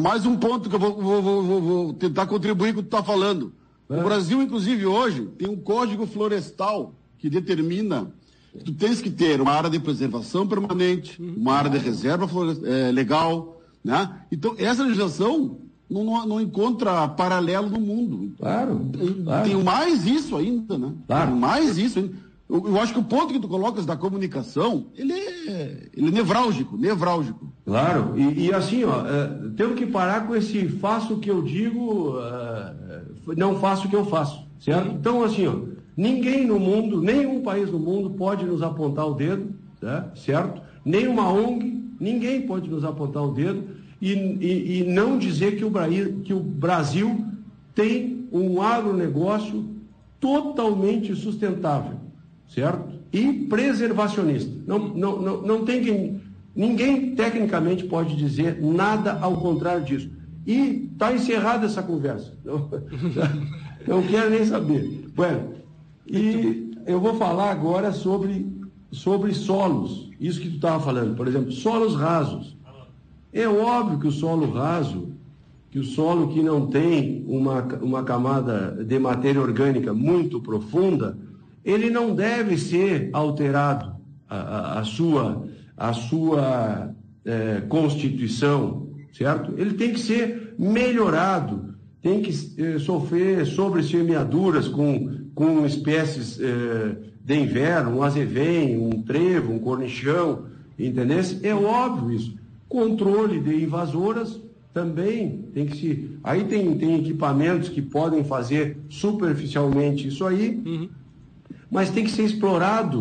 [0.00, 2.96] Mais um ponto que eu vou, vou, vou, vou tentar contribuir com o que tu
[2.96, 3.52] está falando.
[3.88, 4.00] É.
[4.00, 8.10] O Brasil, inclusive, hoje, tem um código florestal que determina
[8.52, 12.26] que tu tens que ter uma área de preservação permanente, uma área de reserva
[12.64, 14.10] é, legal, né?
[14.30, 15.58] Então, essa legislação
[15.88, 18.32] não, não, não, encontra paralelo no mundo.
[18.38, 18.80] Claro,
[19.24, 19.48] claro.
[19.48, 20.92] Tem mais isso ainda, né?
[21.06, 21.30] Claro.
[21.30, 22.14] Tem mais isso ainda.
[22.52, 26.10] Eu, eu, acho que o ponto que tu colocas da comunicação, ele é, ele é
[26.10, 27.50] nevrálgico, nevrálgico.
[27.64, 31.40] Claro, e, e assim, ó, uh, temos que parar com esse faço o que eu
[31.40, 34.90] digo, uh, não faço o que eu faço, certo?
[34.90, 34.96] Uhum.
[34.96, 35.60] Então, assim, ó,
[35.96, 40.60] ninguém no mundo, nenhum país no mundo pode nos apontar o dedo, né, certo?
[40.84, 43.64] Nenhuma ONG, ninguém pode nos apontar o dedo
[43.98, 47.24] e, e, e não dizer que o, Brasil, que o Brasil
[47.74, 49.72] tem um agronegócio
[50.20, 52.01] totalmente sustentável,
[52.52, 52.92] certo?
[53.12, 54.50] E preservacionista.
[54.66, 56.20] Não, não, não, não tem
[56.54, 60.10] Ninguém tecnicamente pode dizer nada ao contrário disso.
[60.46, 62.36] E está encerrada essa conversa.
[62.44, 62.68] Não,
[64.00, 65.08] não quero nem saber.
[65.14, 65.54] Bueno,
[66.06, 68.46] e eu vou falar agora sobre,
[68.90, 70.10] sobre solos.
[70.20, 71.16] Isso que tu estava falando.
[71.16, 72.56] Por exemplo, solos rasos.
[73.32, 75.08] É óbvio que o solo raso,
[75.70, 81.16] que o solo que não tem uma, uma camada de matéria orgânica muito profunda,
[81.64, 83.96] ele não deve ser alterado
[84.28, 86.94] a, a, a sua a sua
[87.24, 89.52] é, constituição, certo?
[89.56, 92.30] Ele tem que ser melhorado, tem que
[92.62, 99.58] é, sofrer sobre semeaduras com, com espécies é, de inverno, um azevém, um trevo, um
[99.58, 100.44] cornichão,
[100.78, 101.18] entendeu?
[101.42, 102.36] É óbvio isso.
[102.68, 104.40] Controle de invasoras
[104.72, 106.18] também tem que se.
[106.24, 110.88] Aí tem, tem equipamentos que podem fazer superficialmente isso aí, uhum.
[111.72, 112.98] Mas tem que ser explorado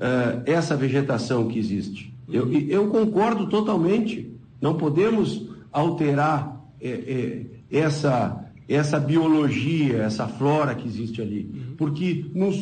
[0.00, 2.12] uh, essa vegetação que existe.
[2.26, 4.32] Eu, eu concordo totalmente.
[4.58, 11.74] Não podemos alterar é, é, essa, essa biologia, essa flora que existe ali, uhum.
[11.76, 12.56] porque nos,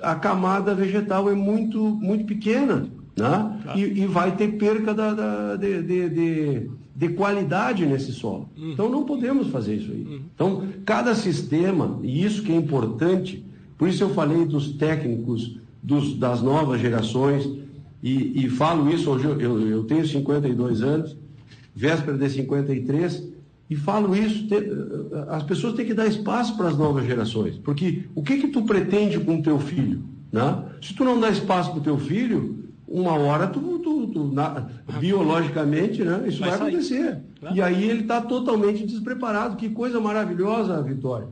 [0.00, 2.88] a camada vegetal é muito, muito pequena.
[3.16, 3.60] Né?
[3.62, 3.78] Claro.
[3.78, 8.48] E, e, vai ter perca da, da de, de, de, de, qualidade nesse solo.
[8.56, 8.72] Uhum.
[8.72, 10.02] Então não podemos fazer isso aí.
[10.02, 10.20] Uhum.
[10.34, 13.44] Então, cada sistema, e isso que é importante,
[13.82, 17.50] por isso eu falei dos técnicos dos, das novas gerações,
[18.00, 21.16] e, e falo isso hoje, eu, eu tenho 52 anos,
[21.74, 23.28] véspera de 53,
[23.68, 24.54] e falo isso, te,
[25.30, 28.62] as pessoas têm que dar espaço para as novas gerações, porque o que que tu
[28.62, 30.04] pretende com o teu filho?
[30.30, 30.62] Né?
[30.80, 34.68] Se tu não dá espaço para o teu filho, uma hora tu, tu, tu na,
[35.00, 37.20] biologicamente, né, isso vai, vai acontecer.
[37.40, 37.56] Claro.
[37.56, 39.56] E aí ele está totalmente despreparado.
[39.56, 41.26] Que coisa maravilhosa, Vitória.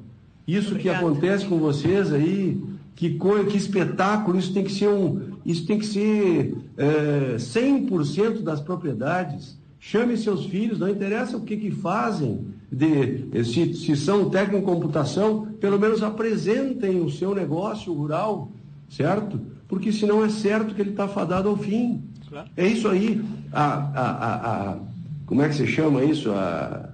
[0.50, 0.98] Isso Obrigado.
[0.98, 2.60] que acontece com vocês aí,
[2.96, 8.42] que coisa, que espetáculo, isso tem que ser um, isso tem que ser é, 100%
[8.42, 9.58] das propriedades.
[9.78, 14.62] Chame seus filhos, não interessa o que, que fazem, de, se, se são técnico em
[14.62, 18.50] computação, pelo menos apresentem o seu negócio rural,
[18.88, 19.40] certo?
[19.68, 22.02] Porque senão é certo que ele está fadado ao fim.
[22.28, 22.50] Claro.
[22.56, 23.24] É isso aí.
[23.52, 24.78] A, a, a, a,
[25.26, 26.30] como é que se chama isso?
[26.32, 26.90] A,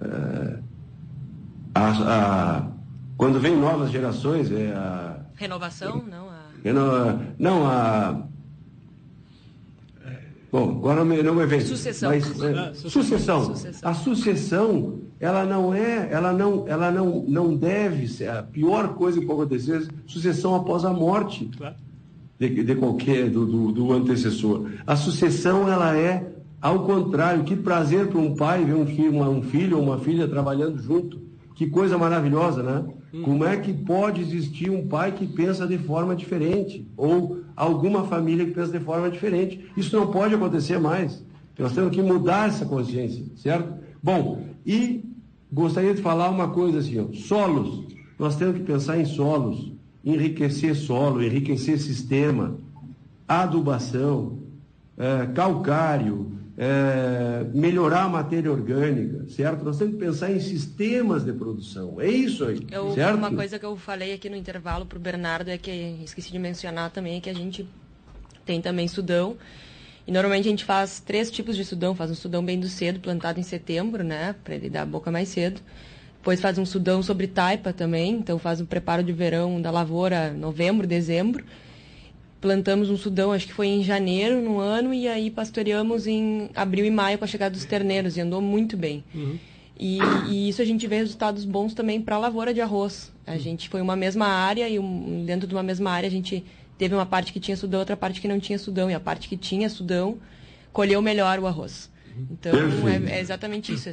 [0.00, 0.58] é,
[1.74, 2.71] a, a,
[3.22, 5.20] quando vem novas gerações, é a.
[5.36, 6.04] Renovação?
[6.10, 6.26] Não,
[6.74, 8.20] não, não, a.
[10.50, 11.60] Bom, agora não me vem.
[11.60, 12.10] Sucessão.
[12.10, 13.44] Mas, é, sucessão.
[13.44, 13.88] sucessão.
[13.88, 19.20] A sucessão, ela não é, ela não, ela não, não deve ser a pior coisa
[19.20, 21.76] que pode acontecer, sucessão após a morte claro.
[22.40, 24.68] de, de qualquer do, do, do, antecessor.
[24.84, 26.28] A sucessão, ela é
[26.60, 27.44] ao contrário.
[27.44, 30.82] Que prazer para um pai ver um filho, uma, um filho ou uma filha trabalhando
[30.82, 31.30] junto.
[31.62, 32.84] Que coisa maravilhosa, né?
[33.22, 36.90] Como é que pode existir um pai que pensa de forma diferente?
[36.96, 39.64] Ou alguma família que pensa de forma diferente?
[39.76, 41.24] Isso não pode acontecer mais.
[41.56, 43.74] Nós temos que mudar essa consciência, certo?
[44.02, 45.04] Bom, e
[45.52, 47.84] gostaria de falar uma coisa assim, ó, solos.
[48.18, 49.70] Nós temos que pensar em solos,
[50.04, 52.56] enriquecer solo, enriquecer sistema,
[53.28, 54.36] adubação,
[54.98, 59.64] é, calcário, é, melhorar a matéria orgânica, certo?
[59.64, 62.00] Nós temos que pensar em sistemas de produção.
[62.00, 63.16] É isso aí, eu, certo?
[63.16, 65.70] Uma coisa que eu falei aqui no intervalo para o Bernardo é que
[66.04, 67.66] esqueci de mencionar também é que a gente
[68.44, 69.36] tem também sudão.
[70.06, 71.94] E normalmente a gente faz três tipos de sudão.
[71.94, 74.34] Faz um sudão bem do cedo, plantado em setembro, né?
[74.42, 75.60] Para ele dar a boca mais cedo.
[76.16, 78.14] Depois faz um sudão sobre taipa também.
[78.14, 81.44] Então faz o preparo de verão da lavoura novembro, dezembro
[82.42, 86.84] plantamos um sudão, acho que foi em janeiro, no ano, e aí pastoreamos em abril
[86.84, 89.04] e maio com a chegada dos terneiros, e andou muito bem.
[89.14, 89.38] Uhum.
[89.78, 89.98] E,
[90.28, 93.12] e, isso a gente vê resultados bons também para a lavoura de arroz.
[93.26, 96.44] A gente foi uma mesma área e um, dentro de uma mesma área a gente
[96.76, 98.90] teve uma parte que tinha sudão, outra parte que não tinha sudão.
[98.90, 100.18] E a parte que tinha sudão
[100.72, 101.90] colheu melhor o arroz.
[102.30, 102.52] Então
[102.88, 103.88] é, é, exatamente isso.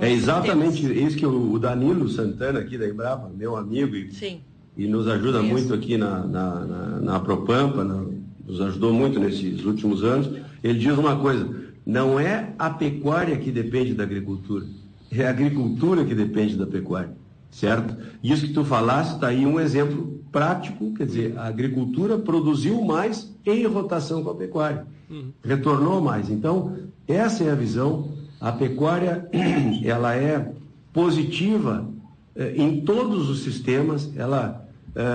[0.00, 4.40] é exatamente isso que o Danilo Santana aqui da Embrapa, meu amigo e Sim
[4.76, 5.48] e nos ajuda Isso.
[5.48, 8.04] muito aqui na, na, na, na Propampa, na,
[8.46, 10.30] nos ajudou muito nesses últimos anos.
[10.62, 11.48] Ele diz uma coisa:
[11.86, 14.66] não é a pecuária que depende da agricultura,
[15.10, 17.12] é a agricultura que depende da pecuária,
[17.50, 17.96] certo?
[18.22, 23.32] Isso que tu falaste está aí um exemplo prático, quer dizer, a agricultura produziu mais
[23.46, 25.30] em rotação com a pecuária, uhum.
[25.44, 26.28] retornou mais.
[26.28, 26.76] Então,
[27.06, 28.08] essa é a visão.
[28.40, 29.28] A pecuária,
[29.84, 30.52] ela é
[30.92, 31.88] positiva
[32.34, 34.63] eh, em todos os sistemas, ela,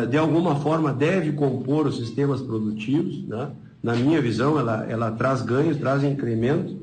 [0.10, 3.50] de alguma forma, deve compor os sistemas produtivos, né?
[3.82, 6.78] Na minha visão, ela, ela traz ganhos, traz incremento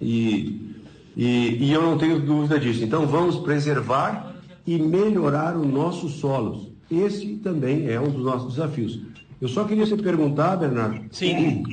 [0.00, 0.74] e,
[1.16, 2.84] e, e eu não tenho dúvida disso.
[2.84, 4.34] Então, vamos preservar
[4.66, 6.68] e melhorar os nossos solos.
[6.90, 9.00] Esse também é um dos nossos desafios.
[9.40, 11.00] Eu só queria te perguntar, Bernardo.
[11.10, 11.64] Sim.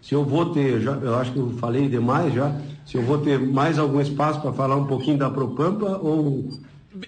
[0.00, 3.18] Se eu vou ter, já, eu acho que eu falei demais já, se eu vou
[3.18, 6.48] ter mais algum espaço para falar um pouquinho da Propampa ou.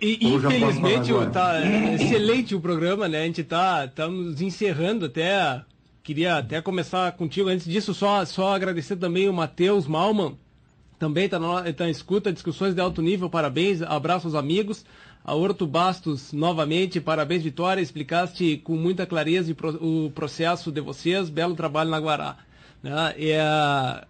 [0.01, 1.61] E, infelizmente está
[1.95, 3.23] excelente o programa, né?
[3.23, 5.63] A gente está estamos encerrando até.
[6.03, 7.49] Queria até começar contigo.
[7.49, 10.39] Antes disso, só, só agradecer também o Matheus Malman,
[10.99, 14.85] também está na, tá na escuta, discussões de alto nível, parabéns, abraço aos amigos.
[15.25, 17.83] A Horto Bastos, novamente, parabéns, Vitória.
[17.83, 21.29] Explicaste com muita clareza o processo de vocês.
[21.29, 22.39] Belo trabalho na Guará.
[22.83, 23.15] Né?
[23.19, 24.07] É, a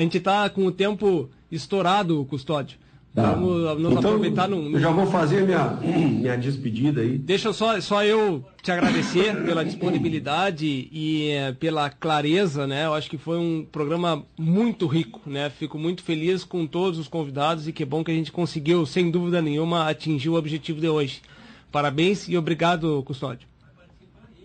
[0.00, 2.76] gente está com o tempo estourado, Custódio.
[3.14, 3.32] Tá.
[3.32, 4.50] Vamos então, aproveitar.
[4.50, 7.18] Eu já vou fazer minha, minha despedida aí.
[7.18, 12.86] Deixa só, só eu te agradecer pela disponibilidade e é, pela clareza, né?
[12.86, 15.50] Eu acho que foi um programa muito rico, né?
[15.50, 19.10] Fico muito feliz com todos os convidados e que bom que a gente conseguiu, sem
[19.10, 21.20] dúvida nenhuma, atingir o objetivo de hoje.
[21.72, 23.48] Parabéns e obrigado, Custódio.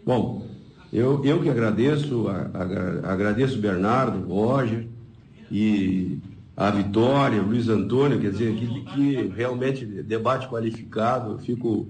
[0.06, 0.45] Bom,
[0.91, 2.49] eu, eu que agradeço, a,
[3.07, 4.85] a, agradeço Bernardo, Roger
[5.52, 6.19] e
[6.56, 11.32] a Vitória, o Luiz Antônio, quer dizer, que, que realmente debate qualificado.
[11.32, 11.88] Eu fico, uh,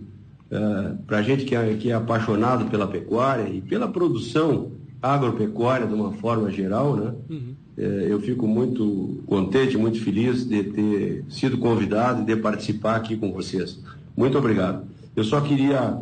[0.52, 4.72] é, para a gente que é, que é apaixonado pela pecuária e pela produção
[5.02, 7.14] agropecuária de uma forma geral, né?
[7.30, 7.56] Uhum.
[7.78, 13.18] É, eu fico muito contente, muito feliz de ter sido convidado e de participar aqui
[13.18, 13.82] com vocês.
[14.16, 14.86] Muito obrigado.
[15.16, 16.00] Eu só queria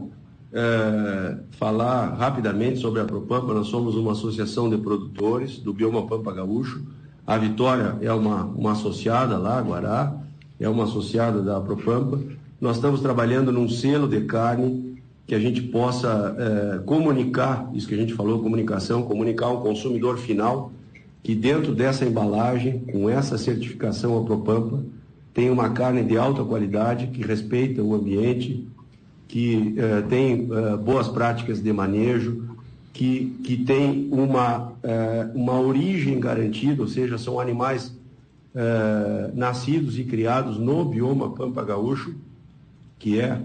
[0.54, 3.54] é, falar rapidamente sobre a Propampa.
[3.54, 6.84] Nós somos uma associação de produtores do Bioma Pampa Gaúcho.
[7.32, 10.14] A Vitória é uma, uma associada lá, Guará,
[10.60, 12.20] é uma associada da Propampa.
[12.60, 17.94] Nós estamos trabalhando num selo de carne que a gente possa é, comunicar, isso que
[17.94, 20.74] a gente falou, comunicação, comunicar ao consumidor final
[21.24, 24.84] que dentro dessa embalagem, com essa certificação a Propampa,
[25.34, 28.68] tem uma carne de alta qualidade que respeita o ambiente,
[29.30, 32.51] que uh, tem uh, boas práticas de manejo,
[32.94, 34.74] que, que tem uma, uh,
[35.34, 38.00] uma origem garantida, ou seja, são animais
[39.34, 42.14] nascidos e criados no bioma Pampa Gaúcho,
[43.00, 43.42] que é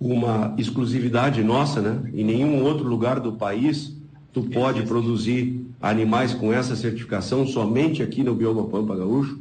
[0.00, 2.10] uma exclusividade nossa, né?
[2.12, 3.96] Em nenhum outro lugar do país
[4.32, 9.38] tu pode produzir animais com essa certificação, somente aqui no bioma Pampa Gaúcho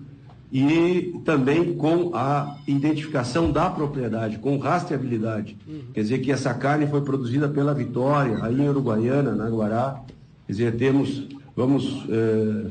[0.52, 5.57] e também com a identificação da propriedade, com rastreabilidade.
[5.68, 5.82] Uhum.
[5.94, 10.02] Quer dizer que essa carne foi produzida pela Vitória, aí em Uruguaiana, na Guará.
[10.45, 12.65] Quer dizer, temos, vamos é,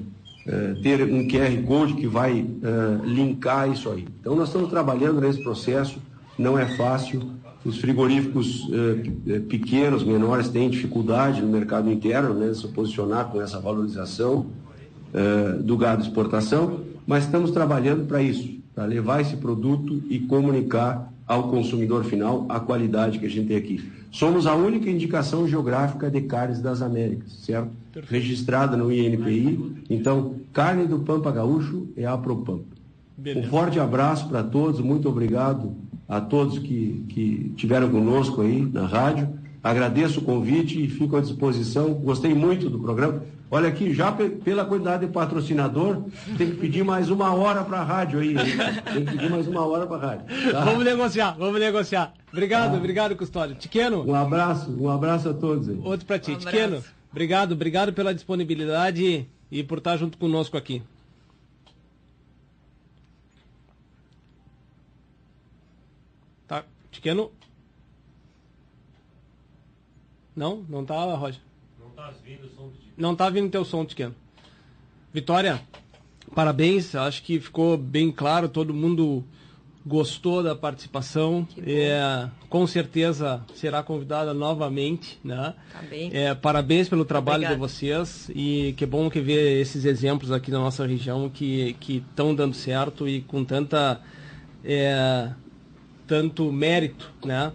[0.46, 4.06] é, ter um QR Code que vai é, linkar isso aí.
[4.20, 6.00] Então nós estamos trabalhando nesse processo,
[6.38, 7.36] não é fácil.
[7.62, 8.70] Os frigoríficos
[9.48, 14.46] pequenos, menores, têm dificuldade no mercado interno, né, se posicionar com essa valorização
[15.64, 21.48] do gado exportação mas estamos trabalhando para isso, para levar esse produto e comunicar ao
[21.48, 23.92] consumidor final a qualidade que a gente tem aqui.
[24.10, 27.70] Somos a única indicação geográfica de carnes das Américas, certo?
[28.08, 29.84] Registrada no INPI.
[29.88, 32.76] Então, carne do Pampa Gaúcho é a Propampa.
[33.16, 33.46] Beleza.
[33.46, 35.74] Um forte abraço para todos, muito obrigado
[36.08, 39.28] a todos que, que tiveram conosco aí na rádio.
[39.66, 41.92] Agradeço o convite e fico à disposição.
[41.92, 43.24] Gostei muito do programa.
[43.50, 46.04] Olha aqui, já pela quantidade de patrocinador,
[46.38, 48.36] tem que pedir mais uma hora para a rádio aí.
[48.94, 50.52] Tem que pedir mais uma hora para a rádio.
[50.52, 50.64] Tá?
[50.64, 52.14] Vamos negociar, vamos negociar.
[52.32, 52.76] Obrigado, ah.
[52.76, 53.56] obrigado, Custódio.
[53.56, 54.08] Tiqueno.
[54.08, 55.80] Um abraço, um abraço a todos aí.
[55.82, 56.30] Outro para ti.
[56.30, 60.80] Um Tiqueno, obrigado, obrigado pela disponibilidade e por estar junto conosco aqui.
[66.46, 67.32] Tá, Tiqueno.
[70.36, 71.40] Não, não tá, Roger.
[71.80, 74.14] Não tá vindo o som de não tá vindo teu som, Tiqueno.
[75.12, 75.60] Vitória,
[76.34, 76.94] parabéns.
[76.94, 78.48] Acho que ficou bem claro.
[78.48, 79.22] Todo mundo
[79.84, 81.46] gostou da participação.
[81.58, 85.18] É, com certeza será convidada novamente.
[85.22, 85.54] Né?
[85.70, 86.10] Tá bem.
[86.12, 87.54] É, parabéns pelo trabalho Obrigada.
[87.54, 88.30] de vocês.
[88.34, 93.06] E que bom que ver esses exemplos aqui na nossa região que estão dando certo
[93.06, 94.00] e com tanta.
[94.64, 95.30] É,
[96.06, 97.52] tanto mérito, né?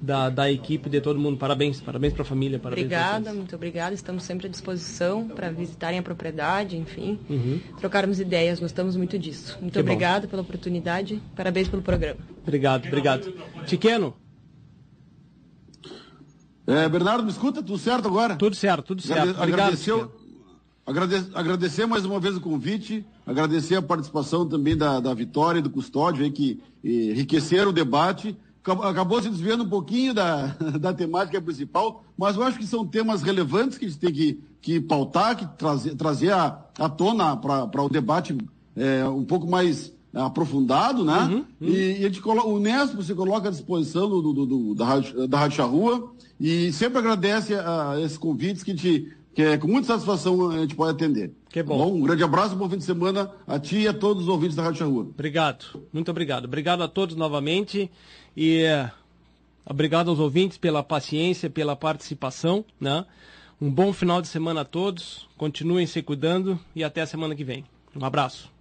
[0.00, 1.36] Da, da equipe, de todo mundo.
[1.36, 2.58] Parabéns, parabéns para a família.
[2.58, 3.94] Parabéns obrigada, muito obrigada.
[3.94, 7.60] Estamos sempre à disposição para visitarem a propriedade, enfim, uhum.
[7.78, 8.58] trocarmos ideias.
[8.58, 9.58] Gostamos muito disso.
[9.60, 11.20] Muito que obrigada pela oportunidade.
[11.36, 12.20] Parabéns pelo programa.
[12.42, 13.32] Obrigado, obrigado.
[13.66, 14.14] Tiqueno.
[16.66, 17.62] É, Bernardo, me escuta?
[17.62, 18.36] Tudo certo agora?
[18.36, 19.40] Tudo certo, tudo certo.
[19.40, 20.12] Agrade Obrigado,
[20.86, 25.62] agradecer, agradecer mais uma vez o convite, agradecer a participação também da, da Vitória e
[25.62, 28.36] do Custódio aí, que enriqueceram o debate.
[28.62, 33.22] Acabou se desviando um pouquinho da, da temática principal, mas eu acho que são temas
[33.22, 37.82] relevantes que a gente tem que, que pautar, que trazer, trazer à, à tona para
[37.82, 38.36] o debate
[38.76, 41.18] é, um pouco mais aprofundado, né?
[41.18, 41.44] Uhum, uhum.
[41.60, 44.84] E, e, a gente coloca, o Nespo se coloca à disposição do, do, do, da,
[44.84, 49.42] Rádio, da Rádio Charrua e sempre agradece a, a esses convites que, a gente, que
[49.42, 51.32] é, com muita satisfação a gente pode atender.
[51.48, 51.78] Que bom.
[51.78, 51.94] Tá bom.
[51.94, 54.62] Um grande abraço, bom fim de semana a ti e a todos os ouvintes da
[54.62, 55.02] Rádio Charrua.
[55.02, 56.44] Obrigado, muito obrigado.
[56.44, 57.90] Obrigado a todos novamente
[58.36, 58.90] e uh,
[59.64, 63.04] obrigado aos ouvintes pela paciência, pela participação, né?
[63.60, 67.44] Um bom final de semana a todos, continuem se cuidando e até a semana que
[67.44, 67.64] vem.
[67.94, 68.59] Um abraço.